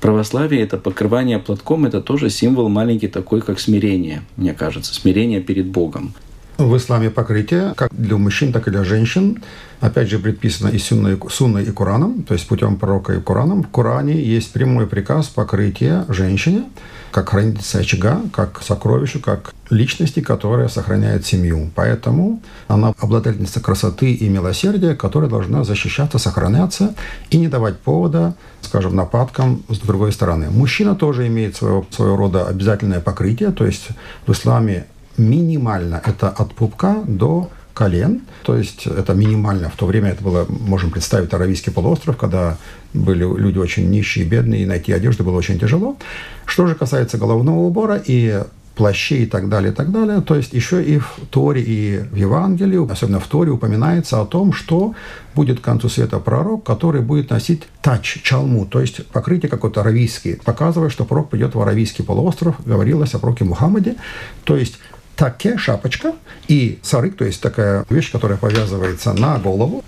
Православие— 0.00 0.62
это 0.62 0.78
покрывание 0.78 1.38
платком, 1.38 1.84
это 1.84 2.00
тоже 2.00 2.30
символ 2.30 2.68
маленький 2.68 3.08
такой, 3.08 3.42
как 3.42 3.60
смирение, 3.60 4.22
мне 4.36 4.54
кажется, 4.54 4.94
смирение 4.94 5.40
перед 5.40 5.66
Богом. 5.66 6.14
В 6.58 6.76
исламе 6.76 7.10
покрытие, 7.10 7.72
как 7.76 7.90
для 7.92 8.16
мужчин, 8.16 8.52
так 8.52 8.68
и 8.68 8.70
для 8.70 8.84
женщин, 8.84 9.42
опять 9.80 10.08
же, 10.08 10.18
предписано 10.18 10.68
и 10.68 10.78
сунной, 10.78 11.18
сунной 11.30 11.64
и 11.64 11.72
Кораном, 11.72 12.22
то 12.22 12.34
есть 12.34 12.46
путем 12.46 12.76
пророка 12.76 13.14
и 13.14 13.20
Кораном. 13.20 13.62
В 13.62 13.68
Коране 13.68 14.20
есть 14.22 14.52
прямой 14.52 14.86
приказ 14.86 15.26
покрытия 15.26 16.04
женщине, 16.08 16.64
как 17.10 17.30
хранительница 17.30 17.78
очага, 17.78 18.20
как 18.32 18.62
сокровищу, 18.62 19.20
как 19.20 19.52
личности, 19.70 20.20
которая 20.20 20.68
сохраняет 20.68 21.26
семью. 21.26 21.70
Поэтому 21.74 22.40
она 22.68 22.94
обладательница 22.98 23.60
красоты 23.60 24.12
и 24.12 24.28
милосердия, 24.28 24.94
которая 24.94 25.28
должна 25.28 25.64
защищаться, 25.64 26.18
сохраняться 26.18 26.94
и 27.30 27.38
не 27.38 27.48
давать 27.48 27.78
повода, 27.78 28.34
скажем, 28.60 28.94
нападкам 28.94 29.62
с 29.68 29.78
другой 29.78 30.12
стороны. 30.12 30.50
Мужчина 30.50 30.94
тоже 30.94 31.26
имеет 31.26 31.56
своего, 31.56 31.84
своего 31.90 32.16
рода 32.16 32.46
обязательное 32.46 33.00
покрытие, 33.00 33.50
то 33.50 33.66
есть 33.66 33.88
в 34.26 34.32
исламе 34.32 34.86
минимально 35.16 36.00
это 36.04 36.28
от 36.28 36.54
пупка 36.54 37.02
до 37.06 37.50
колен, 37.74 38.22
то 38.42 38.56
есть 38.56 38.86
это 38.86 39.14
минимально. 39.14 39.70
В 39.70 39.76
то 39.76 39.86
время 39.86 40.10
это 40.10 40.22
было, 40.22 40.46
можем 40.48 40.90
представить, 40.90 41.32
Аравийский 41.32 41.72
полуостров, 41.72 42.16
когда 42.16 42.58
были 42.92 43.24
люди 43.24 43.58
очень 43.58 43.88
нищие, 43.90 44.24
бедные, 44.24 44.62
и 44.62 44.66
найти 44.66 44.92
одежду 44.92 45.24
было 45.24 45.36
очень 45.36 45.58
тяжело. 45.58 45.96
Что 46.44 46.66
же 46.66 46.74
касается 46.74 47.18
головного 47.18 47.60
убора 47.60 48.02
и 48.04 48.42
плащей 48.74 49.24
и 49.24 49.26
так 49.26 49.48
далее, 49.48 49.72
и 49.72 49.74
так 49.74 49.90
далее. 49.92 50.20
То 50.22 50.34
есть 50.34 50.52
еще 50.52 50.82
и 50.82 50.98
в 50.98 51.20
Торе, 51.30 51.62
и 51.62 51.98
в 52.10 52.16
Евангелии, 52.16 52.90
особенно 52.90 53.20
в 53.20 53.26
Торе, 53.26 53.50
упоминается 53.50 54.20
о 54.20 54.24
том, 54.24 54.52
что 54.52 54.94
будет 55.34 55.60
к 55.60 55.62
концу 55.62 55.88
света 55.88 56.18
пророк, 56.18 56.64
который 56.64 57.02
будет 57.02 57.30
носить 57.30 57.62
тач, 57.82 58.22
чалму, 58.22 58.66
то 58.66 58.80
есть 58.80 59.06
покрытие 59.08 59.50
какое-то 59.50 59.80
аравийское, 59.82 60.38
показывая, 60.42 60.88
что 60.88 61.04
пророк 61.04 61.30
придет 61.30 61.54
в 61.54 61.60
Аравийский 61.60 62.04
полуостров, 62.04 62.56
говорилось 62.64 63.14
о 63.14 63.18
пророке 63.18 63.44
Мухаммаде. 63.44 63.96
То 64.44 64.56
есть 64.56 64.78
таке, 65.16 65.56
шапочка, 65.56 66.14
и 66.48 66.78
сарык, 66.82 67.16
то 67.16 67.24
есть 67.24 67.40
такая 67.40 67.84
вещь, 67.90 68.10
которая 68.10 68.38
повязывается 68.38 69.12
на 69.12 69.38
голову, 69.38 69.84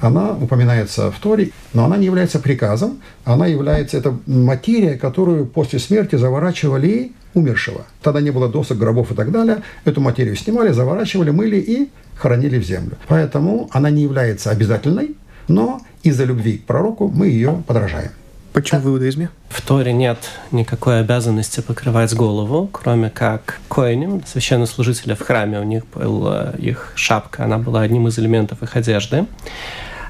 она 0.00 0.32
упоминается 0.32 1.10
в 1.10 1.18
Торе, 1.18 1.52
но 1.72 1.84
она 1.86 1.96
не 1.96 2.06
является 2.06 2.38
приказом, 2.38 3.00
она 3.24 3.46
является, 3.46 3.96
это 3.96 4.18
материя, 4.26 4.96
которую 4.98 5.46
после 5.46 5.78
смерти 5.78 6.16
заворачивали 6.16 7.12
умершего. 7.34 7.86
Тогда 8.02 8.20
не 8.20 8.30
было 8.30 8.48
досок, 8.48 8.78
гробов 8.78 9.12
и 9.12 9.14
так 9.14 9.30
далее. 9.30 9.62
Эту 9.84 10.00
материю 10.00 10.36
снимали, 10.36 10.72
заворачивали, 10.72 11.30
мыли 11.30 11.56
и 11.56 11.90
хоронили 12.16 12.58
в 12.58 12.64
землю. 12.64 12.96
Поэтому 13.08 13.68
она 13.72 13.90
не 13.90 14.02
является 14.02 14.50
обязательной, 14.50 15.16
но 15.48 15.80
из-за 16.02 16.24
любви 16.24 16.58
к 16.58 16.64
пророку 16.64 17.08
мы 17.08 17.28
ее 17.28 17.62
подражаем. 17.66 18.10
Почему 18.56 18.80
в 18.80 18.88
иудаизме? 18.88 19.28
В 19.50 19.60
Торе 19.60 19.92
нет 19.92 20.16
никакой 20.50 21.00
обязанности 21.00 21.60
покрывать 21.60 22.14
голову, 22.14 22.70
кроме 22.72 23.10
как 23.10 23.60
коиним, 23.68 24.22
священнослужителя 24.24 25.14
в 25.14 25.20
храме. 25.20 25.60
У 25.60 25.62
них 25.62 25.82
была 25.94 26.54
их 26.56 26.90
шапка, 26.94 27.44
она 27.44 27.58
была 27.58 27.82
одним 27.82 28.08
из 28.08 28.18
элементов 28.18 28.62
их 28.62 28.74
одежды. 28.74 29.26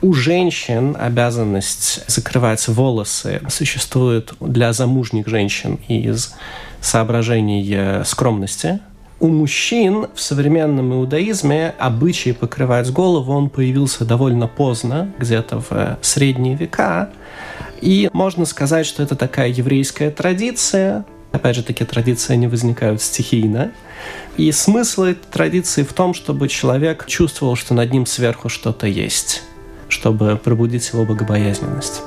У 0.01 0.12
женщин 0.12 0.97
обязанность 0.97 2.09
закрывать 2.09 2.68
волосы 2.68 3.42
существует 3.49 4.32
для 4.38 4.72
замужних 4.72 5.26
женщин 5.26 5.80
из 5.88 6.32
соображений 6.80 7.68
э, 7.74 8.05
скромности. 8.05 8.78
У 9.18 9.26
мужчин 9.26 10.07
в 10.14 10.20
современном 10.20 10.92
иудаизме 10.92 11.74
обычай 11.80 12.30
покрывать 12.30 12.92
голову, 12.92 13.32
он 13.32 13.51
появился 13.51 14.05
довольно 14.05 14.47
поздно, 14.47 15.11
где-то 15.18 15.59
в 15.59 15.72
э, 15.72 15.97
средние 16.01 16.55
века. 16.55 17.11
И 17.81 18.09
можно 18.12 18.45
сказать, 18.45 18.87
что 18.87 19.03
это 19.03 19.16
такая 19.16 19.49
еврейская 19.49 20.11
традиция. 20.11 21.05
Опять 21.33 21.57
же, 21.57 21.62
такие 21.62 21.85
традиции 21.85 22.35
не 22.37 22.47
возникают 22.47 23.03
стихийно. 23.03 23.72
И 24.37 24.51
смысл 24.53 25.05
этой 25.05 25.31
традиции 25.31 25.83
в 25.83 25.93
том, 25.93 26.14
чтобы 26.14 26.49
человек 26.49 27.07
чувствовал, 27.07 27.57
что 27.57 27.74
над 27.74 27.93
ним 27.93 28.07
сверху 28.07 28.49
что-то 28.49 28.87
есть 28.87 29.43
чтобы 29.89 30.37
пробудить 30.37 30.89
его 30.93 31.05
богобоязненность. 31.05 32.03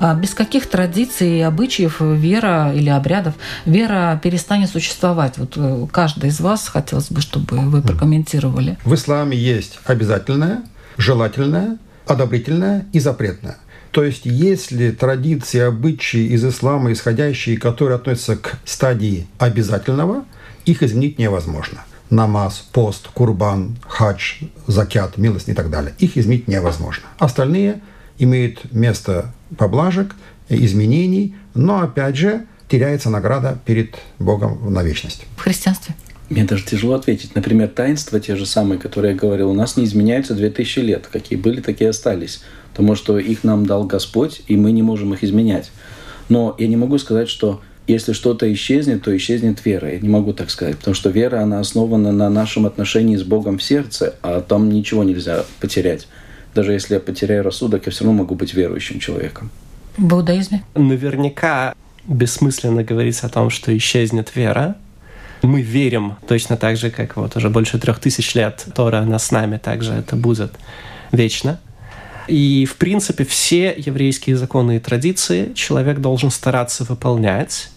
Без 0.00 0.34
каких 0.34 0.66
традиций 0.66 1.38
и 1.38 1.40
обычаев 1.40 2.00
вера 2.00 2.72
или 2.74 2.88
обрядов 2.88 3.34
вера 3.64 4.20
перестанет 4.22 4.70
существовать? 4.70 5.38
Вот 5.38 5.54
э, 5.56 5.86
каждый 5.90 6.30
из 6.30 6.40
вас 6.40 6.68
хотелось 6.68 7.10
бы, 7.10 7.20
чтобы 7.20 7.58
вы 7.58 7.82
прокомментировали. 7.82 8.78
В 8.84 8.94
исламе 8.94 9.36
есть 9.36 9.78
обязательное, 9.84 10.62
желательное, 10.96 11.78
одобрительное 12.06 12.86
и 12.92 13.00
запретное. 13.00 13.56
То 13.90 14.02
есть, 14.02 14.22
если 14.24 14.90
традиции, 14.90 15.60
обычаи 15.60 16.26
из 16.26 16.44
ислама, 16.44 16.92
исходящие, 16.92 17.56
которые 17.56 17.94
относятся 17.94 18.36
к 18.36 18.58
стадии 18.64 19.28
обязательного, 19.38 20.24
их 20.64 20.82
изменить 20.82 21.18
невозможно. 21.20 21.84
Намаз, 22.10 22.64
пост, 22.72 23.08
курбан, 23.14 23.76
хадж, 23.86 24.42
закят, 24.66 25.16
милость 25.16 25.48
и 25.48 25.54
так 25.54 25.70
далее. 25.70 25.94
Их 25.98 26.16
изменить 26.16 26.48
невозможно. 26.48 27.04
Остальные 27.18 27.80
имеют 28.18 28.72
место 28.72 29.32
поблажек, 29.56 30.14
изменений, 30.48 31.34
но, 31.54 31.80
опять 31.80 32.16
же, 32.16 32.46
теряется 32.68 33.10
награда 33.10 33.58
перед 33.64 33.96
Богом 34.18 34.72
на 34.72 34.82
вечность. 34.82 35.24
В 35.36 35.40
христианстве? 35.40 35.94
Мне 36.30 36.44
даже 36.44 36.64
тяжело 36.64 36.94
ответить. 36.94 37.34
Например, 37.34 37.68
таинства 37.68 38.18
те 38.18 38.34
же 38.34 38.46
самые, 38.46 38.78
которые 38.78 39.12
я 39.12 39.18
говорил, 39.18 39.50
у 39.50 39.54
нас 39.54 39.76
не 39.76 39.84
изменяются 39.84 40.34
2000 40.34 40.78
лет. 40.80 41.08
Какие 41.10 41.38
были, 41.38 41.60
такие 41.60 41.90
остались 41.90 42.42
потому 42.74 42.96
что 42.96 43.20
их 43.20 43.44
нам 43.44 43.66
дал 43.66 43.84
Господь, 43.84 44.42
и 44.48 44.56
мы 44.56 44.72
не 44.72 44.82
можем 44.82 45.14
их 45.14 45.22
изменять. 45.22 45.70
Но 46.28 46.56
я 46.58 46.66
не 46.66 46.76
могу 46.76 46.98
сказать, 46.98 47.28
что 47.28 47.60
если 47.86 48.12
что-то 48.12 48.52
исчезнет, 48.52 49.04
то 49.04 49.16
исчезнет 49.16 49.64
вера. 49.64 49.92
Я 49.92 50.00
не 50.00 50.08
могу 50.08 50.32
так 50.32 50.50
сказать, 50.50 50.78
потому 50.78 50.94
что 50.94 51.10
вера, 51.10 51.40
она 51.40 51.60
основана 51.60 52.10
на 52.10 52.28
нашем 52.30 52.66
отношении 52.66 53.16
с 53.16 53.22
Богом 53.22 53.58
в 53.58 53.62
сердце, 53.62 54.16
а 54.22 54.40
там 54.40 54.70
ничего 54.70 55.04
нельзя 55.04 55.44
потерять. 55.60 56.08
Даже 56.54 56.72
если 56.72 56.94
я 56.94 57.00
потеряю 57.00 57.42
рассудок, 57.42 57.86
я 57.86 57.92
все 57.92 58.04
равно 58.04 58.22
могу 58.22 58.34
быть 58.34 58.54
верующим 58.54 59.00
человеком. 59.00 59.50
В 59.96 60.12
иудаизме? 60.12 60.64
Наверняка 60.74 61.74
бессмысленно 62.06 62.84
говорить 62.84 63.20
о 63.20 63.28
том, 63.28 63.50
что 63.50 63.76
исчезнет 63.76 64.36
вера. 64.36 64.76
Мы 65.42 65.62
верим 65.62 66.16
точно 66.26 66.56
так 66.56 66.76
же, 66.76 66.90
как 66.90 67.16
вот 67.16 67.36
уже 67.36 67.50
больше 67.50 67.78
трех 67.78 67.98
тысяч 67.98 68.34
лет 68.34 68.66
Тора 68.74 68.98
она 68.98 69.18
с 69.18 69.30
нами, 69.30 69.58
также 69.58 69.92
это 69.92 70.16
будет 70.16 70.52
вечно. 71.12 71.60
И, 72.28 72.66
в 72.70 72.76
принципе, 72.76 73.24
все 73.24 73.74
еврейские 73.76 74.36
законы 74.36 74.76
и 74.76 74.80
традиции 74.80 75.52
человек 75.54 75.98
должен 75.98 76.30
стараться 76.30 76.84
выполнять. 76.84 77.68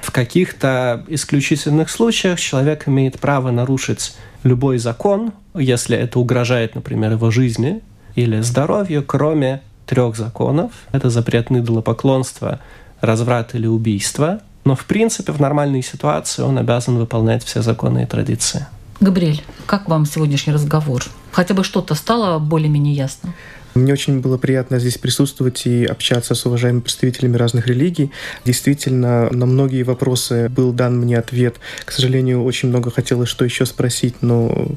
В 0.00 0.10
каких-то 0.10 1.04
исключительных 1.06 1.90
случаях 1.90 2.40
человек 2.40 2.88
имеет 2.88 3.20
право 3.20 3.52
нарушить 3.52 4.16
любой 4.42 4.78
закон, 4.78 5.32
если 5.54 5.96
это 5.96 6.18
угрожает, 6.18 6.74
например, 6.74 7.12
его 7.12 7.30
жизни 7.30 7.82
или 8.14 8.40
здоровью, 8.40 9.02
кроме 9.04 9.62
трех 9.86 10.16
законов. 10.16 10.72
Это 10.92 11.10
запрет 11.10 11.50
на 11.50 11.58
идолопоклонство, 11.58 12.60
разврат 13.00 13.54
или 13.54 13.66
убийство. 13.66 14.40
Но, 14.64 14.76
в 14.76 14.84
принципе, 14.84 15.32
в 15.32 15.40
нормальной 15.40 15.82
ситуации 15.82 16.42
он 16.42 16.58
обязан 16.58 16.96
выполнять 16.96 17.44
все 17.44 17.62
законы 17.62 18.04
и 18.04 18.06
традиции. 18.06 18.66
Габриэль, 19.00 19.42
как 19.66 19.88
вам 19.88 20.06
сегодняшний 20.06 20.52
разговор? 20.52 21.02
Хотя 21.32 21.54
бы 21.54 21.64
что-то 21.64 21.94
стало 21.94 22.38
более-менее 22.38 22.94
ясно? 22.94 23.34
Мне 23.74 23.94
очень 23.94 24.20
было 24.20 24.36
приятно 24.36 24.78
здесь 24.78 24.98
присутствовать 24.98 25.66
и 25.66 25.86
общаться 25.86 26.34
с 26.34 26.44
уважаемыми 26.44 26.82
представителями 26.82 27.36
разных 27.36 27.66
религий. 27.66 28.10
Действительно, 28.44 29.30
на 29.30 29.46
многие 29.46 29.82
вопросы 29.82 30.50
был 30.50 30.72
дан 30.72 30.98
мне 30.98 31.18
ответ. 31.18 31.56
К 31.86 31.92
сожалению, 31.92 32.44
очень 32.44 32.68
много 32.68 32.90
хотелось 32.90 33.30
что 33.30 33.46
еще 33.46 33.64
спросить, 33.64 34.16
но, 34.20 34.68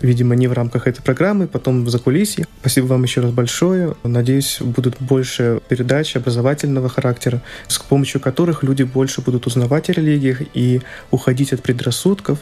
видимо, 0.00 0.34
не 0.34 0.48
в 0.48 0.52
рамках 0.52 0.88
этой 0.88 1.00
программы, 1.00 1.46
потом 1.46 1.84
в 1.84 1.90
закулисье. 1.90 2.46
Спасибо 2.60 2.86
вам 2.86 3.04
еще 3.04 3.20
раз 3.20 3.30
большое. 3.30 3.94
Надеюсь, 4.02 4.58
будут 4.60 4.96
больше 4.98 5.60
передач 5.68 6.16
образовательного 6.16 6.88
характера, 6.88 7.42
с 7.68 7.78
помощью 7.78 8.20
которых 8.20 8.64
люди 8.64 8.82
больше 8.82 9.20
будут 9.20 9.46
узнавать 9.46 9.90
о 9.90 9.92
религиях 9.92 10.42
и 10.54 10.80
уходить 11.12 11.52
от 11.52 11.62
предрассудков, 11.62 12.40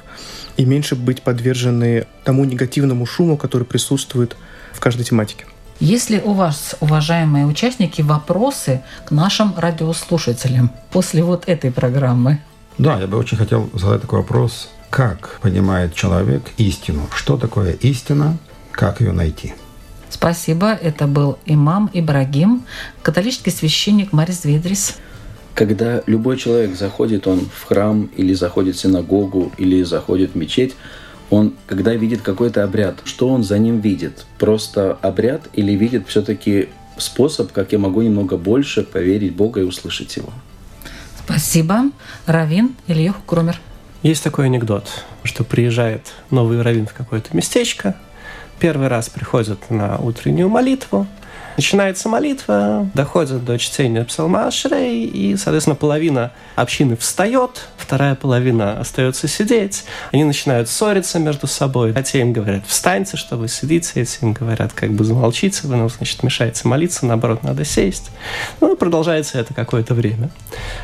и 0.57 0.65
меньше 0.65 0.97
быть 0.97 1.21
подвержены 1.21 2.07
тому 2.25 2.45
негативному 2.45 3.05
шуму, 3.05 3.37
который 3.37 3.65
присутствует 3.65 4.37
в 4.73 4.81
каждой 4.81 5.05
тематике. 5.05 5.45
Если 5.81 6.19
у 6.19 6.33
вас, 6.33 6.75
уважаемые 6.81 7.47
участники, 7.47 8.03
вопросы 8.03 8.83
к 9.05 9.13
нашим 9.13 9.55
радиослушателям 9.57 10.73
после 10.91 11.23
вот 11.23 11.45
этой 11.47 11.71
программы? 11.71 12.41
Да, 12.79 12.99
я 12.99 13.07
бы 13.07 13.17
очень 13.17 13.37
хотел 13.37 13.71
задать 13.75 14.01
такой 14.01 14.21
вопрос. 14.21 14.71
Как 14.91 15.39
понимает 15.41 15.95
человек 15.95 16.43
истину? 16.57 17.07
Что 17.15 17.37
такое 17.37 17.73
истина? 17.75 18.39
Как 18.73 19.01
ее 19.01 19.13
найти? 19.13 19.55
Спасибо. 20.11 20.73
Это 20.73 21.07
был 21.07 21.39
имам 21.47 21.91
Ибрагим, 21.93 22.65
католический 23.03 23.53
священник 23.53 24.13
Марис 24.13 24.45
Ведрис. 24.45 24.97
Когда 25.55 26.03
любой 26.07 26.39
человек 26.39 26.77
заходит 26.77 27.29
он 27.29 27.49
в 27.55 27.65
храм 27.69 28.11
или 28.17 28.35
заходит 28.35 28.75
в 28.75 28.81
синагогу 28.81 29.53
или 29.59 29.85
заходит 29.85 30.33
в 30.33 30.35
мечеть, 30.35 30.75
он, 31.31 31.55
когда 31.67 31.95
видит 31.95 32.23
какой-то 32.23 32.65
обряд, 32.65 33.01
что 33.05 33.29
он 33.29 33.45
за 33.45 33.59
ним 33.59 33.81
видит? 33.81 34.27
Просто 34.39 34.99
обряд 35.03 35.43
или 35.53 35.73
видит 35.73 36.09
все-таки 36.09 36.69
способ, 36.97 37.53
как 37.53 37.73
я 37.73 37.79
могу 37.79 38.03
немного 38.03 38.37
больше 38.37 38.83
поверить 38.83 39.35
Бога 39.35 39.61
и 39.61 39.65
услышать 39.65 40.17
Его? 40.17 40.31
Спасибо. 41.25 41.91
Равин 42.27 42.75
Ильев 42.87 43.17
Крумер. 43.27 43.61
Есть 44.03 44.25
такой 44.25 44.47
анекдот, 44.47 45.05
что 45.25 45.45
приезжает 45.45 46.13
новый 46.31 46.63
раввин 46.63 46.87
в 46.87 46.95
какое-то 46.95 47.37
местечко, 47.37 47.97
первый 48.61 48.89
раз 48.89 49.09
приходит 49.09 49.71
на 49.71 49.99
утреннюю 49.99 50.49
молитву, 50.49 51.07
Начинается 51.59 52.09
молитва, 52.09 52.89
доходит 52.95 53.45
до 53.45 53.59
чтения 53.59 54.05
псалма 54.05 54.47
Ашрей, 54.47 55.07
и, 55.07 55.37
соответственно, 55.37 55.75
половина 55.75 56.31
общины 56.55 56.97
встает, 56.97 57.63
вторая 57.77 58.15
половина 58.15 58.79
остается 58.79 59.27
сидеть. 59.27 59.83
Они 60.13 60.23
начинают 60.23 60.69
ссориться 60.69 61.19
между 61.19 61.49
собой. 61.49 61.93
А 61.97 62.03
те 62.05 62.21
им 62.21 62.33
говорят, 62.33 62.63
встаньте, 62.65 63.17
что 63.17 63.37
вы 63.37 63.49
сидите. 63.49 64.01
Эти 64.01 64.23
им 64.23 64.35
говорят, 64.35 64.73
как 64.73 64.93
бы 64.93 65.03
замолчите, 65.03 65.67
вы 65.67 65.75
нам, 65.75 65.89
значит, 65.89 66.23
мешаете 66.23 66.69
молиться, 66.69 67.05
наоборот, 67.07 67.43
надо 67.43 67.65
сесть. 67.65 68.13
Ну, 68.61 68.77
продолжается 68.77 69.41
это 69.41 69.53
какое-то 69.53 69.95
время. 69.95 70.31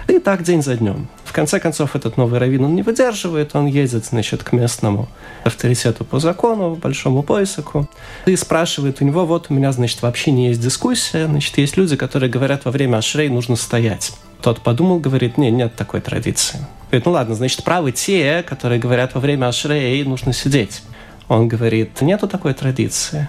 И 0.08 0.18
так 0.18 0.42
день 0.42 0.60
за 0.60 0.76
днем. 0.76 1.06
Конце 1.34 1.58
концов, 1.58 1.96
этот 1.96 2.16
новый 2.16 2.38
раввин, 2.38 2.64
он 2.64 2.76
не 2.76 2.82
выдерживает, 2.82 3.56
он 3.56 3.66
едет, 3.66 4.04
значит, 4.04 4.44
к 4.44 4.52
местному 4.52 5.08
авторитету 5.42 6.04
по 6.04 6.20
закону, 6.20 6.76
большому 6.76 7.24
поясаку, 7.24 7.90
и 8.24 8.36
спрашивает 8.36 9.00
у 9.00 9.04
него, 9.04 9.26
вот 9.26 9.46
у 9.48 9.54
меня, 9.54 9.72
значит, 9.72 10.00
вообще 10.02 10.30
не 10.30 10.46
есть 10.46 10.60
дискуссия. 10.60 11.26
Значит, 11.26 11.58
есть 11.58 11.76
люди, 11.76 11.96
которые 11.96 12.30
говорят, 12.30 12.64
во 12.64 12.70
время 12.70 12.98
ашрей 12.98 13.28
нужно 13.28 13.56
стоять. 13.56 14.12
Тот 14.42 14.60
подумал, 14.60 15.00
говорит, 15.00 15.36
нет, 15.36 15.52
нет 15.52 15.74
такой 15.74 16.00
традиции. 16.00 16.60
Говорит, 16.86 17.04
ну 17.04 17.10
ладно, 17.10 17.34
значит, 17.34 17.64
правы 17.64 17.90
те, 17.90 18.44
которые 18.44 18.78
говорят, 18.78 19.16
во 19.16 19.20
время 19.20 19.48
ашрей 19.48 20.04
нужно 20.04 20.32
сидеть. 20.32 20.82
Он 21.26 21.48
говорит, 21.48 22.00
нету 22.00 22.28
такой 22.28 22.54
традиции. 22.54 23.28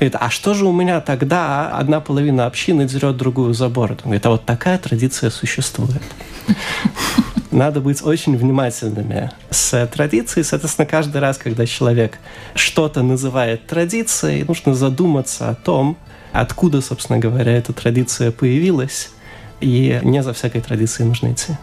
Говорит, 0.00 0.16
а 0.18 0.30
что 0.30 0.52
же 0.52 0.66
у 0.66 0.72
меня 0.72 1.00
тогда 1.00 1.70
одна 1.70 2.00
половина 2.00 2.46
общины 2.46 2.86
дерет 2.86 3.16
другую 3.16 3.54
за 3.54 3.68
бороду? 3.68 4.00
Он 4.02 4.10
говорит, 4.10 4.26
а 4.26 4.30
вот 4.30 4.44
такая 4.44 4.78
традиция 4.78 5.30
существует. 5.30 6.02
Надо 7.50 7.80
быть 7.80 8.02
очень 8.02 8.36
внимательными 8.36 9.30
с 9.50 9.86
традицией. 9.86 10.44
Соответственно, 10.44 10.86
каждый 10.86 11.20
раз, 11.20 11.38
когда 11.38 11.66
человек 11.66 12.18
что-то 12.54 13.02
называет 13.02 13.66
традицией, 13.66 14.44
нужно 14.44 14.74
задуматься 14.74 15.48
о 15.48 15.54
том, 15.54 15.96
откуда, 16.32 16.80
собственно 16.80 17.18
говоря, 17.18 17.52
эта 17.52 17.72
традиция 17.72 18.30
появилась, 18.30 19.10
и 19.60 20.00
не 20.02 20.22
за 20.22 20.32
всякой 20.32 20.60
традицией 20.60 21.08
нужно 21.08 21.32
идти. 21.32 21.54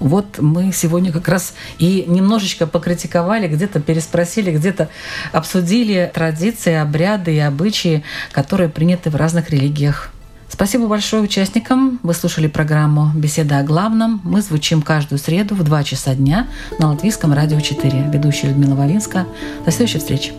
Вот 0.00 0.38
мы 0.38 0.72
сегодня 0.72 1.12
как 1.12 1.28
раз 1.28 1.54
и 1.78 2.04
немножечко 2.06 2.66
покритиковали, 2.66 3.46
где-то 3.48 3.80
переспросили, 3.80 4.50
где-то 4.50 4.88
обсудили 5.32 6.10
традиции, 6.12 6.74
обряды 6.74 7.36
и 7.36 7.38
обычаи, 7.38 8.02
которые 8.32 8.68
приняты 8.68 9.10
в 9.10 9.16
разных 9.16 9.50
религиях. 9.50 10.13
Спасибо 10.54 10.86
большое 10.86 11.20
участникам. 11.20 11.98
Вы 12.04 12.14
слушали 12.14 12.46
программу 12.46 13.10
«Беседа 13.12 13.58
о 13.58 13.64
главном». 13.64 14.20
Мы 14.22 14.40
звучим 14.40 14.82
каждую 14.82 15.18
среду 15.18 15.56
в 15.56 15.64
2 15.64 15.82
часа 15.82 16.14
дня 16.14 16.46
на 16.78 16.92
Латвийском 16.92 17.32
радио 17.32 17.58
4. 17.58 18.10
Ведущая 18.12 18.50
Людмила 18.50 18.76
Вавинска. 18.76 19.26
До 19.64 19.72
следующей 19.72 19.98
встречи. 19.98 20.32